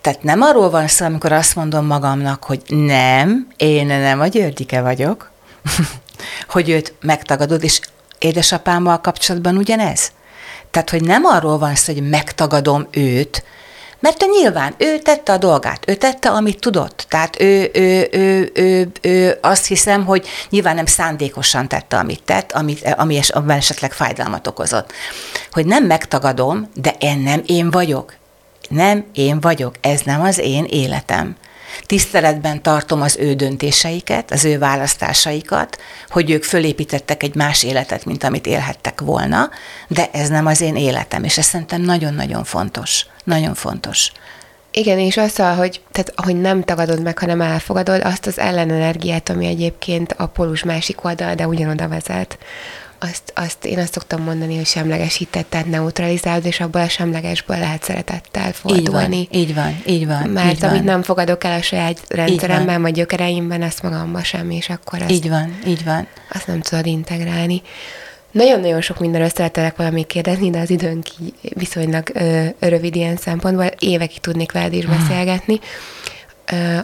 tehát 0.00 0.22
nem 0.22 0.40
arról 0.42 0.70
van 0.70 0.88
szó, 0.88 1.04
amikor 1.04 1.32
azt 1.32 1.54
mondom 1.54 1.86
magamnak, 1.86 2.44
hogy 2.44 2.62
nem, 2.68 3.46
én 3.56 3.86
nem 3.86 4.20
a 4.20 4.26
Györgyike 4.26 4.80
vagyok, 4.80 5.30
hogy 6.48 6.68
őt 6.68 6.94
megtagadod, 7.00 7.62
és 7.62 7.80
édesapámmal 8.18 9.00
kapcsolatban 9.00 9.56
ugyanez. 9.56 10.12
Tehát, 10.70 10.90
hogy 10.90 11.04
nem 11.04 11.24
arról 11.24 11.58
van 11.58 11.74
szó, 11.74 11.92
hogy 11.92 12.08
megtagadom 12.08 12.86
őt, 12.90 13.44
mert 14.00 14.22
ő 14.22 14.26
nyilván, 14.26 14.74
ő 14.78 14.98
tette 14.98 15.32
a 15.32 15.36
dolgát, 15.36 15.88
ő 15.88 15.94
tette, 15.94 16.30
amit 16.30 16.60
tudott. 16.60 17.06
Tehát 17.08 17.40
ő, 17.40 17.70
ő, 17.72 18.08
ő, 18.12 18.50
ő, 18.54 18.90
ő 19.00 19.38
azt 19.40 19.66
hiszem, 19.66 20.04
hogy 20.04 20.26
nyilván 20.50 20.74
nem 20.74 20.86
szándékosan 20.86 21.68
tette, 21.68 21.96
amit 21.96 22.22
tett, 22.22 22.52
amit, 22.52 22.94
ami 22.96 23.16
es, 23.16 23.32
esetleg 23.46 23.92
fájdalmat 23.92 24.46
okozott. 24.46 24.92
Hogy 25.52 25.66
nem 25.66 25.84
megtagadom, 25.84 26.70
de 26.74 26.94
én 26.98 27.18
nem 27.18 27.42
én 27.46 27.70
vagyok 27.70 28.12
nem 28.68 29.04
én 29.14 29.40
vagyok, 29.40 29.74
ez 29.80 30.00
nem 30.00 30.22
az 30.22 30.38
én 30.38 30.64
életem. 30.68 31.36
Tiszteletben 31.86 32.62
tartom 32.62 33.02
az 33.02 33.16
ő 33.16 33.34
döntéseiket, 33.34 34.30
az 34.30 34.44
ő 34.44 34.58
választásaikat, 34.58 35.78
hogy 36.08 36.30
ők 36.30 36.44
fölépítettek 36.44 37.22
egy 37.22 37.34
más 37.34 37.62
életet, 37.62 38.04
mint 38.04 38.24
amit 38.24 38.46
élhettek 38.46 39.00
volna, 39.00 39.50
de 39.88 40.08
ez 40.12 40.28
nem 40.28 40.46
az 40.46 40.60
én 40.60 40.76
életem, 40.76 41.24
és 41.24 41.38
ez 41.38 41.46
szerintem 41.46 41.80
nagyon-nagyon 41.80 42.44
fontos. 42.44 43.06
Nagyon 43.24 43.54
fontos. 43.54 44.12
Igen, 44.70 44.98
és 44.98 45.16
az, 45.16 45.36
hogy, 45.36 45.80
tehát, 45.92 46.12
hogy 46.16 46.40
nem 46.40 46.62
tagadod 46.62 47.02
meg, 47.02 47.18
hanem 47.18 47.40
elfogadod 47.40 48.00
azt 48.04 48.26
az 48.26 48.38
ellenenergiát, 48.38 49.28
ami 49.28 49.46
egyébként 49.46 50.14
a 50.18 50.26
polus 50.26 50.64
másik 50.64 51.04
oldal, 51.04 51.34
de 51.34 51.46
ugyanoda 51.46 51.88
vezet 51.88 52.38
azt, 53.10 53.32
azt 53.34 53.64
én 53.64 53.78
azt 53.78 53.92
szoktam 53.92 54.22
mondani, 54.22 54.56
hogy 54.56 54.66
semlegesített, 54.66 55.50
tehát 55.50 55.66
neutralizálod, 55.66 56.46
és 56.46 56.60
abból 56.60 56.80
a 56.80 56.88
semlegesből 56.88 57.58
lehet 57.58 57.82
szeretettel 57.82 58.52
fordulni. 58.52 59.28
Így 59.30 59.30
van, 59.30 59.40
így 59.40 59.54
van, 59.54 59.82
így 59.86 60.06
van. 60.06 60.28
Mert 60.28 60.56
így 60.56 60.64
amit 60.64 60.76
van. 60.76 60.84
nem 60.84 61.02
fogadok 61.02 61.44
el 61.44 61.58
a 61.58 61.62
saját 61.62 62.00
rendszeremben, 62.08 62.82
vagy 62.82 62.92
gyökereimben, 62.92 63.62
azt 63.62 63.82
magamba 63.82 64.22
sem, 64.22 64.50
és 64.50 64.68
akkor 64.68 65.02
azt, 65.02 65.10
Így 65.10 65.28
van, 65.28 65.58
így 65.66 65.84
van. 65.84 66.06
azt 66.30 66.46
nem 66.46 66.60
tudod 66.60 66.86
integrálni. 66.86 67.62
Nagyon-nagyon 68.30 68.80
sok 68.80 68.98
mindenről 68.98 69.28
szeretelek 69.28 69.76
valamit 69.76 70.06
kérdezni, 70.06 70.50
de 70.50 70.58
az 70.58 70.70
időnk 70.70 71.06
viszonylag 71.40 72.10
ö, 72.14 72.44
rövid 72.58 72.94
ilyen 72.94 73.16
szempontból. 73.16 73.70
Évekig 73.78 74.20
tudnék 74.20 74.52
veled 74.52 74.72
is 74.72 74.86
beszélgetni. 74.86 75.54
Ö, 75.62 75.66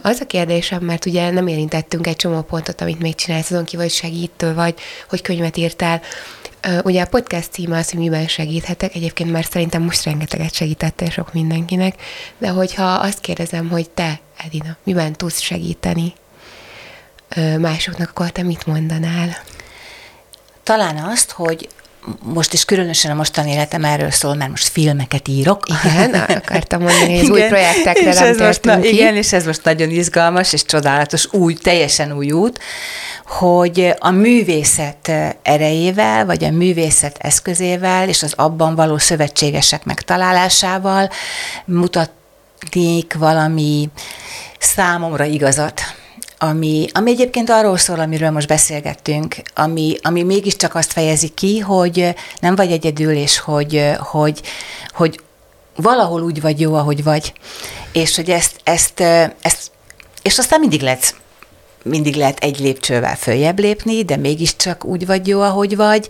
az 0.01 0.19
a 0.19 0.25
kérdésem, 0.27 0.83
mert 0.83 1.05
ugye 1.05 1.31
nem 1.31 1.47
érintettünk 1.47 2.07
egy 2.07 2.15
csomó 2.15 2.41
pontot, 2.41 2.81
amit 2.81 2.99
még 2.99 3.15
csinálsz, 3.15 3.51
azon 3.51 3.65
kívül, 3.65 3.85
hogy 3.85 3.93
segítő 3.93 4.53
vagy, 4.53 4.79
hogy 5.09 5.21
könyvet 5.21 5.57
írtál. 5.57 6.01
Ugye 6.83 7.01
a 7.01 7.07
podcast 7.07 7.51
címe 7.51 7.77
az, 7.77 7.89
hogy 7.89 7.99
miben 7.99 8.27
segíthetek. 8.27 8.95
Egyébként 8.95 9.31
már 9.31 9.45
szerintem 9.45 9.81
most 9.81 10.03
rengeteget 10.03 10.53
segítettél 10.53 11.09
sok 11.09 11.33
mindenkinek, 11.33 12.01
de 12.37 12.49
hogyha 12.49 12.83
azt 12.83 13.19
kérdezem, 13.19 13.69
hogy 13.69 13.89
te, 13.89 14.19
Edina, 14.45 14.77
miben 14.83 15.13
tudsz 15.13 15.39
segíteni 15.39 16.13
másoknak, 17.57 18.09
akkor 18.09 18.29
te 18.29 18.43
mit 18.43 18.65
mondanál? 18.65 19.37
Talán 20.63 20.97
azt, 20.97 21.31
hogy 21.31 21.69
most 22.23 22.53
is 22.53 22.65
különösen 22.65 23.11
a 23.11 23.13
mostani 23.13 23.51
életem 23.51 23.83
erről 23.83 24.11
szól, 24.11 24.35
mert 24.35 24.49
most 24.49 24.67
filmeket 24.67 25.27
írok. 25.27 25.65
Igen, 25.83 26.13
akartam 26.13 26.81
mondani, 26.81 27.17
hogy 27.17 27.23
az 27.23 27.29
új 27.29 27.41
projektekre 27.41 28.09
és 28.09 28.15
nem 28.15 28.27
ez 28.27 28.37
most, 28.37 28.63
na, 28.63 28.79
ki. 28.79 28.93
Igen, 28.93 29.15
és 29.15 29.33
ez 29.33 29.45
most 29.45 29.63
nagyon 29.63 29.89
izgalmas 29.89 30.53
és 30.53 30.65
csodálatos, 30.65 31.33
új, 31.33 31.53
teljesen 31.53 32.11
új 32.11 32.31
út, 32.31 32.59
hogy 33.25 33.93
a 33.99 34.09
művészet 34.09 35.11
erejével, 35.41 36.25
vagy 36.25 36.43
a 36.43 36.51
művészet 36.51 37.17
eszközével, 37.17 38.09
és 38.09 38.23
az 38.23 38.33
abban 38.35 38.75
való 38.75 38.97
szövetségesek 38.97 39.83
megtalálásával 39.83 41.09
mutatnék 41.65 43.13
valami 43.13 43.89
számomra 44.59 45.23
igazat, 45.23 45.81
ami, 46.43 46.87
ami 46.93 47.11
egyébként 47.11 47.49
arról 47.49 47.77
szól, 47.77 47.99
amiről 47.99 48.29
most 48.29 48.47
beszélgettünk, 48.47 49.35
ami, 49.55 49.95
ami 50.01 50.23
mégiscsak 50.23 50.75
azt 50.75 50.91
fejezi 50.91 51.27
ki, 51.29 51.59
hogy 51.59 52.15
nem 52.39 52.55
vagy 52.55 52.71
egyedül, 52.71 53.11
és 53.11 53.39
hogy, 53.39 53.91
hogy, 53.99 54.41
hogy 54.93 55.19
valahol 55.75 56.21
úgy 56.21 56.41
vagy 56.41 56.59
jó, 56.59 56.73
ahogy 56.73 57.03
vagy, 57.03 57.33
és 57.91 58.15
hogy 58.15 58.29
ezt, 58.29 58.55
ezt, 58.63 58.99
ezt 59.41 59.71
és 60.21 60.37
aztán 60.37 60.59
mindig 60.59 60.81
lehet 60.81 61.15
mindig 61.83 62.15
lehet 62.15 62.39
egy 62.39 62.59
lépcsővel 62.59 63.15
följebb 63.15 63.59
lépni, 63.59 64.03
de 64.03 64.15
mégiscsak 64.15 64.85
úgy 64.85 65.05
vagy 65.05 65.27
jó, 65.27 65.41
ahogy 65.41 65.75
vagy, 65.75 66.07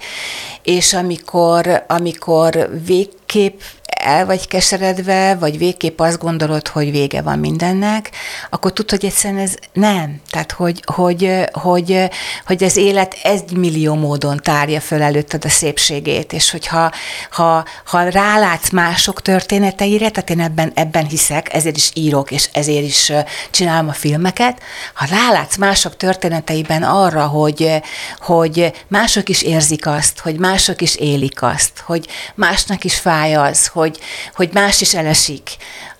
és 0.63 0.93
amikor, 0.93 1.83
amikor 1.87 2.69
végképp 2.85 3.59
el 4.03 4.25
vagy 4.25 4.47
keseredve, 4.47 5.35
vagy 5.35 5.57
végképp 5.57 5.99
azt 5.99 6.19
gondolod, 6.19 6.67
hogy 6.67 6.91
vége 6.91 7.21
van 7.21 7.39
mindennek, 7.39 8.09
akkor 8.49 8.73
tudod, 8.73 8.91
hogy 8.91 9.05
egyszerűen 9.05 9.41
ez 9.41 9.55
nem. 9.73 10.21
Tehát, 10.29 10.51
hogy, 10.51 10.83
hogy, 10.85 11.43
hogy, 11.51 12.09
hogy 12.45 12.63
az 12.63 12.75
élet 12.75 13.17
egy 13.23 13.57
millió 13.57 13.95
módon 13.95 14.37
tárja 14.37 14.79
föl 14.79 15.01
előtted 15.01 15.45
a 15.45 15.49
szépségét, 15.49 16.33
és 16.33 16.51
hogyha 16.51 16.91
ha, 17.31 17.65
ha 17.85 18.09
rálátsz 18.09 18.69
mások 18.69 19.21
történeteire, 19.21 20.09
tehát 20.09 20.29
én 20.29 20.39
ebben, 20.39 20.71
ebben 20.75 21.05
hiszek, 21.05 21.53
ezért 21.53 21.77
is 21.77 21.91
írok, 21.93 22.31
és 22.31 22.49
ezért 22.53 22.85
is 22.85 23.11
csinálom 23.51 23.87
a 23.87 23.93
filmeket, 23.93 24.59
ha 24.93 25.05
rálátsz 25.05 25.55
mások 25.55 25.97
történeteiben 25.97 26.83
arra, 26.83 27.25
hogy, 27.25 27.81
hogy 28.19 28.83
mások 28.87 29.29
is 29.29 29.41
érzik 29.41 29.87
azt, 29.87 30.19
hogy 30.19 30.39
mások 30.39 30.81
is 30.81 30.95
élik 30.95 31.41
azt, 31.41 31.71
hogy 31.85 32.07
másnak 32.35 32.83
is 32.83 32.95
fáj 32.95 33.35
az, 33.35 33.67
hogy 33.67 33.90
hogy, 33.91 34.03
hogy 34.35 34.49
más 34.53 34.81
is 34.81 34.93
elesik, 34.93 35.49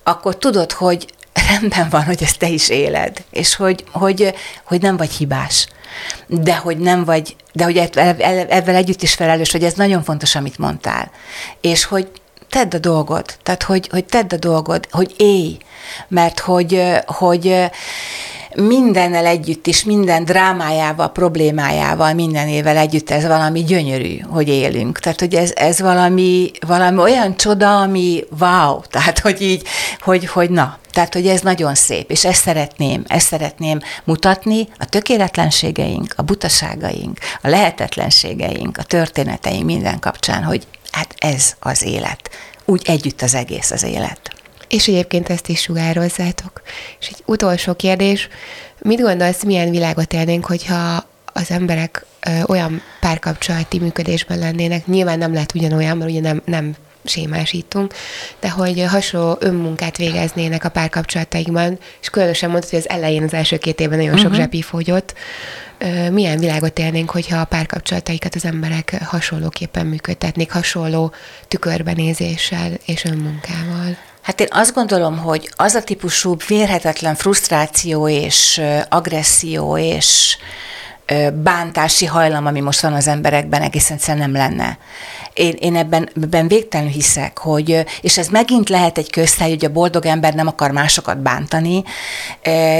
akkor 0.02 0.36
tudod, 0.36 0.72
hogy 0.72 1.06
rendben 1.48 1.88
van, 1.88 2.04
hogy 2.04 2.22
ezt 2.22 2.38
te 2.38 2.48
is 2.48 2.68
éled, 2.68 3.24
és 3.30 3.54
hogy, 3.54 3.84
hogy, 3.92 4.34
hogy 4.64 4.80
nem 4.80 4.96
vagy 4.96 5.10
hibás. 5.10 5.66
De 6.26 6.56
hogy 6.56 6.78
nem 6.78 7.04
vagy, 7.04 7.36
de 7.52 7.64
hogy 7.64 7.76
ebben 8.48 8.74
együtt 8.74 9.02
is 9.02 9.14
felelős, 9.14 9.52
hogy 9.52 9.64
ez 9.64 9.72
nagyon 9.72 10.02
fontos, 10.02 10.34
amit 10.34 10.58
mondtál. 10.58 11.10
És 11.60 11.84
hogy 11.84 12.10
tedd 12.48 12.74
a 12.74 12.78
dolgod, 12.78 13.34
tehát 13.42 13.62
hogy, 13.62 13.88
hogy 13.90 14.04
tedd 14.04 14.34
a 14.34 14.36
dolgod, 14.36 14.88
hogy 14.90 15.14
élj, 15.16 15.58
mert 16.08 16.40
hogy, 16.40 16.82
hogy 17.06 17.70
mindennel 18.54 19.26
együtt 19.26 19.66
is, 19.66 19.84
minden 19.84 20.24
drámájával, 20.24 21.12
problémájával, 21.12 22.12
mindenével 22.12 22.76
együtt 22.76 23.10
ez 23.10 23.26
valami 23.26 23.64
gyönyörű, 23.64 24.18
hogy 24.18 24.48
élünk. 24.48 24.98
Tehát, 24.98 25.20
hogy 25.20 25.34
ez, 25.34 25.52
ez 25.54 25.80
valami, 25.80 26.50
valami 26.66 26.98
olyan 26.98 27.36
csoda, 27.36 27.80
ami 27.80 28.24
wow, 28.40 28.80
tehát, 28.90 29.18
hogy 29.18 29.42
így, 29.42 29.62
hogy, 30.00 30.26
hogy 30.26 30.50
na, 30.50 30.78
tehát, 30.92 31.14
hogy 31.14 31.26
ez 31.26 31.40
nagyon 31.40 31.74
szép, 31.74 32.10
és 32.10 32.24
ezt 32.24 32.42
szeretném, 32.42 33.04
ezt 33.06 33.26
szeretném 33.26 33.80
mutatni, 34.04 34.68
a 34.78 34.84
tökéletlenségeink, 34.84 36.14
a 36.16 36.22
butaságaink, 36.22 37.18
a 37.42 37.48
lehetetlenségeink, 37.48 38.78
a 38.78 38.82
történeteink 38.82 39.64
minden 39.64 39.98
kapcsán, 39.98 40.42
hogy 40.42 40.66
hát 40.90 41.14
ez 41.18 41.52
az 41.58 41.82
élet. 41.82 42.30
Úgy 42.64 42.82
együtt 42.84 43.22
az 43.22 43.34
egész 43.34 43.70
az 43.70 43.82
élet. 43.82 44.41
És 44.72 44.88
egyébként 44.88 45.28
ezt 45.28 45.48
is 45.48 45.60
sugározzátok. 45.60 46.62
És 47.00 47.08
egy 47.08 47.22
utolsó 47.26 47.74
kérdés, 47.74 48.28
mit 48.78 49.00
gondolsz, 49.00 49.44
milyen 49.44 49.70
világot 49.70 50.12
élnénk, 50.12 50.46
hogyha 50.46 51.04
az 51.24 51.50
emberek 51.50 52.04
ö, 52.26 52.30
olyan 52.46 52.82
párkapcsolati 53.00 53.78
működésben 53.78 54.38
lennének, 54.38 54.86
nyilván 54.86 55.18
nem 55.18 55.32
lehet 55.32 55.54
ugyanolyan, 55.54 55.96
mert 55.96 56.10
ugye 56.10 56.20
nem, 56.20 56.42
nem 56.44 56.74
sémásítunk, 57.04 57.94
de 58.40 58.50
hogy 58.50 58.84
hasonló 58.88 59.36
önmunkát 59.40 59.96
végeznének 59.96 60.64
a 60.64 60.68
párkapcsolataikban, 60.68 61.78
és 62.00 62.10
különösen 62.10 62.50
mondtad, 62.50 62.70
hogy 62.70 62.78
az 62.78 62.88
elején, 62.88 63.22
az 63.22 63.34
első 63.34 63.56
két 63.56 63.80
évben 63.80 63.98
nagyon 63.98 64.16
sok 64.16 64.24
uh-huh. 64.24 64.40
zsepi 64.40 64.62
fogyott. 64.62 65.14
Milyen 66.10 66.38
világot 66.38 66.78
élnénk, 66.78 67.10
hogyha 67.10 67.40
a 67.40 67.44
párkapcsolataikat 67.44 68.34
az 68.34 68.44
emberek 68.44 69.02
hasonlóképpen 69.04 69.86
működtetnék, 69.86 70.50
hasonló 70.50 71.12
tükörbenézéssel 71.48 72.70
és 72.84 73.04
önmunkával? 73.04 73.96
Hát 74.22 74.40
én 74.40 74.46
azt 74.50 74.74
gondolom, 74.74 75.18
hogy 75.18 75.50
az 75.56 75.74
a 75.74 75.82
típusú 75.82 76.36
vérhetetlen 76.46 77.14
frusztráció 77.14 78.08
és 78.08 78.60
agresszió 78.88 79.78
és 79.78 80.36
bántási 81.42 82.06
hajlam, 82.06 82.46
ami 82.46 82.60
most 82.60 82.80
van 82.80 82.92
az 82.92 83.08
emberekben, 83.08 83.62
egészen 83.62 83.96
egyszerűen 83.96 84.30
nem 84.30 84.40
lenne. 84.40 84.78
Én, 85.34 85.56
én 85.58 85.76
ebben, 85.76 86.08
ebben 86.22 86.48
végtelenül 86.48 86.92
hiszek, 86.92 87.38
hogy, 87.38 87.84
és 88.00 88.18
ez 88.18 88.28
megint 88.28 88.68
lehet 88.68 88.98
egy 88.98 89.10
közhely, 89.10 89.48
hogy 89.48 89.64
a 89.64 89.72
boldog 89.72 90.06
ember 90.06 90.34
nem 90.34 90.46
akar 90.46 90.70
másokat 90.70 91.18
bántani, 91.18 91.82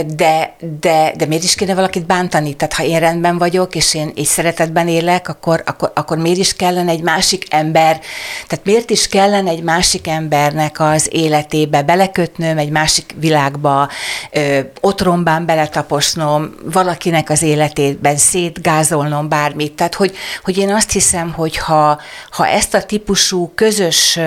de, 0.06 0.56
de, 0.80 1.12
de 1.16 1.26
miért 1.26 1.42
is 1.42 1.54
kéne 1.54 1.74
valakit 1.74 2.06
bántani? 2.06 2.54
Tehát 2.54 2.74
ha 2.74 2.82
én 2.82 2.98
rendben 2.98 3.38
vagyok, 3.38 3.74
és 3.74 3.94
én 3.94 4.12
egy 4.16 4.24
szeretetben 4.24 4.88
élek, 4.88 5.28
akkor, 5.28 5.62
akkor, 5.66 5.92
akkor 5.94 6.18
miért 6.18 6.38
is 6.38 6.56
kellene 6.56 6.90
egy 6.90 7.02
másik 7.02 7.46
ember, 7.50 8.00
tehát 8.46 8.64
miért 8.64 8.90
is 8.90 9.08
kellene 9.08 9.50
egy 9.50 9.62
másik 9.62 10.08
embernek 10.08 10.80
az 10.80 11.08
életébe 11.10 11.82
belekötnöm, 11.82 12.58
egy 12.58 12.70
másik 12.70 13.14
világba, 13.18 13.88
otromban 14.80 15.46
beletaposnom, 15.46 16.54
valakinek 16.64 17.30
az 17.30 17.42
életében 18.12 18.16
szétgázolnom 18.16 19.28
bármit. 19.28 19.72
Tehát, 19.72 19.94
hogy, 19.94 20.16
hogy 20.42 20.58
én 20.58 20.74
azt 20.74 20.90
hiszem, 20.90 21.32
hogy 21.32 21.56
ha, 21.56 22.00
ha 22.30 22.46
ezt 22.46 22.74
a 22.74 22.82
típusú 22.82 23.52
közös 23.54 24.18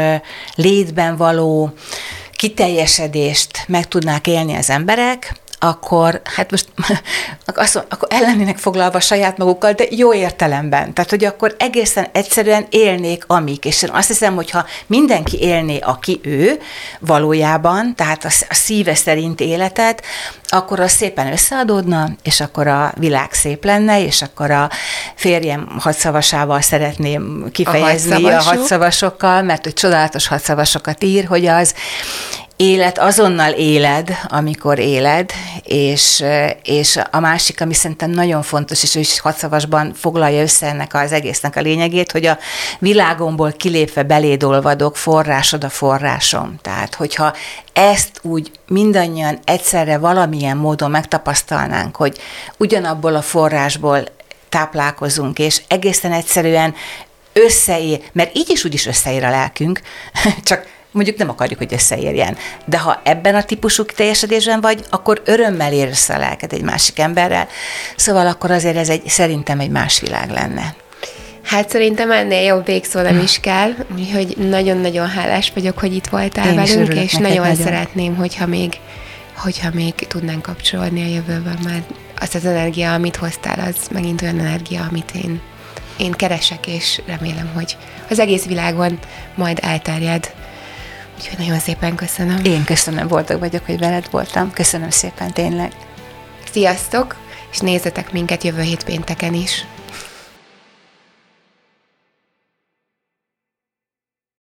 létben 0.56 1.18
való 1.18 1.74
kiteljesedést 2.32 3.66
meg 3.68 3.88
tudnák 3.88 4.28
élni 4.28 4.56
az 4.56 4.70
emberek, 4.70 5.34
akkor 5.60 6.22
hát 6.24 6.51
most 6.51 6.68
azt, 7.45 7.76
akkor 7.76 8.08
ellennének 8.12 8.58
foglalva 8.58 8.99
saját 8.99 9.38
magukkal, 9.38 9.72
de 9.72 9.86
jó 9.89 10.14
értelemben. 10.14 10.93
Tehát, 10.93 11.10
hogy 11.10 11.26
akkor 11.26 11.56
egészen 11.60 12.08
egyszerűen 12.12 12.66
élnék 12.70 13.24
amik. 13.28 13.66
És 13.66 13.82
én 13.82 13.89
azt 13.93 14.08
hiszem, 14.08 14.36
hogyha 14.36 14.66
mindenki 14.88 15.41
élné, 15.41 15.80
aki 15.80 16.20
ő 16.24 16.60
valójában, 16.99 17.95
tehát 17.95 18.26
a, 18.26 18.30
szíve 18.49 18.95
szerint 18.95 19.39
életet, 19.39 20.03
akkor 20.47 20.80
az 20.80 20.91
szépen 20.91 21.32
összeadódna, 21.32 22.10
és 22.24 22.41
akkor 22.41 22.68
a 22.68 22.93
világ 22.97 23.34
szép 23.34 23.64
lenne, 23.64 24.03
és 24.03 24.22
akkor 24.22 24.51
a 24.51 24.70
férjem 25.16 25.78
hadszavasával 25.80 26.62
szeretném 26.62 27.49
kifejezni 27.51 28.26
a, 28.26 28.38
a 28.38 28.41
hadszavasokkal, 28.41 29.41
mert 29.41 29.64
hogy 29.64 29.74
csodálatos 29.74 30.28
hadszavasokat 30.28 31.03
ír, 31.03 31.26
hogy 31.26 31.45
az 31.45 31.74
élet 32.58 32.99
azonnal 32.99 33.51
éled, 33.51 34.18
amikor 34.28 34.80
éled, 34.80 35.32
és, 35.64 36.24
és 36.64 36.99
a 37.12 37.20
másik, 37.20 37.62
ami 37.62 37.74
szerintem 37.74 38.10
nagyon 38.10 38.41
fontos, 38.41 38.84
és 38.84 38.95
ő 38.95 38.99
is 38.99 39.20
hadszavasban 39.20 39.93
foglalja 39.93 40.41
össze 40.41 40.68
ennek 40.68 40.93
az 40.93 41.12
egésznek 41.12 41.56
a 41.56 41.62
lényegét, 41.62 42.12
hogy 42.12 42.26
a 42.26 42.38
világomból 42.80 43.51
kilépve 43.51 44.03
beléd 44.03 44.43
olvadok, 44.43 44.97
forrásod 44.97 45.64
a 45.64 45.70
forrásom. 45.70 46.56
Tehát, 46.62 46.95
hogyha 46.95 47.34
ezt 47.74 48.20
úgy 48.22 48.51
mindannyian 48.68 49.39
egyszerre 49.43 49.97
valamilyen 49.97 50.58
módon 50.58 50.91
megtapasztalnánk, 50.91 51.95
hogy 51.95 52.18
ugyanabból 52.58 53.16
a 53.16 53.22
forrásból 53.22 54.03
táplálkozunk, 54.49 55.39
és 55.39 55.62
egészen 55.68 56.12
egyszerűen 56.12 56.76
összeér, 57.34 58.01
mert 58.12 58.38
így 58.38 58.49
is 58.49 58.64
úgy 58.64 58.74
is 58.74 58.86
összeér 58.86 59.24
a 59.24 59.30
lelkünk, 59.30 59.82
csak 60.43 60.74
mondjuk 60.96 61.18
nem 61.18 61.30
akarjuk, 61.30 61.60
hogy 61.60 61.74
összeérjen. 61.74 62.38
De 62.66 62.80
ha 62.80 63.02
ebben 63.04 63.36
a 63.36 63.43
típusú 63.43 63.84
teljesedésben 63.84 64.62
vagy, 64.62 64.84
akkor 64.89 65.22
örömmel 65.26 65.74
ér 65.74 65.88
össze 65.88 66.14
a 66.16 66.18
lelked 66.18 66.54
egy 66.54 66.62
másik 66.62 67.00
emberrel. 67.00 67.48
Szóval 67.96 68.28
akkor 68.28 68.52
azért 68.52 68.76
ez 68.76 68.89
egy, 68.89 69.08
szerintem 69.08 69.60
egy 69.60 69.70
más 69.70 70.00
világ 70.00 70.30
lenne. 70.30 70.76
Hát 71.43 71.70
szerintem 71.70 72.12
ennél 72.12 72.41
jobb 72.41 72.66
végszó 72.66 73.02
nem 73.02 73.20
is 73.20 73.39
kell, 73.39 73.72
úgyhogy 73.98 74.38
nagyon-nagyon 74.38 75.08
hálás 75.08 75.52
vagyok, 75.54 75.80
hogy 75.80 75.96
itt 75.96 76.08
voltál 76.08 76.48
Én 76.48 76.56
velünk, 76.56 76.93
és 76.93 77.14
nagyon, 77.14 77.38
nagyon 77.38 77.56
szeretném, 77.56 78.16
hogyha 78.16 78.46
még, 78.46 78.74
hogyha 79.36 79.70
még 79.74 79.93
tudnánk 79.93 80.41
kapcsolódni 80.41 81.04
a 81.04 81.14
jövőben, 81.14 81.58
mert 81.64 81.84
az 82.20 82.36
az 82.36 82.46
energia, 82.46 82.93
amit 82.93 83.16
hoztál, 83.16 83.60
az 83.60 83.76
megint 83.91 84.22
olyan 84.22 84.39
energia, 84.39 84.88
amit 84.89 85.12
én, 85.24 85.41
én 85.98 86.12
keresek, 86.12 86.68
és 86.68 87.02
remélem, 87.06 87.50
hogy 87.54 87.78
az 88.10 88.20
egész 88.20 88.46
világon 88.46 89.00
majd 89.36 89.60
elterjed. 89.62 90.34
Úgyhogy 91.18 91.38
nagyon 91.38 91.59
szépen 91.59 91.95
köszönöm. 91.95 92.43
Én 92.43 92.63
köszönöm, 92.63 93.07
boldog 93.07 93.39
vagyok, 93.39 93.66
hogy 93.66 93.80
veled 93.80 94.07
voltam. 94.11 94.51
Köszönöm 94.51 94.89
szépen, 94.89 95.32
tényleg. 95.32 95.72
Sziasztok, 96.51 97.16
és 97.51 97.59
nézzetek 97.59 98.11
minket 98.11 98.43
jövő 98.43 98.61
hét 98.61 98.84
pénteken 98.84 99.34
is. 99.34 99.66